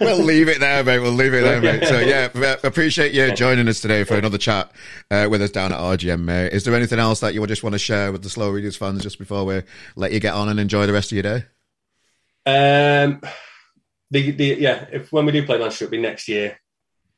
we'll 0.01 0.19
leave 0.19 0.49
it 0.49 0.61
there, 0.61 0.85
mate. 0.85 0.99
We'll 0.99 1.13
leave 1.13 1.33
it 1.33 1.43
there, 1.43 1.61
mate. 1.61 1.85
So 1.87 1.99
yeah, 2.01 2.57
appreciate 2.63 3.13
you 3.13 3.35
joining 3.35 3.69
us 3.69 3.81
today 3.81 4.05
for 4.05 4.17
another 4.17 4.39
chat 4.39 4.71
uh, 5.11 5.29
with 5.31 5.41
us 5.41 5.51
down 5.51 5.73
at 5.73 5.79
RGM, 5.79 6.21
mate. 6.21 6.53
Is 6.53 6.65
there 6.65 6.75
anything 6.75 6.99
else 6.99 7.21
that 7.21 7.33
you 7.33 7.41
would 7.41 7.49
just 7.49 7.63
want 7.63 7.75
to 7.75 7.79
share 7.79 8.13
with 8.13 8.23
the 8.23 8.29
Slow 8.29 8.51
Readers 8.51 8.77
fans 8.77 9.03
just 9.03 9.19
before 9.19 9.45
we 9.45 9.63
let 9.95 10.13
you 10.13 10.21
get 10.21 10.35
on 10.35 10.49
and 10.49 10.61
enjoy 10.61 10.87
the 10.87 10.93
rest 10.93 11.13
of 11.13 11.17
your 11.17 11.23
day? 11.23 11.45
Um, 12.45 13.21
the 14.11 14.31
the 14.33 14.57
yeah, 14.59 14.87
if 14.93 15.13
when 15.13 15.27
we 15.27 15.33
do 15.33 15.45
play 15.45 15.59
Manchester, 15.59 15.87
it'll 15.87 15.93
be 15.93 15.99
next 15.99 16.29
year. 16.29 16.61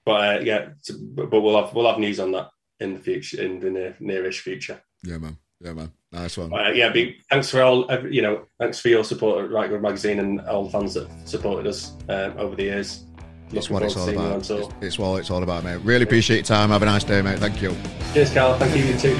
But 0.09 0.39
uh, 0.39 0.41
yeah, 0.43 0.69
but 0.91 1.31
we'll 1.31 1.63
have 1.63 1.75
we'll 1.75 1.87
have 1.87 1.99
news 1.99 2.19
on 2.19 2.33
that 2.33 2.49
in 2.81 2.95
the 2.95 2.99
future, 2.99 3.43
in 3.43 3.61
the 3.61 3.69
near, 3.69 3.97
nearish 4.01 4.41
future. 4.41 4.81
Yeah, 5.05 5.19
man. 5.19 5.37
Yeah, 5.61 5.75
man. 5.75 5.93
Nice 6.11 6.39
one. 6.39 6.51
Uh, 6.51 6.71
yeah, 6.71 6.89
be, 6.89 7.21
thanks 7.29 7.51
for 7.51 7.61
all. 7.61 7.87
You 8.09 8.23
know, 8.23 8.47
thanks 8.59 8.81
for 8.81 8.89
your 8.89 9.05
support 9.05 9.45
at 9.45 9.51
Right 9.51 9.69
Good 9.69 9.83
Magazine 9.83 10.19
and 10.19 10.41
all 10.41 10.65
the 10.65 10.71
fans 10.71 10.95
that 10.95 11.11
supported 11.29 11.67
us 11.67 11.93
um, 12.09 12.39
over 12.39 12.57
the 12.57 12.63
years. 12.63 13.05
That's 13.51 13.69
what 13.69 13.83
it's 13.83 13.99
all 13.99 14.09
about. 14.09 14.51
It's, 14.51 14.51
it's, 14.81 14.99
what 14.99 15.19
it's 15.19 15.31
all 15.31 15.43
about, 15.43 15.63
mate. 15.63 15.77
Really 15.85 16.05
appreciate 16.05 16.37
your 16.37 16.45
time. 16.45 16.71
Have 16.71 16.81
a 16.81 16.87
nice 16.87 17.05
day, 17.05 17.21
mate. 17.21 17.39
Thank 17.39 17.61
you. 17.61 17.77
Cheers, 18.15 18.33
Carl. 18.33 18.59
Thank 18.59 18.79
you, 18.79 18.85
you 18.85 18.99
too. 18.99 19.15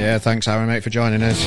Yeah, 0.00 0.18
thanks, 0.20 0.46
Aaron, 0.46 0.68
mate, 0.68 0.84
for 0.84 0.90
joining 0.90 1.20
us. 1.24 1.44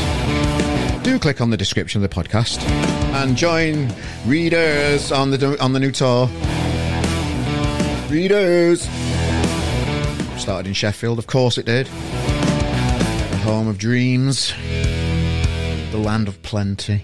Do 1.01 1.17
click 1.17 1.39
on 1.39 1.49
the 1.49 1.55
description 1.55 2.03
of 2.03 2.09
the 2.09 2.13
podcast 2.13 3.00
and 3.13 3.35
join 3.35 3.93
readers 4.25 5.11
on 5.11 5.31
the 5.31 5.57
on 5.61 5.73
the 5.73 5.79
new 5.79 5.91
tour. 5.91 6.27
Readers 8.09 8.87
started 10.37 10.67
in 10.67 10.73
Sheffield, 10.73 11.19
of 11.19 11.27
course 11.27 11.57
it 11.57 11.65
did. 11.65 11.87
The 11.87 13.39
home 13.43 13.67
of 13.67 13.77
dreams, 13.77 14.53
the 15.91 15.97
land 15.97 16.27
of 16.27 16.41
plenty. 16.41 17.03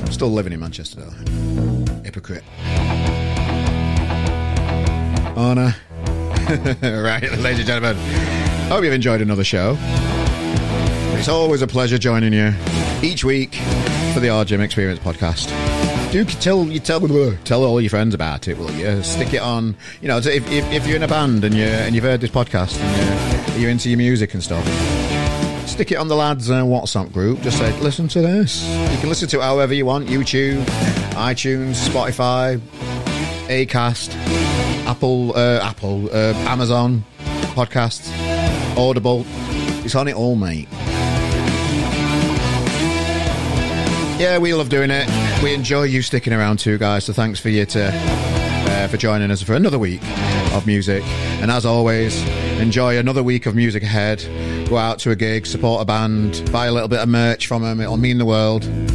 I'm 0.00 0.12
still 0.12 0.30
living 0.30 0.52
in 0.52 0.60
Manchester 0.60 1.00
though. 1.00 2.02
Hypocrite. 2.02 2.44
Honour. 5.36 5.74
right, 6.82 7.22
ladies 7.38 7.60
and 7.60 7.66
gentlemen. 7.66 7.96
Hope 8.68 8.84
you've 8.84 8.92
enjoyed 8.92 9.20
another 9.20 9.44
show. 9.44 9.76
It's 11.24 11.30
always 11.30 11.62
a 11.62 11.66
pleasure 11.66 11.96
joining 11.96 12.34
you 12.34 12.52
each 13.00 13.24
week 13.24 13.54
for 14.12 14.20
the 14.20 14.26
RGM 14.26 14.60
Experience 14.60 15.00
podcast. 15.00 15.48
Do 16.12 16.22
tell 16.22 16.66
you 16.66 16.78
tell 16.78 17.00
tell 17.44 17.64
all 17.64 17.80
your 17.80 17.88
friends 17.88 18.14
about 18.14 18.46
it, 18.46 18.58
will 18.58 18.70
you? 18.72 19.02
Stick 19.02 19.32
it 19.32 19.40
on. 19.40 19.74
You 20.02 20.08
know, 20.08 20.18
if, 20.18 20.26
if, 20.28 20.70
if 20.70 20.86
you're 20.86 20.96
in 20.96 21.02
a 21.02 21.08
band 21.08 21.42
and 21.44 21.54
you 21.54 21.64
and 21.64 21.94
you've 21.94 22.04
heard 22.04 22.20
this 22.20 22.28
podcast 22.28 22.78
and 22.78 23.52
you're, 23.52 23.60
you're, 23.62 23.70
into 23.70 23.88
your 23.88 23.96
music 23.96 24.34
and 24.34 24.42
stuff, 24.42 24.62
stick 25.66 25.92
it 25.92 25.94
on 25.94 26.08
the 26.08 26.14
lads' 26.14 26.50
uh, 26.50 26.62
WhatsApp 26.62 27.10
group. 27.10 27.40
Just 27.40 27.56
say, 27.56 27.72
listen 27.80 28.06
to 28.08 28.20
this. 28.20 28.62
You 28.92 28.98
can 28.98 29.08
listen 29.08 29.26
to 29.28 29.38
it 29.38 29.42
however 29.42 29.72
you 29.72 29.86
want: 29.86 30.08
YouTube, 30.08 30.62
iTunes, 31.12 31.88
Spotify, 31.88 32.58
Acast, 33.48 34.14
Apple, 34.84 35.34
uh, 35.34 35.60
Apple, 35.62 36.14
uh, 36.14 36.34
Amazon 36.50 37.02
podcasts, 37.54 38.12
Audible. 38.76 39.24
It's 39.86 39.94
on 39.94 40.06
it 40.06 40.16
all, 40.16 40.36
mate. 40.36 40.68
Yeah, 44.24 44.38
we 44.38 44.54
love 44.54 44.70
doing 44.70 44.90
it. 44.90 45.06
We 45.42 45.52
enjoy 45.52 45.82
you 45.82 46.00
sticking 46.00 46.32
around 46.32 46.58
too, 46.58 46.78
guys. 46.78 47.04
So 47.04 47.12
thanks 47.12 47.38
for 47.38 47.50
you 47.50 47.66
to 47.66 47.90
uh, 47.92 48.88
for 48.88 48.96
joining 48.96 49.30
us 49.30 49.42
for 49.42 49.52
another 49.52 49.78
week 49.78 50.00
of 50.54 50.66
music. 50.66 51.04
And 51.42 51.50
as 51.50 51.66
always, 51.66 52.26
enjoy 52.58 52.96
another 52.96 53.22
week 53.22 53.44
of 53.44 53.54
music 53.54 53.82
ahead. 53.82 54.24
Go 54.70 54.78
out 54.78 54.98
to 55.00 55.10
a 55.10 55.14
gig, 55.14 55.44
support 55.44 55.82
a 55.82 55.84
band, 55.84 56.48
buy 56.50 56.68
a 56.68 56.72
little 56.72 56.88
bit 56.88 57.00
of 57.00 57.08
merch 57.10 57.46
from 57.46 57.60
them. 57.60 57.82
It'll 57.82 57.98
mean 57.98 58.16
the 58.16 58.24
world. 58.24 58.64
And 58.64 58.90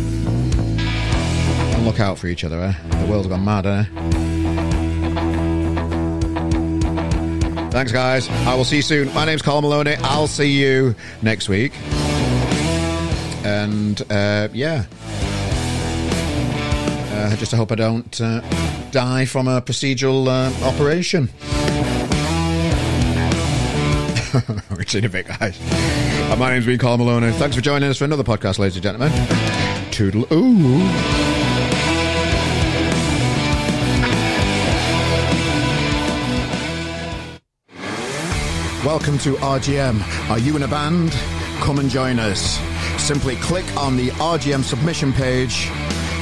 look 1.85 1.99
out 1.99 2.17
for 2.17 2.25
each 2.25 2.43
other. 2.43 2.59
Eh? 2.59 2.73
The 2.89 3.05
world's 3.05 3.27
gone 3.27 3.45
mad, 3.45 3.67
eh? 3.67 3.83
Thanks, 7.69 7.91
guys. 7.91 8.27
I 8.47 8.55
will 8.55 8.65
see 8.65 8.77
you 8.77 8.81
soon. 8.81 9.13
My 9.13 9.25
name's 9.25 9.43
Carl 9.43 9.61
Maloney. 9.61 9.93
I'll 9.99 10.25
see 10.25 10.59
you 10.59 10.95
next 11.21 11.49
week. 11.49 11.73
And 13.45 14.01
uh, 14.11 14.47
yeah. 14.53 14.85
Uh, 17.19 17.35
just 17.35 17.53
I 17.53 17.57
hope 17.57 17.71
I 17.73 17.75
don't 17.75 18.21
uh, 18.21 18.39
die 18.91 19.25
from 19.25 19.49
a 19.49 19.61
procedural 19.61 20.27
uh, 20.27 20.65
operation. 20.65 21.29
A 24.71 25.07
bit, 25.09 25.27
guys. 25.27 25.59
Uh, 26.31 26.35
my 26.39 26.49
name's 26.49 26.65
been 26.65 26.79
Carl 26.79 26.97
Maloney. 26.97 27.31
Thanks 27.33 27.55
for 27.55 27.61
joining 27.61 27.89
us 27.89 27.97
for 27.97 28.05
another 28.05 28.23
podcast, 28.23 28.57
ladies 28.57 28.75
and 28.77 28.83
gentlemen. 28.83 29.11
Toodle 29.91 30.25
ooh. 30.31 30.79
Welcome 38.85 39.17
to 39.19 39.33
RGM. 39.35 40.29
Are 40.29 40.39
you 40.39 40.55
in 40.55 40.63
a 40.63 40.67
band? 40.67 41.11
Come 41.59 41.79
and 41.79 41.89
join 41.89 42.17
us. 42.17 42.57
Simply 42.97 43.35
click 43.35 43.65
on 43.75 43.97
the 43.97 44.07
RGM 44.11 44.63
submission 44.63 45.11
page, 45.11 45.69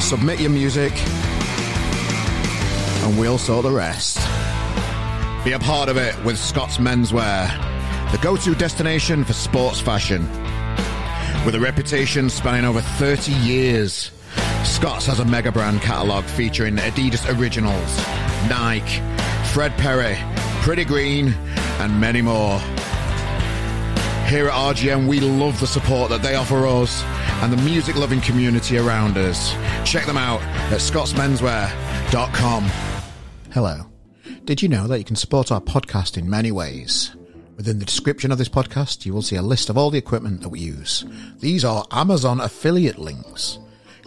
submit 0.07 0.39
your 0.39 0.49
music, 0.49 0.93
and 3.03 3.19
we'll 3.19 3.37
sort 3.37 3.63
the 3.63 3.71
rest. 3.71 4.15
Be 5.43 5.51
a 5.51 5.59
part 5.59 5.89
of 5.89 5.97
it 5.97 6.15
with 6.23 6.39
Scott's 6.39 6.77
Menswear, 6.77 7.51
the 8.13 8.17
go 8.19 8.37
to 8.37 8.55
destination 8.55 9.25
for 9.25 9.33
sports 9.33 9.81
fashion. 9.81 10.21
With 11.45 11.55
a 11.55 11.59
reputation 11.59 12.29
spanning 12.29 12.63
over 12.63 12.79
30 12.79 13.33
years, 13.33 14.11
Scott's 14.63 15.07
has 15.07 15.19
a 15.19 15.25
mega 15.25 15.51
brand 15.51 15.81
catalogue 15.81 16.23
featuring 16.23 16.77
Adidas 16.77 17.27
Originals, 17.37 17.97
Nike, 18.47 19.01
Fred 19.51 19.73
Perry, 19.73 20.15
Pretty 20.61 20.85
Green, 20.85 21.33
and 21.81 21.99
many 21.99 22.21
more. 22.21 22.59
Here 24.29 24.47
at 24.47 24.53
RGM, 24.53 25.05
we 25.05 25.19
love 25.19 25.59
the 25.59 25.67
support 25.67 26.09
that 26.11 26.21
they 26.21 26.35
offer 26.35 26.65
us 26.65 27.03
and 27.41 27.53
the 27.53 27.57
music 27.57 27.95
loving 27.95 28.21
community 28.21 28.77
around 28.77 29.17
us. 29.17 29.53
Check 29.89 30.05
them 30.05 30.17
out 30.17 30.41
at 30.71 30.79
scottsmenswear.com. 30.79 32.63
Hello. 33.53 33.85
Did 34.45 34.61
you 34.61 34.69
know 34.69 34.87
that 34.87 34.97
you 34.97 35.03
can 35.05 35.15
support 35.15 35.51
our 35.51 35.61
podcast 35.61 36.17
in 36.17 36.29
many 36.29 36.51
ways? 36.51 37.15
Within 37.57 37.79
the 37.79 37.85
description 37.85 38.31
of 38.31 38.37
this 38.37 38.49
podcast, 38.49 39.05
you 39.05 39.13
will 39.13 39.21
see 39.21 39.35
a 39.35 39.41
list 39.41 39.69
of 39.69 39.77
all 39.77 39.89
the 39.89 39.97
equipment 39.97 40.41
that 40.41 40.49
we 40.49 40.59
use. 40.59 41.05
These 41.39 41.65
are 41.65 41.85
Amazon 41.91 42.39
affiliate 42.39 42.99
links. 42.99 43.59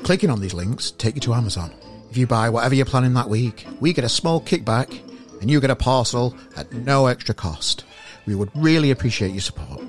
Clicking 0.03 0.31
on 0.31 0.41
these 0.41 0.55
links 0.55 0.93
take 0.93 1.15
you 1.17 1.21
to 1.23 1.35
Amazon. 1.35 1.73
If 2.11 2.17
you 2.17 2.27
buy 2.27 2.49
whatever 2.49 2.75
you're 2.75 2.87
planning 2.87 3.15
that 3.15 3.29
week, 3.29 3.67
we 3.81 3.93
get 3.93 4.05
a 4.05 4.09
small 4.09 4.41
kickback 4.41 4.99
and 5.41 5.51
you 5.51 5.61
get 5.61 5.71
a 5.71 5.77
parcel 5.77 6.35
at 6.57 6.73
no 6.73 7.07
extra 7.07 7.35
cost. 7.35 7.85
We 8.27 8.35
would 8.35 8.51
really 8.55 8.91
appreciate 8.91 9.33
your 9.33 9.41
support. 9.41 9.81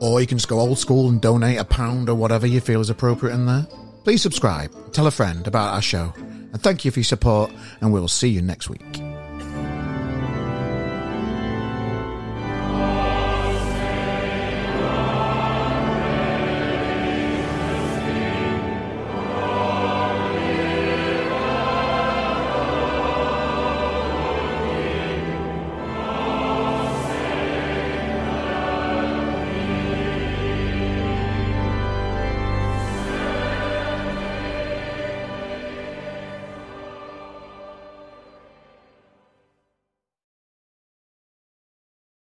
Or 0.00 0.20
you 0.20 0.26
can 0.26 0.38
just 0.38 0.48
go 0.48 0.58
old 0.60 0.78
school 0.78 1.08
and 1.08 1.20
donate 1.20 1.58
a 1.58 1.64
pound 1.64 2.08
or 2.08 2.14
whatever 2.14 2.46
you 2.46 2.60
feel 2.60 2.80
is 2.80 2.90
appropriate 2.90 3.34
in 3.34 3.46
there. 3.46 3.66
Please 4.04 4.22
subscribe, 4.22 4.70
tell 4.92 5.06
a 5.06 5.10
friend 5.10 5.46
about 5.46 5.74
our 5.74 5.82
show, 5.82 6.12
and 6.16 6.62
thank 6.62 6.84
you 6.84 6.90
for 6.90 7.00
your 7.00 7.04
support, 7.04 7.50
and 7.80 7.92
we 7.92 8.00
will 8.00 8.08
see 8.08 8.28
you 8.28 8.42
next 8.42 8.68
week. 8.68 9.13